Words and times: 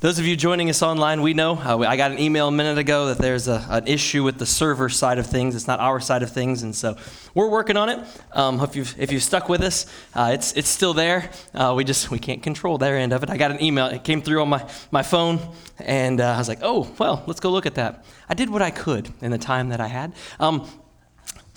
Those 0.00 0.18
of 0.18 0.26
you 0.26 0.36
joining 0.36 0.68
us 0.68 0.82
online, 0.82 1.22
we 1.22 1.32
know 1.32 1.54
uh, 1.56 1.78
I 1.78 1.96
got 1.96 2.10
an 2.10 2.18
email 2.18 2.48
a 2.48 2.52
minute 2.52 2.76
ago 2.76 3.06
that 3.06 3.16
there's 3.16 3.48
a, 3.48 3.66
an 3.70 3.86
issue 3.86 4.24
with 4.24 4.36
the 4.36 4.44
server 4.44 4.90
side 4.90 5.16
of 5.16 5.26
things. 5.26 5.56
It's 5.56 5.66
not 5.66 5.80
our 5.80 6.00
side 6.00 6.22
of 6.22 6.30
things, 6.30 6.62
and 6.62 6.76
so 6.76 6.98
we're 7.34 7.48
working 7.48 7.78
on 7.78 7.88
it. 7.88 8.06
Um, 8.32 8.60
if 8.60 8.76
you've 8.76 8.94
if 8.98 9.10
you've 9.10 9.22
stuck 9.22 9.48
with 9.48 9.62
us, 9.62 9.86
uh, 10.14 10.32
it's 10.34 10.52
it's 10.52 10.68
still 10.68 10.92
there. 10.92 11.30
Uh, 11.54 11.72
we 11.74 11.82
just 11.82 12.10
we 12.10 12.18
can't 12.18 12.42
control 12.42 12.76
their 12.76 12.98
end 12.98 13.14
of 13.14 13.22
it. 13.22 13.30
I 13.30 13.38
got 13.38 13.50
an 13.50 13.62
email. 13.62 13.86
It 13.86 14.04
came 14.04 14.20
through 14.20 14.42
on 14.42 14.50
my 14.50 14.68
my 14.90 15.02
phone, 15.02 15.40
and 15.78 16.20
uh, 16.20 16.34
I 16.34 16.36
was 16.36 16.48
like, 16.48 16.58
oh 16.60 16.94
well, 16.98 17.24
let's 17.26 17.40
go 17.40 17.50
look 17.50 17.64
at 17.64 17.76
that. 17.76 18.04
I 18.28 18.34
did 18.34 18.50
what 18.50 18.60
I 18.60 18.70
could 18.70 19.10
in 19.22 19.30
the 19.30 19.38
time 19.38 19.70
that 19.70 19.80
I 19.80 19.86
had. 19.86 20.12
Um, 20.38 20.68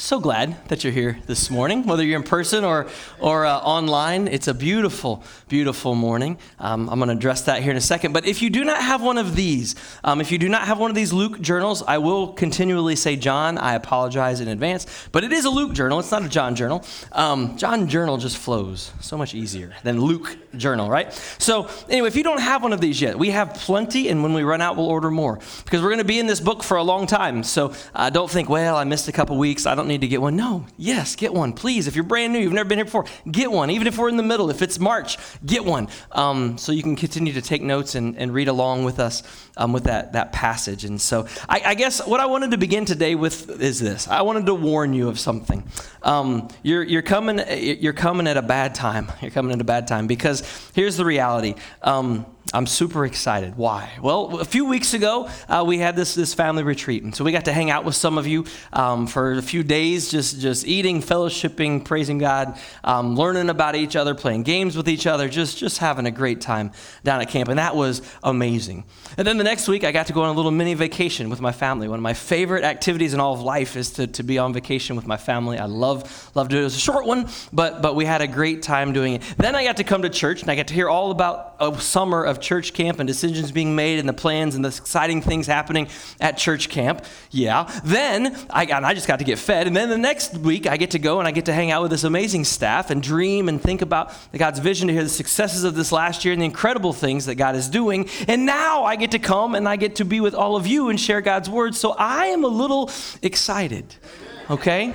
so 0.01 0.17
glad 0.17 0.55
that 0.69 0.81
you're 0.81 0.93
here 0.93 1.19
this 1.25 1.49
morning, 1.49 1.85
whether 1.85 2.05
you're 2.05 2.17
in 2.17 2.23
person 2.23 2.63
or, 2.63 2.87
or 3.19 3.45
uh, 3.45 3.57
online. 3.57 4.29
It's 4.29 4.47
a 4.47 4.53
beautiful, 4.53 5.21
beautiful 5.49 5.93
morning. 5.93 6.37
Um, 6.57 6.89
I'm 6.89 6.99
going 6.99 7.09
to 7.09 7.15
address 7.15 7.41
that 7.43 7.61
here 7.61 7.71
in 7.71 7.77
a 7.77 7.81
second. 7.81 8.13
But 8.13 8.25
if 8.25 8.41
you 8.41 8.49
do 8.49 8.63
not 8.63 8.81
have 8.81 9.01
one 9.01 9.17
of 9.17 9.35
these, 9.35 9.75
um, 10.05 10.21
if 10.21 10.31
you 10.31 10.37
do 10.37 10.47
not 10.47 10.61
have 10.61 10.79
one 10.79 10.89
of 10.89 10.95
these 10.95 11.11
Luke 11.11 11.41
journals, 11.41 11.83
I 11.83 11.97
will 11.97 12.29
continually 12.29 12.95
say 12.95 13.17
John. 13.17 13.57
I 13.57 13.73
apologize 13.73 14.39
in 14.39 14.47
advance. 14.47 15.09
But 15.11 15.25
it 15.25 15.33
is 15.33 15.43
a 15.43 15.49
Luke 15.49 15.73
journal, 15.73 15.99
it's 15.99 16.11
not 16.11 16.23
a 16.23 16.29
John 16.29 16.55
journal. 16.55 16.85
Um, 17.11 17.57
John 17.57 17.89
journal 17.89 18.15
just 18.17 18.37
flows 18.37 18.93
so 19.01 19.17
much 19.17 19.35
easier 19.35 19.75
than 19.83 19.99
Luke 19.99 20.37
journal, 20.55 20.89
right? 20.89 21.11
So, 21.39 21.69
anyway, 21.89 22.07
if 22.07 22.15
you 22.15 22.23
don't 22.23 22.41
have 22.41 22.63
one 22.63 22.71
of 22.71 22.79
these 22.79 23.01
yet, 23.01 23.19
we 23.19 23.31
have 23.31 23.53
plenty, 23.53 24.07
and 24.07 24.23
when 24.23 24.33
we 24.33 24.43
run 24.43 24.61
out, 24.61 24.77
we'll 24.77 24.87
order 24.87 25.11
more. 25.11 25.39
Because 25.65 25.81
we're 25.81 25.89
going 25.89 25.97
to 25.97 26.05
be 26.05 26.19
in 26.19 26.27
this 26.27 26.39
book 26.39 26.63
for 26.63 26.77
a 26.77 26.83
long 26.83 27.05
time. 27.05 27.43
So, 27.43 27.73
uh, 27.93 28.09
don't 28.09 28.31
think, 28.31 28.47
well, 28.47 28.77
I 28.77 28.85
missed 28.85 29.09
a 29.09 29.11
couple 29.11 29.37
weeks. 29.37 29.65
I 29.65 29.75
don't 29.75 29.88
need 29.89 30.01
to 30.01 30.07
get 30.07 30.21
one. 30.21 30.35
No, 30.35 30.65
yes, 30.77 31.15
get 31.15 31.33
one, 31.33 31.51
please. 31.53 31.87
If 31.87 31.95
you're 31.95 32.05
brand 32.05 32.31
new, 32.31 32.39
you've 32.39 32.53
never 32.53 32.69
been 32.69 32.77
here 32.77 32.85
before, 32.85 33.05
get 33.29 33.51
one. 33.51 33.69
Even 33.69 33.87
if 33.87 33.97
we're 33.97 34.07
in 34.07 34.15
the 34.17 34.23
middle, 34.23 34.49
if 34.49 34.61
it's 34.61 34.79
March, 34.79 35.17
get 35.45 35.65
one. 35.65 35.89
Um, 36.13 36.57
so 36.57 36.71
you 36.71 36.81
can 36.81 36.95
continue 36.95 37.33
to 37.33 37.41
take 37.41 37.61
notes 37.61 37.95
and, 37.95 38.17
and 38.17 38.33
read 38.33 38.47
along 38.47 38.85
with 38.85 38.99
us 38.99 39.23
um, 39.57 39.73
with 39.73 39.83
that, 39.83 40.13
that 40.13 40.31
passage. 40.31 40.85
And 40.85 40.99
so 40.99 41.27
I, 41.47 41.61
I, 41.65 41.73
guess 41.75 42.05
what 42.07 42.19
I 42.19 42.25
wanted 42.25 42.51
to 42.51 42.57
begin 42.57 42.85
today 42.85 43.15
with 43.15 43.61
is 43.61 43.79
this 43.79 44.07
I 44.07 44.21
wanted 44.21 44.45
to 44.45 44.55
warn 44.55 44.93
you 44.93 45.09
of 45.09 45.19
something. 45.19 45.63
Um, 46.01 46.47
you're, 46.63 46.83
you're, 46.83 47.01
coming, 47.01 47.41
you're 47.49 47.93
coming 47.93 48.27
at 48.27 48.37
a 48.37 48.41
bad 48.41 48.73
time. 48.73 49.11
You're 49.21 49.31
coming 49.31 49.51
at 49.51 49.59
a 49.59 49.65
bad 49.65 49.87
time 49.87 50.07
because 50.07 50.71
here's 50.73 50.95
the 50.95 51.05
reality. 51.05 51.55
Um, 51.81 52.25
I'm 52.51 52.65
super 52.65 53.05
excited. 53.05 53.57
Why? 53.57 53.91
Well, 54.01 54.39
a 54.39 54.45
few 54.45 54.65
weeks 54.65 54.95
ago, 54.95 55.29
uh, 55.47 55.63
we 55.67 55.77
had 55.77 55.95
this, 55.95 56.15
this 56.15 56.33
family 56.33 56.63
retreat. 56.63 57.03
And 57.03 57.13
so 57.13 57.23
we 57.23 57.31
got 57.31 57.45
to 57.45 57.53
hang 57.53 57.69
out 57.69 57.85
with 57.85 57.93
some 57.93 58.17
of 58.17 58.25
you 58.25 58.45
um, 58.73 59.05
for 59.05 59.33
a 59.33 59.41
few 59.43 59.61
days, 59.61 60.09
just, 60.09 60.39
just 60.39 60.65
eating, 60.65 61.03
fellowshipping, 61.03 61.85
praising 61.85 62.17
God, 62.17 62.57
um, 62.83 63.15
learning 63.15 63.49
about 63.49 63.75
each 63.75 63.95
other, 63.95 64.15
playing 64.15 64.43
games 64.43 64.75
with 64.75 64.89
each 64.89 65.05
other, 65.05 65.29
just, 65.29 65.59
just 65.59 65.77
having 65.77 66.07
a 66.07 66.11
great 66.11 66.41
time 66.41 66.71
down 67.03 67.21
at 67.21 67.29
camp. 67.29 67.49
And 67.49 67.59
that 67.59 67.75
was 67.75 68.01
amazing. 68.23 68.83
And 69.15 69.27
then 69.27 69.37
the 69.37 69.43
next 69.43 69.67
week, 69.67 69.83
I 69.83 69.91
got 69.91 70.07
to 70.07 70.13
go 70.13 70.23
on 70.23 70.29
a 70.29 70.33
little 70.33 70.49
mini 70.49 70.73
vacation 70.73 71.29
with 71.29 71.41
my 71.41 71.51
family. 71.51 71.87
One 71.87 71.99
of 71.99 72.03
my 72.03 72.15
favorite 72.15 72.63
activities 72.63 73.13
in 73.13 73.19
all 73.19 73.35
of 73.35 73.41
life 73.41 73.75
is 73.75 73.91
to, 73.91 74.07
to 74.07 74.23
be 74.23 74.39
on 74.39 74.53
vacation 74.53 74.95
with 74.95 75.05
my 75.05 75.17
family. 75.17 75.59
I 75.59 75.65
love, 75.65 76.31
love 76.33 76.49
doing 76.49 76.61
it. 76.61 76.63
It 76.63 76.65
was 76.65 76.77
a 76.77 76.79
short 76.79 77.05
one, 77.05 77.27
but, 77.53 77.83
but 77.83 77.95
we 77.95 78.05
had 78.05 78.21
a 78.21 78.27
great 78.27 78.63
time 78.63 78.91
doing 78.91 79.13
it. 79.13 79.21
Then 79.37 79.55
I 79.55 79.63
got 79.63 79.77
to 79.77 79.83
come 79.83 80.01
to 80.01 80.09
church, 80.09 80.41
and 80.41 80.49
I 80.49 80.55
got 80.55 80.67
to 80.69 80.73
hear 80.73 80.89
all 80.89 81.11
about 81.11 81.57
a 81.59 81.79
summer 81.79 82.23
of 82.23 82.38
church 82.41 82.73
camp 82.73 82.99
and 82.99 83.07
decisions 83.07 83.51
being 83.51 83.75
made 83.75 83.99
and 83.99 84.07
the 84.07 84.13
plans 84.13 84.55
and 84.55 84.63
the 84.63 84.69
exciting 84.69 85.21
things 85.21 85.47
happening 85.47 85.87
at 86.19 86.37
church 86.37 86.69
camp. 86.69 87.05
Yeah. 87.31 87.71
Then 87.83 88.35
I, 88.49 88.67
I 88.71 88.93
just 88.93 89.07
got 89.07 89.19
to 89.19 89.25
get 89.25 89.39
fed. 89.39 89.67
And 89.67 89.75
then 89.75 89.89
the 89.89 89.97
next 89.97 90.37
week, 90.37 90.67
I 90.67 90.77
get 90.77 90.91
to 90.91 90.99
go 90.99 91.19
and 91.19 91.27
I 91.27 91.31
get 91.31 91.45
to 91.45 91.53
hang 91.53 91.71
out 91.71 91.81
with 91.81 91.91
this 91.91 92.03
amazing 92.03 92.45
staff 92.45 92.89
and 92.89 93.01
dream 93.01 93.49
and 93.49 93.61
think 93.61 93.81
about 93.81 94.13
God's 94.35 94.59
vision 94.59 94.87
to 94.87 94.93
hear 94.93 95.03
the 95.03 95.09
successes 95.09 95.63
of 95.63 95.75
this 95.75 95.91
last 95.91 96.25
year 96.25 96.33
and 96.33 96.41
the 96.41 96.45
incredible 96.45 96.93
things 96.93 97.25
that 97.25 97.35
God 97.35 97.55
is 97.55 97.69
doing. 97.69 98.09
And 98.27 98.45
now 98.45 98.83
I 98.83 98.95
get 98.95 99.11
to 99.11 99.19
come 99.19 99.55
and 99.55 99.67
I 99.67 99.75
get 99.75 99.95
to 99.95 100.05
be 100.05 100.19
with 100.19 100.33
all 100.33 100.55
of 100.55 100.67
you 100.67 100.89
and 100.89 100.99
share 100.99 101.21
God's 101.21 101.49
word. 101.49 101.75
So 101.75 101.91
I 101.91 102.27
am 102.27 102.43
a 102.43 102.47
little 102.47 102.91
excited. 103.21 103.95
Okay? 104.49 104.93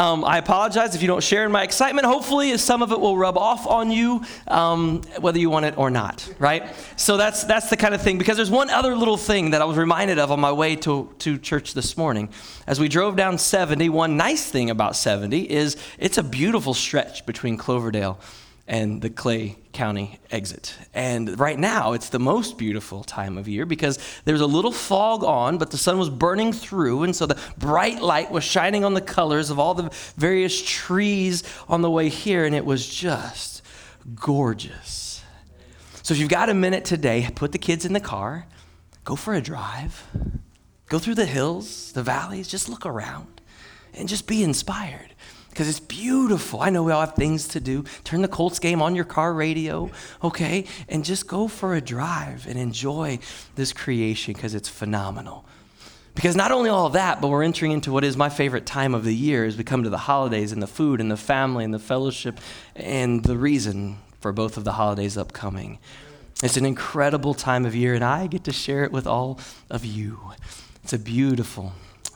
Um, 0.00 0.24
I 0.24 0.38
apologize 0.38 0.94
if 0.94 1.02
you 1.02 1.08
don't 1.08 1.22
share 1.22 1.44
in 1.44 1.52
my 1.52 1.62
excitement. 1.62 2.06
Hopefully, 2.06 2.56
some 2.56 2.80
of 2.82 2.90
it 2.90 2.98
will 2.98 3.18
rub 3.18 3.36
off 3.36 3.66
on 3.66 3.90
you, 3.90 4.24
um, 4.48 5.02
whether 5.18 5.38
you 5.38 5.50
want 5.50 5.66
it 5.66 5.76
or 5.76 5.90
not, 5.90 6.26
right? 6.38 6.74
So 6.96 7.18
that's, 7.18 7.44
that's 7.44 7.68
the 7.68 7.76
kind 7.76 7.94
of 7.94 8.00
thing. 8.00 8.16
Because 8.16 8.38
there's 8.38 8.50
one 8.50 8.70
other 8.70 8.96
little 8.96 9.18
thing 9.18 9.50
that 9.50 9.60
I 9.60 9.66
was 9.66 9.76
reminded 9.76 10.18
of 10.18 10.32
on 10.32 10.40
my 10.40 10.52
way 10.52 10.74
to, 10.76 11.14
to 11.18 11.36
church 11.36 11.74
this 11.74 11.98
morning. 11.98 12.30
As 12.66 12.80
we 12.80 12.88
drove 12.88 13.14
down 13.14 13.36
70, 13.36 13.90
one 13.90 14.16
nice 14.16 14.48
thing 14.48 14.70
about 14.70 14.96
70 14.96 15.50
is 15.50 15.76
it's 15.98 16.16
a 16.16 16.22
beautiful 16.22 16.72
stretch 16.72 17.26
between 17.26 17.58
Cloverdale 17.58 18.18
and 18.70 19.02
the 19.02 19.10
Clay 19.10 19.56
County 19.72 20.20
exit. 20.30 20.76
And 20.94 21.38
right 21.40 21.58
now, 21.58 21.92
it's 21.92 22.08
the 22.08 22.20
most 22.20 22.56
beautiful 22.56 23.02
time 23.02 23.36
of 23.36 23.48
year 23.48 23.66
because 23.66 23.98
there's 24.24 24.40
a 24.40 24.46
little 24.46 24.70
fog 24.70 25.24
on, 25.24 25.58
but 25.58 25.72
the 25.72 25.76
sun 25.76 25.98
was 25.98 26.08
burning 26.08 26.52
through, 26.52 27.02
and 27.02 27.14
so 27.14 27.26
the 27.26 27.36
bright 27.58 28.00
light 28.00 28.30
was 28.30 28.44
shining 28.44 28.84
on 28.84 28.94
the 28.94 29.00
colors 29.00 29.50
of 29.50 29.58
all 29.58 29.74
the 29.74 29.90
various 30.16 30.62
trees 30.62 31.42
on 31.68 31.82
the 31.82 31.90
way 31.90 32.08
here, 32.08 32.44
and 32.44 32.54
it 32.54 32.64
was 32.64 32.88
just 32.88 33.62
gorgeous. 34.14 35.24
So 36.04 36.14
if 36.14 36.20
you've 36.20 36.28
got 36.28 36.48
a 36.48 36.54
minute 36.54 36.84
today, 36.84 37.28
put 37.34 37.50
the 37.50 37.58
kids 37.58 37.84
in 37.84 37.92
the 37.92 38.00
car, 38.00 38.46
go 39.02 39.16
for 39.16 39.34
a 39.34 39.40
drive, 39.40 40.06
go 40.88 41.00
through 41.00 41.16
the 41.16 41.26
hills, 41.26 41.90
the 41.90 42.04
valleys, 42.04 42.46
just 42.46 42.68
look 42.68 42.86
around, 42.86 43.40
and 43.94 44.08
just 44.08 44.28
be 44.28 44.44
inspired 44.44 45.12
because 45.50 45.68
it's 45.68 45.80
beautiful. 45.80 46.60
I 46.60 46.70
know 46.70 46.82
we 46.82 46.92
all 46.92 47.00
have 47.00 47.14
things 47.14 47.48
to 47.48 47.60
do. 47.60 47.84
Turn 48.04 48.22
the 48.22 48.28
Colts 48.28 48.58
game 48.58 48.80
on 48.80 48.94
your 48.94 49.04
car 49.04 49.32
radio, 49.34 49.90
okay? 50.22 50.64
And 50.88 51.04
just 51.04 51.26
go 51.26 51.48
for 51.48 51.74
a 51.74 51.80
drive 51.80 52.46
and 52.46 52.58
enjoy 52.58 53.18
this 53.56 53.72
creation 53.72 54.32
because 54.32 54.54
it's 54.54 54.68
phenomenal. 54.68 55.44
Because 56.14 56.34
not 56.36 56.50
only 56.50 56.70
all 56.70 56.86
of 56.86 56.94
that, 56.94 57.20
but 57.20 57.28
we're 57.28 57.42
entering 57.42 57.72
into 57.72 57.92
what 57.92 58.04
is 58.04 58.16
my 58.16 58.28
favorite 58.28 58.66
time 58.66 58.94
of 58.94 59.04
the 59.04 59.14
year 59.14 59.44
as 59.44 59.56
we 59.56 59.64
come 59.64 59.84
to 59.84 59.90
the 59.90 59.98
holidays 59.98 60.52
and 60.52 60.62
the 60.62 60.66
food 60.66 61.00
and 61.00 61.10
the 61.10 61.16
family 61.16 61.64
and 61.64 61.72
the 61.72 61.78
fellowship 61.78 62.40
and 62.74 63.24
the 63.24 63.36
reason 63.36 63.98
for 64.20 64.32
both 64.32 64.56
of 64.56 64.64
the 64.64 64.72
holidays 64.72 65.16
upcoming. 65.16 65.78
It's 66.42 66.56
an 66.56 66.64
incredible 66.64 67.34
time 67.34 67.66
of 67.66 67.74
year, 67.74 67.94
and 67.94 68.02
I 68.04 68.26
get 68.26 68.44
to 68.44 68.52
share 68.52 68.84
it 68.84 68.92
with 68.92 69.06
all 69.06 69.38
of 69.68 69.84
you. 69.84 70.32
It's 70.82 70.92
a 70.92 70.98
beautiful, 70.98 71.72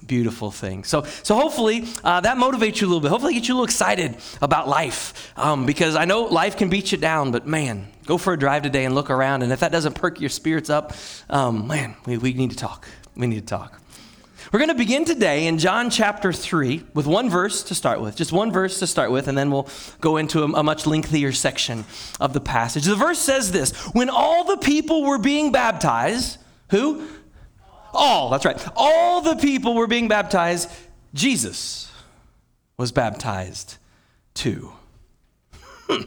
beautiful 0.07 0.51
thing. 0.51 0.85
So, 0.85 1.05
so 1.23 1.35
hopefully 1.35 1.87
uh, 2.03 2.21
that 2.21 2.37
motivates 2.37 2.81
you 2.81 2.87
a 2.87 2.89
little 2.89 3.01
bit. 3.01 3.11
Hopefully, 3.11 3.35
get 3.35 3.49
you 3.49 3.55
a 3.55 3.57
little 3.57 3.65
excited 3.65 4.17
about 4.43 4.69
life 4.69 5.33
um, 5.37 5.67
because 5.67 5.97
I 5.97 6.05
know 6.05 6.25
life 6.25 6.57
can 6.57 6.69
beat 6.69 6.93
you 6.93 6.99
down, 6.99 7.31
but 7.31 7.47
man, 7.47 7.89
go 8.07 8.19
for 8.19 8.33
a 8.33 8.39
drive 8.39 8.63
today 8.63 8.85
and 8.85 8.95
look 8.95 9.11
around. 9.11 9.43
And 9.43 9.53
if 9.53 9.61
that 9.61 9.73
doesn't 9.73 9.95
perk 9.95 10.21
your 10.21 10.31
spirits 10.31 10.71
up, 10.71 10.93
um, 11.29 11.67
man, 11.67 11.97
we, 12.07 12.19
we 12.19 12.33
need 12.33 12.51
to 12.51 12.57
talk. 12.57 12.87
We 13.17 13.27
need 13.27 13.41
to 13.41 13.47
talk. 13.47 13.81
We're 14.53 14.59
going 14.59 14.69
to 14.69 14.77
begin 14.77 15.05
today 15.05 15.47
in 15.47 15.59
John 15.59 15.91
chapter 15.91 16.33
3 16.33 16.85
with 16.95 17.07
one 17.07 17.29
verse 17.29 17.65
to 17.65 17.75
start 17.75 18.01
with, 18.01 18.15
just 18.15 18.31
one 18.31 18.53
verse 18.53 18.79
to 18.79 18.87
start 18.87 19.11
with, 19.11 19.27
and 19.27 19.37
then 19.37 19.51
we'll 19.51 19.69
go 20.01 20.17
into 20.17 20.45
a, 20.45 20.53
a 20.53 20.63
much 20.63 20.87
lengthier 20.87 21.33
section 21.33 21.85
of 22.21 22.35
the 22.35 22.41
passage. 22.41 22.85
The 22.85 22.95
verse 22.95 23.19
says 23.19 23.51
this 23.51 23.73
When 23.95 24.11
all 24.11 24.45
the 24.45 24.59
people 24.59 25.03
were 25.03 25.19
being 25.19 25.51
baptized, 25.51 26.39
who? 26.71 27.05
All, 27.95 28.31
that's 28.31 28.45
right. 28.45 28.63
All 28.77 29.21
the 29.21 29.37
people 29.37 29.75
were 29.75 29.87
being 29.87 30.09
baptized. 30.09 30.71
Jesus 31.15 31.93
was 32.77 32.93
baptized 32.93 33.77
too. 34.35 34.73
Hmm. 35.89 36.03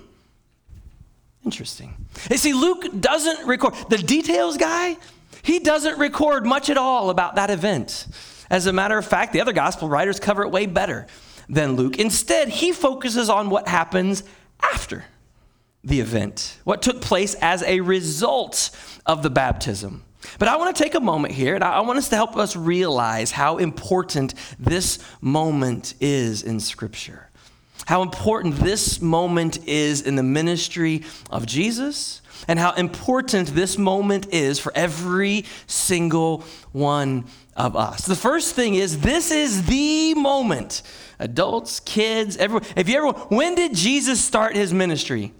Interesting. 1.46 1.96
You 2.30 2.38
see, 2.38 2.54
Luke 2.54 2.86
doesn't 3.00 3.48
record, 3.48 3.74
the 3.90 3.98
details 3.98 4.58
guy, 4.58 4.98
he 5.44 5.60
doesn't 5.60 5.98
record 5.98 6.46
much 6.46 6.70
at 6.70 6.78
all 6.78 7.10
about 7.10 7.36
that 7.36 7.50
event. 7.50 8.08
As 8.50 8.66
a 8.66 8.74
matter 8.74 8.98
of 8.98 9.06
fact, 9.06 9.34
the 9.34 9.42
other 9.42 9.54
gospel 9.54 9.88
writers 9.88 10.20
cover 10.20 10.44
it 10.44 10.50
way 10.50 10.66
better 10.66 11.08
than 11.48 11.76
Luke. 11.76 12.00
Instead, 12.00 12.50
he 12.50 12.72
focuses 12.72 13.30
on 13.30 13.50
what 13.50 13.68
happens 13.68 14.24
after 14.62 15.06
the 15.84 16.02
event, 16.02 16.58
what 16.66 16.82
took 16.82 17.02
place 17.02 17.34
as 17.36 17.64
a 17.64 17.80
result 17.80 18.72
of 19.06 19.24
the 19.24 19.30
baptism. 19.30 20.04
But 20.40 20.48
I 20.48 20.58
want 20.58 20.76
to 20.76 20.84
take 20.84 20.96
a 20.96 21.00
moment 21.00 21.34
here 21.34 21.56
and 21.56 21.64
I 21.64 21.82
want 21.82 21.98
us 21.98 22.10
to 22.10 22.16
help 22.16 22.38
us 22.38 22.56
realize 22.56 23.32
how 23.32 23.58
important 23.58 24.34
this 24.60 25.00
moment 25.22 25.94
is 26.00 26.44
in 26.44 26.60
Scripture. 26.60 27.30
How 27.88 28.02
important 28.02 28.56
this 28.56 29.02
moment 29.02 29.66
is 29.66 30.02
in 30.02 30.18
the 30.18 30.24
ministry 30.24 31.04
of 31.32 31.46
Jesus, 31.46 32.22
and 32.48 32.60
how 32.60 32.74
important 32.74 33.56
this 33.56 33.78
moment 33.78 34.28
is 34.34 34.60
for 34.60 34.74
every 34.76 35.46
single 35.68 36.44
one 36.74 37.26
of 37.56 37.78
us. 37.78 38.06
The 38.06 38.16
first 38.16 38.56
thing 38.56 38.76
is 38.76 39.00
this 39.00 39.32
is 39.32 39.68
the 39.68 40.14
moment. 40.16 40.82
Adults, 41.18 41.80
kids, 41.80 42.36
everyone. 42.36 42.68
If 42.76 42.90
you 42.90 42.98
ever, 42.98 43.18
when 43.30 43.56
did 43.56 43.74
Jesus 43.74 44.24
start 44.24 44.56
his 44.56 44.74
ministry? 44.74 45.34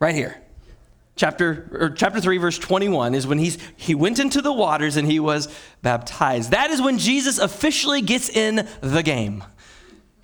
Right 0.00 0.14
here 0.14 0.43
chapter 1.16 1.68
or 1.72 1.90
chapter 1.90 2.20
3 2.20 2.38
verse 2.38 2.58
21 2.58 3.14
is 3.14 3.26
when 3.26 3.38
he's 3.38 3.58
he 3.76 3.94
went 3.94 4.18
into 4.18 4.42
the 4.42 4.52
waters 4.52 4.96
and 4.96 5.08
he 5.10 5.20
was 5.20 5.48
baptized 5.80 6.50
that 6.50 6.70
is 6.70 6.82
when 6.82 6.98
jesus 6.98 7.38
officially 7.38 8.02
gets 8.02 8.28
in 8.28 8.66
the 8.80 9.02
game 9.02 9.44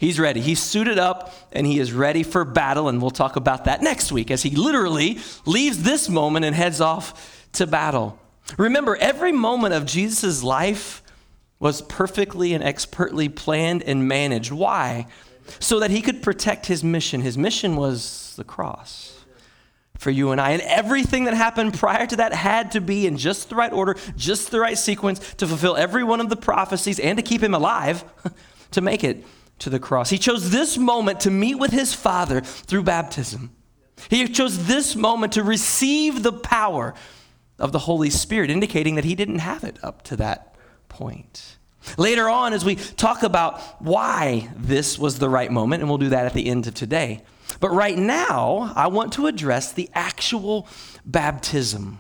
He's 0.01 0.19
ready. 0.19 0.41
He's 0.41 0.63
suited 0.63 0.99
up 0.99 1.35
and 1.53 1.67
he 1.67 1.79
is 1.79 1.93
ready 1.93 2.23
for 2.23 2.47
battle. 2.47 2.89
And 2.89 3.03
we'll 3.03 3.11
talk 3.11 3.37
about 3.37 3.67
that 3.67 3.83
next 3.83 4.11
week 4.11 4.31
as 4.31 4.43
he 4.43 4.49
literally 4.57 5.19
leaves 5.45 5.83
this 5.83 6.09
moment 6.09 6.47
and 6.47 6.57
heads 6.57 6.81
off 6.81 7.47
to 7.53 7.67
battle. 7.67 8.19
Remember, 8.57 8.97
every 8.97 9.31
moment 9.31 9.75
of 9.75 9.85
Jesus' 9.85 10.43
life 10.43 11.03
was 11.59 11.83
perfectly 11.83 12.55
and 12.55 12.65
expertly 12.65 13.29
planned 13.29 13.83
and 13.83 14.09
managed. 14.09 14.51
Why? 14.51 15.07
So 15.59 15.81
that 15.81 15.91
he 15.91 16.01
could 16.01 16.23
protect 16.23 16.65
his 16.65 16.83
mission. 16.83 17.21
His 17.21 17.37
mission 17.37 17.77
was 17.77 18.33
the 18.39 18.45
cross 18.45 19.10
for 20.01 20.11
you 20.11 20.33
and 20.33 20.41
I. 20.41 20.53
And 20.53 20.63
everything 20.63 21.25
that 21.25 21.35
happened 21.35 21.75
prior 21.75 22.07
to 22.07 22.17
that 22.17 22.33
had 22.33 22.73
to 22.73 22.81
be 22.81 23.07
in 23.07 23.19
just 23.19 23.51
the 23.51 23.55
right 23.55 23.71
order, 23.71 23.97
just 24.17 24.51
the 24.51 24.59
right 24.59 24.79
sequence 24.79 25.19
to 25.35 25.47
fulfill 25.47 25.77
every 25.77 26.03
one 26.03 26.21
of 26.21 26.31
the 26.31 26.37
prophecies 26.37 26.99
and 26.99 27.19
to 27.19 27.23
keep 27.23 27.43
him 27.43 27.53
alive 27.53 28.03
to 28.71 28.81
make 28.81 29.05
it 29.05 29.27
to 29.59 29.69
the 29.69 29.79
cross. 29.79 30.09
He 30.09 30.17
chose 30.17 30.51
this 30.51 30.79
moment 30.79 31.21
to 31.21 31.31
meet 31.31 31.57
with 31.57 31.71
his 31.71 31.93
Father 31.93 32.41
through 32.41 32.85
baptism. 32.85 33.55
He 34.09 34.27
chose 34.29 34.67
this 34.67 34.97
moment 34.97 35.35
to 35.35 35.43
receive 35.43 36.23
the 36.23 36.33
power 36.33 36.95
of 37.59 37.73
the 37.73 37.81
Holy 37.81 38.09
Spirit, 38.09 38.49
indicating 38.49 38.95
that 38.95 39.05
he 39.05 39.15
didn't 39.15 39.41
have 39.41 39.65
it 39.65 39.79
up 39.83 40.01
to 40.05 40.17
that 40.17 40.55
point. 40.89 41.59
Later 41.97 42.29
on, 42.29 42.53
as 42.53 42.65
we 42.65 42.77
talk 42.77 43.23
about 43.23 43.61
why 43.83 44.51
this 44.57 44.99
was 44.99 45.19
the 45.19 45.29
right 45.29 45.51
moment, 45.51 45.83
and 45.83 45.89
we'll 45.89 45.99
do 45.99 46.11
that 46.11 46.27
at 46.27 46.35
the 46.35 46.47
end 46.47 46.67
of 46.67 46.75
today. 46.75 47.23
But 47.59 47.71
right 47.71 47.99
now, 47.99 48.73
I 48.77 48.87
want 48.87 49.13
to 49.15 49.27
address 49.27 49.73
the 49.73 49.91
actual 49.95 50.69
baptism. 51.05 51.99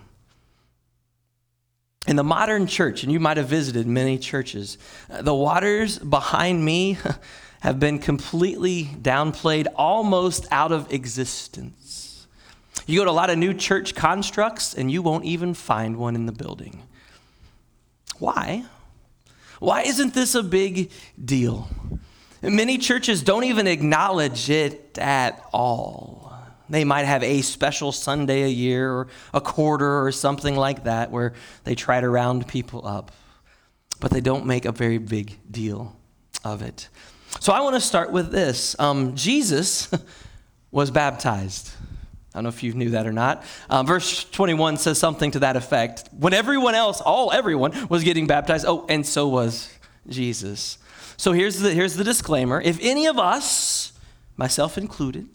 In 2.07 2.17
the 2.17 2.25
modern 2.25 2.67
church, 2.67 3.03
and 3.03 3.13
you 3.13 3.21
might 3.21 3.37
have 3.37 3.49
visited 3.49 3.87
many 3.87 4.19
churches, 4.19 4.79
uh, 5.11 5.23
the 5.23 5.35
waters 5.35 5.99
behind 5.99 6.65
me 6.65 6.99
have 7.61 7.79
been 7.79 7.99
completely 7.99 8.85
downplayed, 8.85 9.67
almost 9.77 10.47
out 10.51 10.73
of 10.73 10.91
existence. 10.93 12.27
You 12.87 13.01
go 13.01 13.05
to 13.05 13.11
a 13.11 13.13
lot 13.13 13.29
of 13.29 13.39
new 13.39 13.53
church 13.53 13.95
constructs, 13.95 14.73
and 14.75 14.91
you 14.91 15.03
won't 15.03 15.25
even 15.25 15.53
find 15.53 15.97
one 15.97 16.15
in 16.15 16.27
the 16.27 16.33
building. 16.33 16.83
Why? 18.19 18.65
Why 19.61 19.83
isn't 19.83 20.15
this 20.15 20.35
a 20.35 20.43
big 20.43 20.91
deal? 21.23 21.69
Many 22.43 22.79
churches 22.79 23.23
don't 23.23 23.45
even 23.45 23.67
acknowledge 23.67 24.49
it 24.49 24.99
at 24.99 25.45
all. 25.53 26.33
They 26.71 26.85
might 26.85 27.05
have 27.05 27.23
a 27.23 27.43
special 27.43 27.93
Sunday 27.93 28.45
a 28.45 28.49
year 28.49 28.91
or 28.91 29.09
a 29.35 29.41
quarter 29.41 30.05
or 30.05 30.12
something 30.12 30.57
like 30.57 30.85
that 30.85 31.11
where 31.11 31.35
they 31.65 31.75
try 31.75 32.01
to 32.01 32.09
round 32.09 32.49
people 32.49 32.87
up, 32.87 33.12
but 34.01 34.11
they 34.11 34.21
don't 34.21 34.47
make 34.47 34.65
a 34.65 34.73
very 34.73 34.99
big 34.99 35.37
deal 35.51 35.95
of 36.43 36.63
it. 36.63 36.89
So 37.41 37.53
I 37.53 37.61
want 37.61 37.75
to 37.75 37.81
start 37.81 38.13
with 38.13 38.33
this. 38.33 38.75
Um, 38.79 39.15
Jesus 39.15 39.91
was 40.71 40.91
baptized. 40.91 41.71
I 42.32 42.38
don't 42.38 42.44
know 42.44 42.49
if 42.50 42.62
you 42.62 42.73
knew 42.75 42.91
that 42.91 43.06
or 43.06 43.12
not. 43.12 43.44
Um, 43.69 43.87
verse 43.87 44.23
21 44.25 44.77
says 44.77 44.99
something 44.99 45.32
to 45.32 45.41
that 45.41 45.56
effect. 45.56 46.09
When 46.17 46.32
everyone 46.32 46.77
else, 46.77 47.00
all 47.00 47.32
everyone, 47.32 47.88
was 47.88 48.05
getting 48.05 48.29
baptized, 48.29 48.65
oh, 48.67 48.87
and 48.88 49.05
so 49.05 49.27
was 49.27 49.69
Jesus. 50.09 50.79
So 51.17 51.32
here's 51.32 51.59
the, 51.59 51.73
here's 51.73 51.97
the 51.97 52.05
disclaimer. 52.05 52.61
If 52.61 52.79
any 52.81 53.06
of 53.06 53.19
us, 53.19 53.93
myself 54.37 54.79
included, 54.79 55.29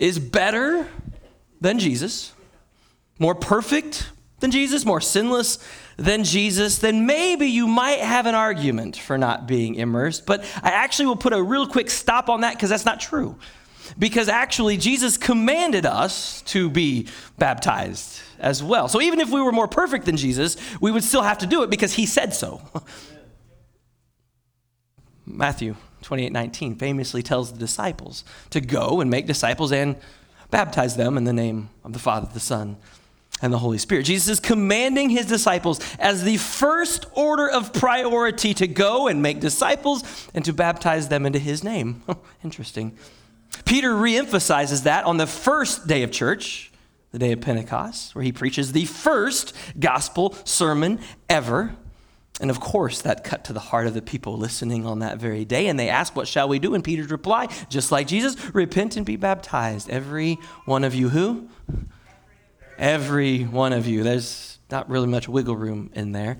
is 0.00 0.18
better 0.18 0.88
than 1.60 1.78
Jesus, 1.78 2.32
more 3.18 3.34
perfect 3.34 4.08
than 4.40 4.50
Jesus, 4.50 4.84
more 4.84 5.00
sinless 5.00 5.58
than 5.96 6.24
Jesus, 6.24 6.78
then 6.78 7.06
maybe 7.06 7.46
you 7.46 7.66
might 7.68 8.00
have 8.00 8.26
an 8.26 8.34
argument 8.34 8.96
for 8.96 9.18
not 9.18 9.46
being 9.46 9.76
immersed. 9.76 10.26
But 10.26 10.40
I 10.62 10.70
actually 10.70 11.06
will 11.06 11.16
put 11.16 11.32
a 11.32 11.42
real 11.42 11.66
quick 11.66 11.90
stop 11.90 12.28
on 12.28 12.40
that 12.40 12.54
because 12.54 12.70
that's 12.70 12.86
not 12.86 13.00
true. 13.00 13.36
Because 13.98 14.28
actually, 14.28 14.76
Jesus 14.76 15.16
commanded 15.16 15.86
us 15.86 16.42
to 16.42 16.70
be 16.70 17.08
baptized 17.38 18.20
as 18.38 18.62
well. 18.62 18.88
So 18.88 19.00
even 19.00 19.20
if 19.20 19.30
we 19.30 19.40
were 19.40 19.52
more 19.52 19.68
perfect 19.68 20.06
than 20.06 20.16
Jesus, 20.16 20.56
we 20.80 20.90
would 20.90 21.04
still 21.04 21.22
have 21.22 21.38
to 21.38 21.46
do 21.46 21.62
it 21.62 21.70
because 21.70 21.94
he 21.94 22.06
said 22.06 22.34
so. 22.34 22.62
Matthew 25.26 25.76
28 26.02 26.32
19 26.32 26.76
famously 26.76 27.22
tells 27.22 27.52
the 27.52 27.58
disciples 27.58 28.24
to 28.50 28.60
go 28.60 29.00
and 29.00 29.10
make 29.10 29.26
disciples 29.26 29.72
and 29.72 29.96
baptize 30.50 30.96
them 30.96 31.16
in 31.16 31.24
the 31.24 31.32
name 31.32 31.70
of 31.84 31.92
the 31.92 31.98
Father, 31.98 32.28
the 32.32 32.40
Son, 32.40 32.76
and 33.42 33.52
the 33.52 33.58
Holy 33.58 33.78
Spirit. 33.78 34.04
Jesus 34.04 34.28
is 34.28 34.40
commanding 34.40 35.10
his 35.10 35.26
disciples 35.26 35.80
as 35.98 36.24
the 36.24 36.36
first 36.36 37.06
order 37.12 37.48
of 37.48 37.72
priority 37.72 38.52
to 38.54 38.66
go 38.66 39.08
and 39.08 39.22
make 39.22 39.40
disciples 39.40 40.28
and 40.34 40.44
to 40.44 40.52
baptize 40.52 41.08
them 41.08 41.26
into 41.26 41.38
his 41.38 41.62
name. 41.62 42.02
Interesting. 42.44 42.96
Peter 43.64 43.90
reemphasizes 43.90 44.84
that 44.84 45.04
on 45.04 45.16
the 45.16 45.26
first 45.26 45.86
day 45.86 46.02
of 46.02 46.10
church, 46.10 46.70
the 47.12 47.18
day 47.18 47.32
of 47.32 47.40
Pentecost, 47.40 48.14
where 48.14 48.24
he 48.24 48.32
preaches 48.32 48.72
the 48.72 48.84
first 48.84 49.54
gospel 49.78 50.34
sermon 50.44 51.00
ever. 51.28 51.74
And 52.40 52.50
of 52.50 52.60
course, 52.60 53.02
that 53.02 53.24
cut 53.24 53.44
to 53.44 53.52
the 53.52 53.60
heart 53.60 53.86
of 53.86 53.94
the 53.94 54.00
people 54.00 54.38
listening 54.38 54.86
on 54.86 55.00
that 55.00 55.18
very 55.18 55.44
day. 55.44 55.66
And 55.66 55.78
they 55.78 55.88
ask, 55.88 56.16
What 56.16 56.28
shall 56.28 56.48
we 56.48 56.58
do? 56.58 56.74
And 56.74 56.82
Peter's 56.82 57.10
reply, 57.10 57.48
just 57.68 57.92
like 57.92 58.06
Jesus, 58.06 58.36
repent 58.54 58.96
and 58.96 59.04
be 59.04 59.16
baptized. 59.16 59.90
Every 59.90 60.38
one 60.64 60.84
of 60.84 60.94
you 60.94 61.10
who? 61.10 61.48
Every 62.78 63.44
one 63.44 63.72
of 63.72 63.86
you. 63.86 64.02
There's 64.02 64.58
not 64.70 64.88
really 64.88 65.08
much 65.08 65.28
wiggle 65.28 65.56
room 65.56 65.90
in 65.94 66.12
there. 66.12 66.38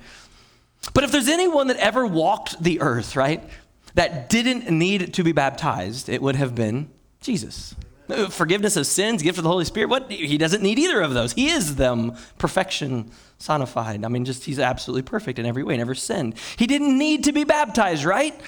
But 0.95 1.05
if 1.05 1.13
there's 1.13 1.29
anyone 1.29 1.67
that 1.67 1.77
ever 1.77 2.07
walked 2.07 2.63
the 2.63 2.81
earth, 2.81 3.15
right, 3.15 3.47
that 3.95 4.31
didn't 4.31 4.71
need 4.71 5.13
to 5.15 5.23
be 5.23 5.33
baptized, 5.33 6.09
it 6.09 6.23
would 6.23 6.37
have 6.37 6.55
been 6.55 6.89
Jesus. 7.21 7.75
Uh, 8.11 8.29
forgiveness 8.29 8.77
of 8.77 8.87
sins, 8.87 9.23
gift 9.23 9.39
of 9.39 9.45
the 9.45 9.51
Holy 9.51 9.65
Spirit, 9.65 9.89
what? 9.89 10.11
He 10.11 10.39
doesn't 10.39 10.63
need 10.63 10.79
either 10.79 11.01
of 11.01 11.15
those. 11.15 11.33
He 11.33 11.49
is 11.49 11.77
them, 11.77 12.17
perfection 12.39 13.11
sonified. 13.39 14.05
I 14.05 14.09
mean, 14.09 14.25
just 14.25 14.45
he's 14.45 14.59
absolutely 14.59 15.03
perfect 15.03 15.39
in 15.39 15.47
every 15.47 15.63
way, 15.63 15.77
never 15.77 15.95
sinned. 15.95 16.35
He 16.57 16.67
didn't 16.67 16.99
need 16.99 17.25
to 17.25 17.33
be 17.33 17.45
baptized, 17.45 18.05
right? 18.05 18.39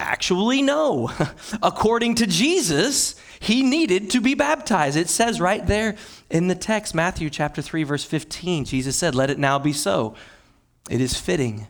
Actually, 0.00 0.62
no. 0.62 1.10
According 1.62 2.16
to 2.16 2.26
Jesus, 2.26 3.14
he 3.38 3.62
needed 3.62 4.10
to 4.10 4.20
be 4.20 4.34
baptized. 4.34 4.96
It 4.96 5.08
says 5.08 5.40
right 5.40 5.64
there 5.64 5.96
in 6.28 6.48
the 6.48 6.54
text, 6.54 6.94
Matthew 6.94 7.30
chapter 7.30 7.62
3, 7.62 7.84
verse 7.84 8.04
15, 8.04 8.64
Jesus 8.64 8.96
said, 8.96 9.14
Let 9.14 9.30
it 9.30 9.38
now 9.38 9.58
be 9.58 9.72
so. 9.72 10.14
It 10.90 11.00
is 11.00 11.16
fitting 11.16 11.68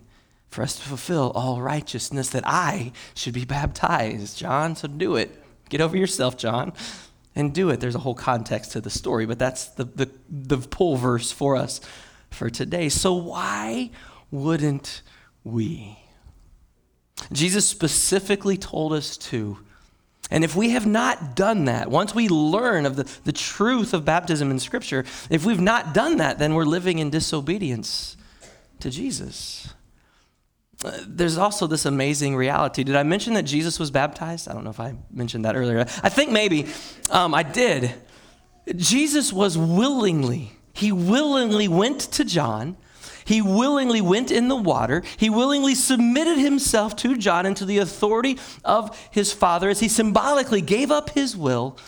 for 0.49 0.63
us 0.63 0.77
to 0.77 0.83
fulfill 0.83 1.31
all 1.35 1.61
righteousness 1.61 2.31
that 2.31 2.45
I 2.47 2.93
should 3.15 3.35
be 3.35 3.45
baptized. 3.45 4.39
John, 4.39 4.77
so 4.77 4.89
do 4.89 5.17
it. 5.17 5.42
Get 5.73 5.81
over 5.81 5.97
yourself, 5.97 6.37
John, 6.37 6.75
and 7.35 7.55
do 7.55 7.71
it. 7.71 7.81
There's 7.81 7.95
a 7.95 8.01
whole 8.01 8.15
context 8.15 8.73
to 8.73 8.83
the 8.83 8.91
story, 8.91 9.25
but 9.25 9.39
that's 9.39 9.69
the, 9.69 9.85
the, 9.85 10.11
the 10.29 10.59
pull 10.59 10.97
verse 10.97 11.33
for 11.33 11.57
us 11.57 11.81
for 12.29 12.51
today. 12.51 12.91
So, 12.91 13.15
why 13.15 13.91
wouldn't 14.31 15.01
we? 15.45 15.99
Jesus 17.33 17.67
specifically 17.67 18.59
told 18.59 18.93
us 18.93 19.17
to. 19.17 19.61
And 20.31 20.45
if 20.45 20.55
we 20.55 20.71
have 20.73 20.87
not 20.87 21.35
done 21.35 21.65
that, 21.65 21.91
once 21.91 22.15
we 22.15 22.29
learn 22.29 22.85
of 22.85 22.97
the, 22.97 23.11
the 23.25 23.33
truth 23.33 23.95
of 23.95 24.05
baptism 24.05 24.51
in 24.51 24.59
Scripture, 24.59 25.07
if 25.31 25.47
we've 25.47 25.59
not 25.59 25.95
done 25.95 26.19
that, 26.19 26.39
then 26.39 26.53
we're 26.53 26.67
living 26.67 26.99
in 26.99 27.09
disobedience 27.09 28.19
to 28.81 28.91
Jesus. 28.91 29.73
There's 31.07 31.39
also 31.39 31.67
this 31.67 31.85
amazing 31.85 32.37
reality. 32.37 32.85
Did 32.85 32.97
I 32.97 33.03
mention 33.03 33.35
that 33.35 33.45
Jesus 33.45 33.79
was 33.79 33.91
baptized? 33.91 34.49
I 34.49 34.53
don't 34.53 34.65
know 34.65 34.71
if 34.71 34.81
I 34.81 34.95
mentioned 35.11 35.45
that 35.45 35.57
earlier. 35.57 35.81
I 36.03 36.09
think 36.09 36.31
maybe 36.31 36.67
um, 37.11 37.35
I 37.35 37.43
did. 37.43 37.95
Jesus 38.77 39.33
was 39.33 39.59
willingly, 39.59 40.53
he 40.73 40.93
willingly 40.93 41.69
went 41.69 42.01
to 42.13 42.25
John 42.25 42.77
he 43.25 43.43
willingly 43.43 44.01
went 44.01 44.31
in 44.31 44.49
the 44.49 44.57
water. 44.57 45.03
He 45.17 45.31
willingly 45.31 45.75
submitted 45.75 46.39
himself 46.39 46.97
to 46.97 47.17
John 47.17 47.47
and 47.47 47.57
to 47.57 47.65
the 47.65 47.79
authority 47.79 48.39
of 48.65 48.99
his 49.11 49.33
father 49.33 49.69
as 49.69 49.81
he 49.81 49.89
symbolically 49.89 50.61
gave 50.61 50.91
up 50.91 51.11
his 51.11 51.37
will 51.37 51.79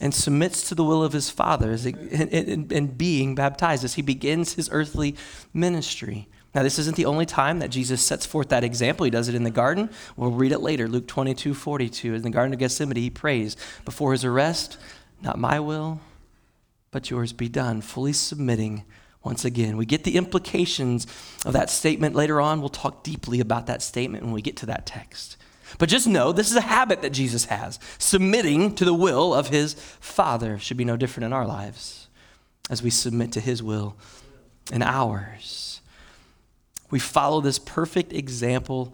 and 0.00 0.14
submits 0.14 0.68
to 0.68 0.74
the 0.74 0.84
will 0.84 1.04
of 1.04 1.12
his 1.12 1.30
father 1.30 1.70
as 1.70 1.84
he, 1.84 1.92
in, 1.92 2.28
in, 2.28 2.72
in 2.72 2.86
being 2.88 3.34
baptized 3.34 3.84
as 3.84 3.94
he 3.94 4.02
begins 4.02 4.54
his 4.54 4.68
earthly 4.72 5.14
ministry. 5.54 6.28
Now, 6.54 6.62
this 6.62 6.78
isn't 6.78 6.96
the 6.96 7.06
only 7.06 7.24
time 7.24 7.60
that 7.60 7.70
Jesus 7.70 8.02
sets 8.02 8.26
forth 8.26 8.50
that 8.50 8.64
example. 8.64 9.04
He 9.04 9.10
does 9.10 9.28
it 9.28 9.34
in 9.34 9.42
the 9.42 9.50
garden. 9.50 9.88
We'll 10.16 10.32
read 10.32 10.52
it 10.52 10.60
later, 10.60 10.86
Luke 10.86 11.06
22 11.06 11.54
42. 11.54 12.14
In 12.14 12.22
the 12.22 12.30
Garden 12.30 12.52
of 12.52 12.58
Gethsemane, 12.58 12.96
he 12.96 13.10
prays 13.10 13.56
before 13.84 14.12
his 14.12 14.24
arrest, 14.24 14.76
Not 15.22 15.38
my 15.38 15.60
will, 15.60 16.00
but 16.90 17.08
yours 17.08 17.32
be 17.32 17.48
done, 17.48 17.80
fully 17.80 18.12
submitting 18.12 18.84
once 19.24 19.44
again. 19.44 19.76
We 19.76 19.86
get 19.86 20.04
the 20.04 20.16
implications 20.16 21.06
of 21.46 21.54
that 21.54 21.70
statement 21.70 22.14
later 22.14 22.40
on. 22.40 22.60
We'll 22.60 22.68
talk 22.68 23.02
deeply 23.02 23.40
about 23.40 23.66
that 23.66 23.80
statement 23.80 24.24
when 24.24 24.32
we 24.32 24.42
get 24.42 24.56
to 24.58 24.66
that 24.66 24.84
text. 24.84 25.36
But 25.78 25.88
just 25.88 26.06
know 26.06 26.32
this 26.32 26.50
is 26.50 26.56
a 26.56 26.60
habit 26.60 27.00
that 27.00 27.10
Jesus 27.10 27.46
has. 27.46 27.78
Submitting 27.98 28.74
to 28.74 28.84
the 28.84 28.92
will 28.92 29.32
of 29.32 29.48
his 29.48 29.74
Father 30.00 30.58
should 30.58 30.76
be 30.76 30.84
no 30.84 30.98
different 30.98 31.24
in 31.24 31.32
our 31.32 31.46
lives 31.46 32.08
as 32.68 32.82
we 32.82 32.90
submit 32.90 33.32
to 33.32 33.40
his 33.40 33.62
will 33.62 33.96
in 34.70 34.82
ours. 34.82 35.61
We 36.92 36.98
follow 36.98 37.40
this 37.40 37.58
perfect 37.58 38.12
example 38.12 38.92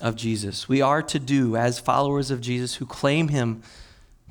of 0.00 0.14
Jesus. 0.14 0.68
We 0.68 0.80
are 0.80 1.02
to 1.02 1.18
do, 1.18 1.56
as 1.56 1.80
followers 1.80 2.30
of 2.30 2.40
Jesus 2.40 2.76
who 2.76 2.86
claim 2.86 3.26
him 3.26 3.64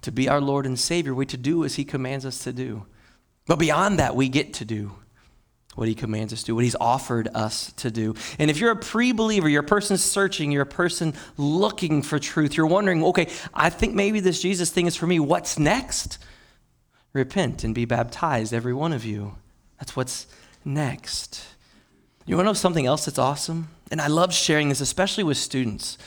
to 0.03 0.11
be 0.11 0.29
our 0.29 0.39
Lord 0.39 0.65
and 0.65 0.79
Savior, 0.79 1.13
we 1.13 1.25
to 1.25 1.35
do 1.35 1.65
as 1.65 1.75
he 1.75 1.83
commands 1.83 2.25
us 2.25 2.45
to 2.45 2.53
do. 2.53 2.85
But 3.45 3.59
beyond 3.59 3.99
that, 3.99 4.15
we 4.15 4.29
get 4.29 4.53
to 4.55 4.65
do 4.65 4.93
what 5.75 5.89
he 5.89 5.95
commands 5.95 6.31
us 6.31 6.39
to 6.43 6.45
do, 6.47 6.55
what 6.55 6.63
he's 6.63 6.77
offered 6.79 7.27
us 7.35 7.73
to 7.73 7.91
do. 7.91 8.15
And 8.39 8.49
if 8.49 8.57
you're 8.57 8.71
a 8.71 8.77
pre 8.77 9.11
believer, 9.11 9.49
you're 9.49 9.63
a 9.63 9.67
person 9.67 9.97
searching, 9.97 10.49
you're 10.53 10.63
a 10.63 10.65
person 10.65 11.13
looking 11.35 12.01
for 12.01 12.19
truth, 12.19 12.55
you're 12.55 12.67
wondering, 12.67 13.03
okay, 13.03 13.27
I 13.53 13.69
think 13.69 13.95
maybe 13.95 14.21
this 14.21 14.41
Jesus 14.41 14.71
thing 14.71 14.87
is 14.87 14.95
for 14.95 15.07
me. 15.07 15.19
What's 15.19 15.59
next? 15.59 16.19
Repent 17.11 17.65
and 17.65 17.75
be 17.75 17.83
baptized, 17.83 18.53
every 18.53 18.73
one 18.73 18.93
of 18.93 19.03
you. 19.03 19.35
That's 19.77 19.93
what's 19.93 20.25
next. 20.63 21.43
You 22.29 22.35
want 22.35 22.45
to 22.45 22.49
know 22.49 22.53
something 22.53 22.85
else 22.85 23.05
that's 23.05 23.17
awesome? 23.17 23.69
And 23.89 23.99
I 23.99 24.05
love 24.05 24.31
sharing 24.31 24.69
this, 24.69 24.81
especially 24.81 25.23
with 25.23 25.37
students 25.37 25.97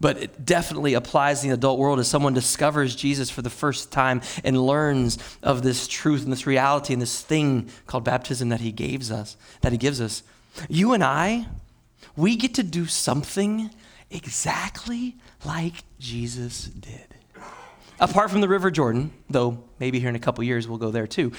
but 0.00 0.20
it 0.20 0.44
definitely 0.44 0.94
applies 0.94 1.44
in 1.44 1.50
the 1.50 1.54
adult 1.54 1.78
world 1.78 2.00
as 2.00 2.08
someone 2.08 2.34
discovers 2.34 2.96
Jesus 2.96 3.30
for 3.30 3.40
the 3.40 3.48
first 3.48 3.92
time 3.92 4.20
and 4.42 4.60
learns 4.60 5.16
of 5.44 5.62
this 5.62 5.86
truth 5.86 6.24
and 6.24 6.32
this 6.32 6.44
reality 6.44 6.92
and 6.92 7.00
this 7.00 7.20
thing 7.20 7.70
called 7.86 8.02
baptism 8.02 8.48
that 8.48 8.60
he 8.60 8.72
gives 8.72 9.12
us, 9.12 9.36
that 9.60 9.70
he 9.70 9.78
gives 9.78 10.00
us. 10.00 10.24
You 10.68 10.92
and 10.92 11.04
I, 11.04 11.46
we 12.16 12.34
get 12.34 12.54
to 12.54 12.64
do 12.64 12.86
something 12.86 13.70
exactly 14.10 15.14
like 15.44 15.84
Jesus 16.00 16.64
did. 16.64 17.14
Apart 18.00 18.32
from 18.32 18.40
the 18.40 18.48
River 18.48 18.72
Jordan, 18.72 19.12
though 19.30 19.62
maybe 19.78 20.00
here 20.00 20.08
in 20.08 20.16
a 20.16 20.18
couple 20.18 20.42
years 20.42 20.66
we'll 20.66 20.78
go 20.78 20.90
there 20.90 21.06
too, 21.06 21.30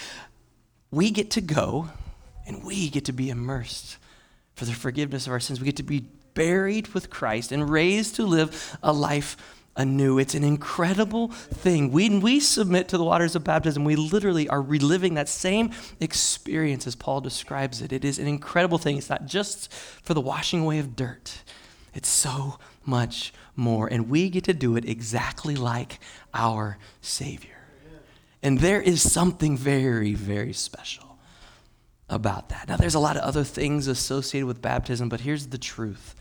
we 0.89 1.11
get 1.11 1.31
to 1.31 1.41
go 1.41 1.89
and 2.47 2.63
we 2.63 2.87
get 2.87 3.03
to 3.05 3.11
be 3.11 3.29
immersed 3.29 3.97
for 4.55 4.65
the 4.65 4.73
forgiveness 4.73 5.27
of 5.27 5.33
our 5.33 5.39
sins. 5.39 5.59
We 5.59 5.65
get 5.65 5.77
to 5.77 5.83
be 5.83 6.05
buried 6.33 6.89
with 6.89 7.09
Christ 7.09 7.51
and 7.51 7.69
raised 7.69 8.15
to 8.15 8.25
live 8.25 8.77
a 8.81 8.93
life 8.93 9.37
anew. 9.75 10.19
It's 10.19 10.35
an 10.35 10.43
incredible 10.43 11.29
thing. 11.29 11.91
When 11.91 12.21
we 12.21 12.39
submit 12.39 12.87
to 12.89 12.97
the 12.97 13.03
waters 13.03 13.35
of 13.35 13.43
baptism, 13.43 13.83
we 13.83 13.95
literally 13.95 14.47
are 14.47 14.61
reliving 14.61 15.15
that 15.15 15.29
same 15.29 15.71
experience 15.99 16.85
as 16.85 16.95
Paul 16.95 17.21
describes 17.21 17.81
it. 17.81 17.91
It 17.91 18.05
is 18.05 18.19
an 18.19 18.27
incredible 18.27 18.77
thing. 18.77 18.97
It's 18.97 19.09
not 19.09 19.25
just 19.25 19.71
for 19.73 20.13
the 20.13 20.21
washing 20.21 20.61
away 20.61 20.79
of 20.79 20.95
dirt, 20.95 21.41
it's 21.93 22.09
so 22.09 22.59
much 22.85 23.33
more. 23.55 23.87
And 23.87 24.09
we 24.09 24.29
get 24.29 24.43
to 24.45 24.53
do 24.53 24.75
it 24.75 24.85
exactly 24.85 25.55
like 25.55 25.99
our 26.33 26.77
Savior. 27.01 27.49
And 28.41 28.59
there 28.59 28.81
is 28.81 29.09
something 29.09 29.55
very, 29.55 30.13
very 30.13 30.53
special 30.53 31.12
about 32.13 32.49
that. 32.49 32.67
Now, 32.67 32.77
there's 32.77 32.95
a 32.95 32.99
lot 32.99 33.17
of 33.17 33.23
other 33.23 33.43
things 33.43 33.87
associated 33.87 34.47
with 34.47 34.61
baptism, 34.61 35.09
but 35.09 35.21
here's 35.21 35.47
the 35.47 35.57
truth 35.57 36.15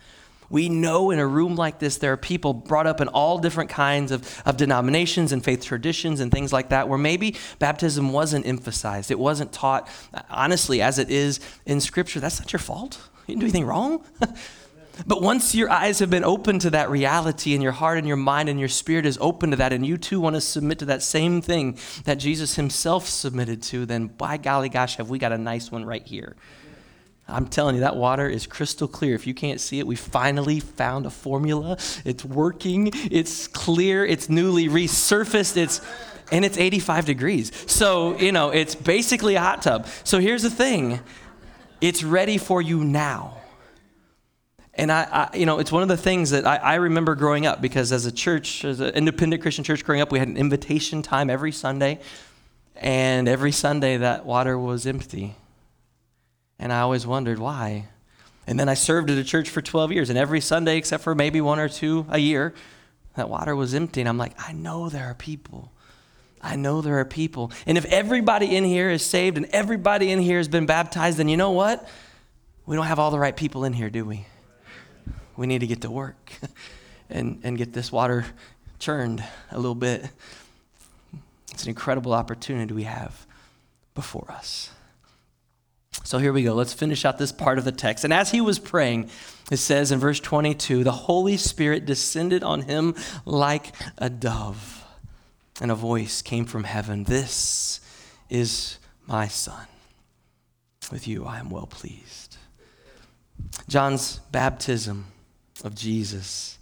we 0.52 0.68
know 0.68 1.10
in 1.10 1.18
a 1.18 1.26
room 1.26 1.56
like 1.56 1.78
this, 1.78 1.96
there 1.96 2.12
are 2.12 2.18
people 2.18 2.52
brought 2.52 2.86
up 2.86 3.00
in 3.00 3.08
all 3.08 3.38
different 3.38 3.70
kinds 3.70 4.12
of, 4.12 4.42
of 4.44 4.58
denominations 4.58 5.32
and 5.32 5.42
faith 5.42 5.64
traditions 5.64 6.20
and 6.20 6.30
things 6.30 6.52
like 6.52 6.68
that, 6.68 6.90
where 6.90 6.98
maybe 6.98 7.36
baptism 7.58 8.12
wasn't 8.12 8.46
emphasized. 8.46 9.10
It 9.10 9.18
wasn't 9.18 9.50
taught, 9.50 9.88
honestly, 10.28 10.82
as 10.82 10.98
it 10.98 11.10
is 11.10 11.40
in 11.64 11.80
Scripture. 11.80 12.20
That's 12.20 12.38
not 12.38 12.52
your 12.52 12.60
fault. 12.60 13.00
You 13.26 13.34
didn't 13.34 13.40
do 13.40 13.46
anything 13.46 13.64
wrong. 13.64 14.04
But 15.06 15.22
once 15.22 15.54
your 15.54 15.70
eyes 15.70 15.98
have 16.00 16.10
been 16.10 16.24
open 16.24 16.58
to 16.60 16.70
that 16.70 16.90
reality 16.90 17.54
and 17.54 17.62
your 17.62 17.72
heart 17.72 17.98
and 17.98 18.06
your 18.06 18.16
mind 18.16 18.48
and 18.48 18.60
your 18.60 18.68
spirit 18.68 19.06
is 19.06 19.18
open 19.20 19.50
to 19.50 19.56
that, 19.56 19.72
and 19.72 19.84
you 19.86 19.96
too 19.96 20.20
want 20.20 20.34
to 20.34 20.40
submit 20.40 20.78
to 20.80 20.84
that 20.86 21.02
same 21.02 21.40
thing 21.40 21.78
that 22.04 22.16
Jesus 22.16 22.56
himself 22.56 23.08
submitted 23.08 23.62
to, 23.64 23.86
then 23.86 24.06
by 24.06 24.36
golly 24.36 24.68
gosh, 24.68 24.96
have 24.96 25.08
we 25.08 25.18
got 25.18 25.32
a 25.32 25.38
nice 25.38 25.72
one 25.72 25.84
right 25.84 26.06
here. 26.06 26.36
I'm 27.28 27.46
telling 27.46 27.76
you, 27.76 27.80
that 27.80 27.96
water 27.96 28.28
is 28.28 28.46
crystal 28.46 28.88
clear. 28.88 29.14
If 29.14 29.26
you 29.26 29.32
can't 29.32 29.60
see 29.60 29.78
it, 29.78 29.86
we 29.86 29.96
finally 29.96 30.60
found 30.60 31.06
a 31.06 31.10
formula. 31.10 31.78
It's 32.04 32.24
working, 32.24 32.90
it's 32.92 33.46
clear, 33.48 34.04
it's 34.04 34.28
newly 34.28 34.68
resurfaced, 34.68 35.56
it's 35.56 35.80
and 36.30 36.46
it's 36.46 36.56
85 36.56 37.04
degrees. 37.04 37.52
So, 37.70 38.16
you 38.18 38.32
know, 38.32 38.50
it's 38.50 38.74
basically 38.74 39.34
a 39.34 39.40
hot 39.40 39.60
tub. 39.60 39.86
So 40.02 40.18
here's 40.18 40.42
the 40.42 40.50
thing 40.50 41.00
it's 41.80 42.02
ready 42.02 42.38
for 42.38 42.62
you 42.62 42.84
now. 42.84 43.41
And 44.74 44.90
I, 44.90 45.28
I, 45.32 45.36
you 45.36 45.44
know, 45.44 45.58
it's 45.58 45.70
one 45.70 45.82
of 45.82 45.88
the 45.88 45.96
things 45.96 46.30
that 46.30 46.46
I, 46.46 46.56
I 46.56 46.74
remember 46.76 47.14
growing 47.14 47.44
up 47.44 47.60
because 47.60 47.92
as 47.92 48.06
a 48.06 48.12
church, 48.12 48.64
as 48.64 48.80
an 48.80 48.94
independent 48.94 49.42
Christian 49.42 49.64
church 49.64 49.84
growing 49.84 50.00
up, 50.00 50.10
we 50.10 50.18
had 50.18 50.28
an 50.28 50.36
invitation 50.36 51.02
time 51.02 51.28
every 51.28 51.52
Sunday. 51.52 52.00
And 52.76 53.28
every 53.28 53.52
Sunday 53.52 53.98
that 53.98 54.24
water 54.24 54.58
was 54.58 54.86
empty. 54.86 55.36
And 56.58 56.72
I 56.72 56.80
always 56.80 57.06
wondered 57.06 57.38
why. 57.38 57.86
And 58.46 58.58
then 58.58 58.68
I 58.68 58.74
served 58.74 59.10
at 59.10 59.18
a 59.18 59.24
church 59.24 59.50
for 59.50 59.62
12 59.62 59.92
years, 59.92 60.10
and 60.10 60.18
every 60.18 60.40
Sunday, 60.40 60.76
except 60.76 61.04
for 61.04 61.14
maybe 61.14 61.40
one 61.40 61.60
or 61.60 61.68
two 61.68 62.06
a 62.08 62.18
year, 62.18 62.54
that 63.14 63.28
water 63.28 63.54
was 63.54 63.74
empty. 63.74 64.00
And 64.00 64.08
I'm 64.08 64.18
like, 64.18 64.34
I 64.38 64.52
know 64.52 64.88
there 64.88 65.04
are 65.04 65.14
people. 65.14 65.70
I 66.40 66.56
know 66.56 66.80
there 66.80 66.98
are 66.98 67.04
people. 67.04 67.52
And 67.66 67.78
if 67.78 67.84
everybody 67.84 68.56
in 68.56 68.64
here 68.64 68.90
is 68.90 69.04
saved 69.04 69.36
and 69.36 69.46
everybody 69.46 70.10
in 70.10 70.18
here 70.18 70.38
has 70.38 70.48
been 70.48 70.66
baptized, 70.66 71.18
then 71.18 71.28
you 71.28 71.36
know 71.36 71.52
what? 71.52 71.88
We 72.66 72.74
don't 72.74 72.86
have 72.86 72.98
all 72.98 73.12
the 73.12 73.18
right 73.18 73.36
people 73.36 73.64
in 73.64 73.72
here, 73.72 73.90
do 73.90 74.04
we? 74.04 74.26
We 75.42 75.48
need 75.48 75.58
to 75.62 75.66
get 75.66 75.80
to 75.80 75.90
work 75.90 76.30
and, 77.10 77.40
and 77.42 77.58
get 77.58 77.72
this 77.72 77.90
water 77.90 78.24
churned 78.78 79.24
a 79.50 79.56
little 79.56 79.74
bit. 79.74 80.08
It's 81.50 81.64
an 81.64 81.70
incredible 81.70 82.12
opportunity 82.12 82.72
we 82.72 82.84
have 82.84 83.26
before 83.96 84.30
us. 84.30 84.70
So 86.04 86.18
here 86.18 86.32
we 86.32 86.44
go. 86.44 86.54
Let's 86.54 86.72
finish 86.72 87.04
out 87.04 87.18
this 87.18 87.32
part 87.32 87.58
of 87.58 87.64
the 87.64 87.72
text. 87.72 88.04
And 88.04 88.12
as 88.12 88.30
he 88.30 88.40
was 88.40 88.60
praying, 88.60 89.10
it 89.50 89.56
says 89.56 89.90
in 89.90 89.98
verse 89.98 90.20
22 90.20 90.84
the 90.84 90.92
Holy 90.92 91.36
Spirit 91.36 91.86
descended 91.86 92.44
on 92.44 92.62
him 92.62 92.94
like 93.24 93.74
a 93.98 94.08
dove, 94.08 94.84
and 95.60 95.72
a 95.72 95.74
voice 95.74 96.22
came 96.22 96.44
from 96.44 96.62
heaven 96.62 97.02
This 97.02 97.80
is 98.30 98.78
my 99.08 99.26
son. 99.26 99.66
With 100.92 101.08
you 101.08 101.24
I 101.24 101.40
am 101.40 101.50
well 101.50 101.66
pleased. 101.66 102.36
John's 103.66 104.20
baptism 104.30 105.06
of 105.64 105.74
Jesus, 105.74 106.58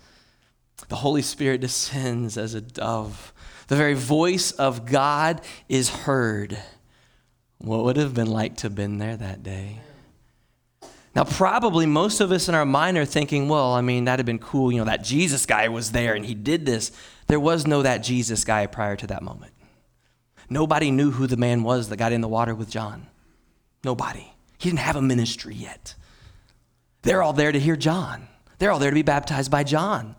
the 0.89 0.97
Holy 0.97 1.23
Spirit 1.23 1.61
descends 1.61 2.37
as 2.37 2.55
a 2.55 2.61
dove. 2.61 3.33
The 3.69 3.77
very 3.77 3.95
voice 3.95 4.51
of 4.53 4.87
God 4.87 5.41
is 5.69 5.91
heard 5.91 6.59
what 7.63 7.85
would 7.85 7.97
have 7.97 8.15
been 8.15 8.31
like 8.31 8.57
to 8.59 8.63
have 8.65 8.75
been 8.75 8.99
there 8.99 9.17
that 9.17 9.43
day? 9.43 9.81
Now, 11.15 11.25
probably 11.25 11.87
most 11.87 12.21
of 12.21 12.33
us 12.33 12.49
in 12.49 12.55
our 12.55 12.65
mind 12.65 12.97
are 12.97 13.05
thinking, 13.05 13.49
well, 13.49 13.75
I 13.75 13.81
mean, 13.81 14.05
that'd 14.05 14.21
have 14.21 14.27
been 14.27 14.39
cool. 14.39 14.73
You 14.73 14.79
know, 14.79 14.85
that 14.85 15.05
Jesus 15.05 15.45
guy 15.45 15.69
was 15.69 15.93
there 15.93 16.15
and 16.15 16.25
he 16.25 16.35
did 16.35 16.65
this. 16.65 16.91
There 17.27 17.41
was 17.41 17.67
no 17.67 17.83
that 17.83 17.99
Jesus 17.99 18.45
guy 18.45 18.67
prior 18.67 18.97
to 18.97 19.07
that 19.09 19.23
moment. 19.23 19.53
Nobody 20.49 20.91
knew 20.91 21.11
who 21.11 21.27
the 21.27 21.37
man 21.37 21.63
was 21.63 21.89
that 21.89 21.97
got 21.97 22.13
in 22.13 22.23
the 22.23 22.29
water 22.29 22.55
with 22.55 22.71
John. 22.71 23.09
Nobody. 23.85 24.33
He 24.59 24.71
didn't 24.71 24.81
have 24.81 24.97
a 24.97 25.03
ministry 25.03 25.55
yet. 25.55 25.95
They're 27.03 27.23
all 27.23 27.33
there 27.33 27.53
to 27.53 27.61
hear 27.61 27.77
John, 27.77 28.29
they're 28.61 28.71
all 28.71 28.79
there 28.79 28.91
to 28.91 28.95
be 28.95 29.03
baptized 29.03 29.51
by 29.51 29.65
John. 29.65 30.15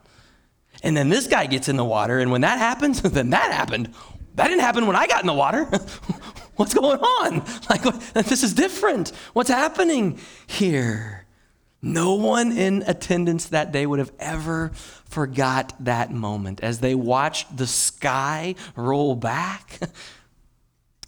And 0.84 0.98
then 0.98 1.10
this 1.10 1.28
guy 1.28 1.46
gets 1.46 1.70
in 1.70 1.78
the 1.78 1.86
water, 1.86 2.20
and 2.20 2.32
when 2.32 2.42
that 2.42 2.58
happens, 2.58 3.02
then 3.02 3.30
that 3.30 3.54
happened. 3.54 3.94
That 4.36 4.48
didn't 4.48 4.62
happen 4.62 4.88
when 4.88 4.96
I 4.96 5.08
got 5.08 5.22
in 5.22 5.28
the 5.28 5.34
water. 5.34 5.64
What's 6.56 6.74
going 6.74 7.00
on? 7.00 7.44
Like, 7.70 7.84
this 8.14 8.44
is 8.44 8.54
different. 8.54 9.10
What's 9.34 9.50
happening 9.50 10.20
here? 10.46 11.26
No 11.82 12.16
one 12.16 12.52
in 12.52 12.84
attendance 12.86 13.48
that 13.48 13.72
day 13.72 13.86
would 13.86 14.00
have 14.00 14.12
ever 14.20 14.72
forgot 14.74 15.74
that 15.80 16.12
moment 16.12 16.60
as 16.62 16.80
they 16.80 16.94
watched 16.94 17.56
the 17.56 17.66
sky 17.66 18.56
roll 18.76 19.16
back 19.16 19.80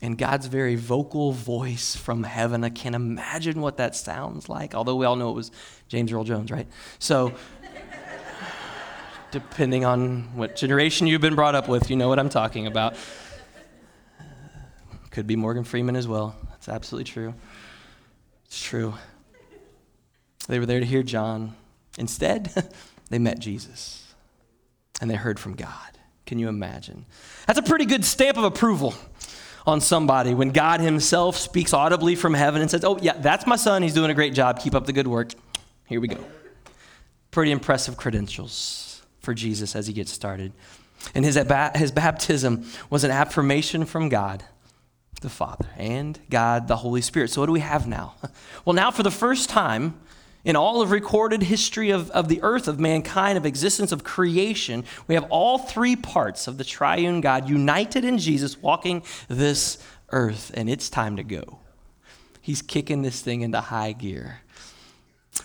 and 0.03 0.17
God's 0.17 0.47
very 0.47 0.75
vocal 0.75 1.31
voice 1.31 1.95
from 1.95 2.23
heaven. 2.23 2.65
I 2.65 2.69
can't 2.69 2.93
imagine 2.93 3.61
what 3.61 3.77
that 3.77 3.95
sounds 3.95 4.49
like, 4.49 4.75
although 4.75 4.97
we 4.97 5.05
all 5.05 5.15
know 5.15 5.29
it 5.29 5.35
was 5.35 5.49
James 5.93 6.11
Earl 6.11 6.23
Jones, 6.23 6.49
right? 6.49 6.65
So, 6.97 7.33
depending 9.29 9.85
on 9.85 10.35
what 10.35 10.55
generation 10.55 11.05
you've 11.05 11.21
been 11.21 11.35
brought 11.35 11.53
up 11.53 11.69
with, 11.69 11.91
you 11.91 11.95
know 11.95 12.09
what 12.09 12.17
I'm 12.17 12.29
talking 12.29 12.65
about. 12.65 12.95
Could 15.11 15.27
be 15.27 15.35
Morgan 15.35 15.63
Freeman 15.63 15.95
as 15.95 16.07
well. 16.07 16.35
That's 16.49 16.67
absolutely 16.67 17.11
true. 17.11 17.35
It's 18.45 18.59
true. 18.59 18.95
They 20.47 20.57
were 20.57 20.65
there 20.65 20.79
to 20.79 20.85
hear 20.85 21.03
John. 21.03 21.55
Instead, 21.99 22.51
they 23.11 23.19
met 23.19 23.37
Jesus 23.37 24.15
and 24.99 25.11
they 25.11 25.15
heard 25.15 25.39
from 25.39 25.53
God. 25.53 25.99
Can 26.25 26.39
you 26.39 26.47
imagine? 26.47 27.05
That's 27.45 27.59
a 27.59 27.63
pretty 27.63 27.85
good 27.85 28.03
stamp 28.03 28.39
of 28.39 28.45
approval 28.45 28.95
on 29.67 29.79
somebody 29.79 30.33
when 30.33 30.49
God 30.49 30.79
Himself 30.79 31.37
speaks 31.37 31.71
audibly 31.71 32.15
from 32.15 32.33
heaven 32.33 32.63
and 32.63 32.71
says, 32.71 32.83
Oh, 32.83 32.97
yeah, 32.99 33.13
that's 33.13 33.45
my 33.45 33.57
son. 33.57 33.83
He's 33.83 33.93
doing 33.93 34.09
a 34.09 34.15
great 34.15 34.33
job. 34.33 34.59
Keep 34.59 34.73
up 34.73 34.87
the 34.87 34.93
good 34.93 35.07
work. 35.07 35.33
Here 35.87 35.99
we 35.99 36.07
go. 36.07 36.23
Pretty 37.31 37.51
impressive 37.51 37.97
credentials 37.97 39.01
for 39.19 39.33
Jesus 39.33 39.75
as 39.75 39.87
He 39.87 39.93
gets 39.93 40.11
started. 40.11 40.53
And 41.13 41.25
his, 41.25 41.35
his 41.75 41.91
baptism 41.91 42.65
was 42.89 43.03
an 43.03 43.11
affirmation 43.11 43.85
from 43.85 44.09
God 44.09 44.43
the 45.23 45.29
Father 45.29 45.69
and 45.77 46.19
God, 46.29 46.67
the 46.67 46.75
Holy 46.75 47.01
Spirit. 47.01 47.29
So, 47.29 47.41
what 47.41 47.47
do 47.47 47.53
we 47.53 47.61
have 47.61 47.87
now? 47.87 48.13
Well, 48.65 48.73
now 48.73 48.91
for 48.91 49.03
the 49.03 49.11
first 49.11 49.49
time 49.49 49.99
In 50.45 50.57
all 50.57 50.81
of 50.81 50.91
recorded 50.91 51.43
history 51.43 51.89
of, 51.89 52.11
of 52.11 52.27
the 52.27 52.41
earth, 52.43 52.67
of 52.67 52.77
mankind, 52.77 53.37
of 53.37 53.45
existence, 53.45 53.93
of 53.93 54.03
creation, 54.03 54.83
we 55.07 55.15
have 55.15 55.23
all 55.29 55.57
three 55.57 55.95
parts 55.95 56.47
of 56.47 56.57
the 56.57 56.65
triune 56.65 57.21
God 57.21 57.47
united 57.47 58.03
in 58.03 58.17
Jesus 58.17 58.61
walking 58.61 59.03
this 59.29 59.77
earth, 60.11 60.51
and 60.53 60.69
it's 60.69 60.89
time 60.89 61.15
to 61.15 61.23
go. 61.23 61.59
He's 62.41 62.61
kicking 62.61 63.03
this 63.03 63.21
thing 63.21 63.39
into 63.39 63.61
high 63.61 63.93
gear. 63.93 64.41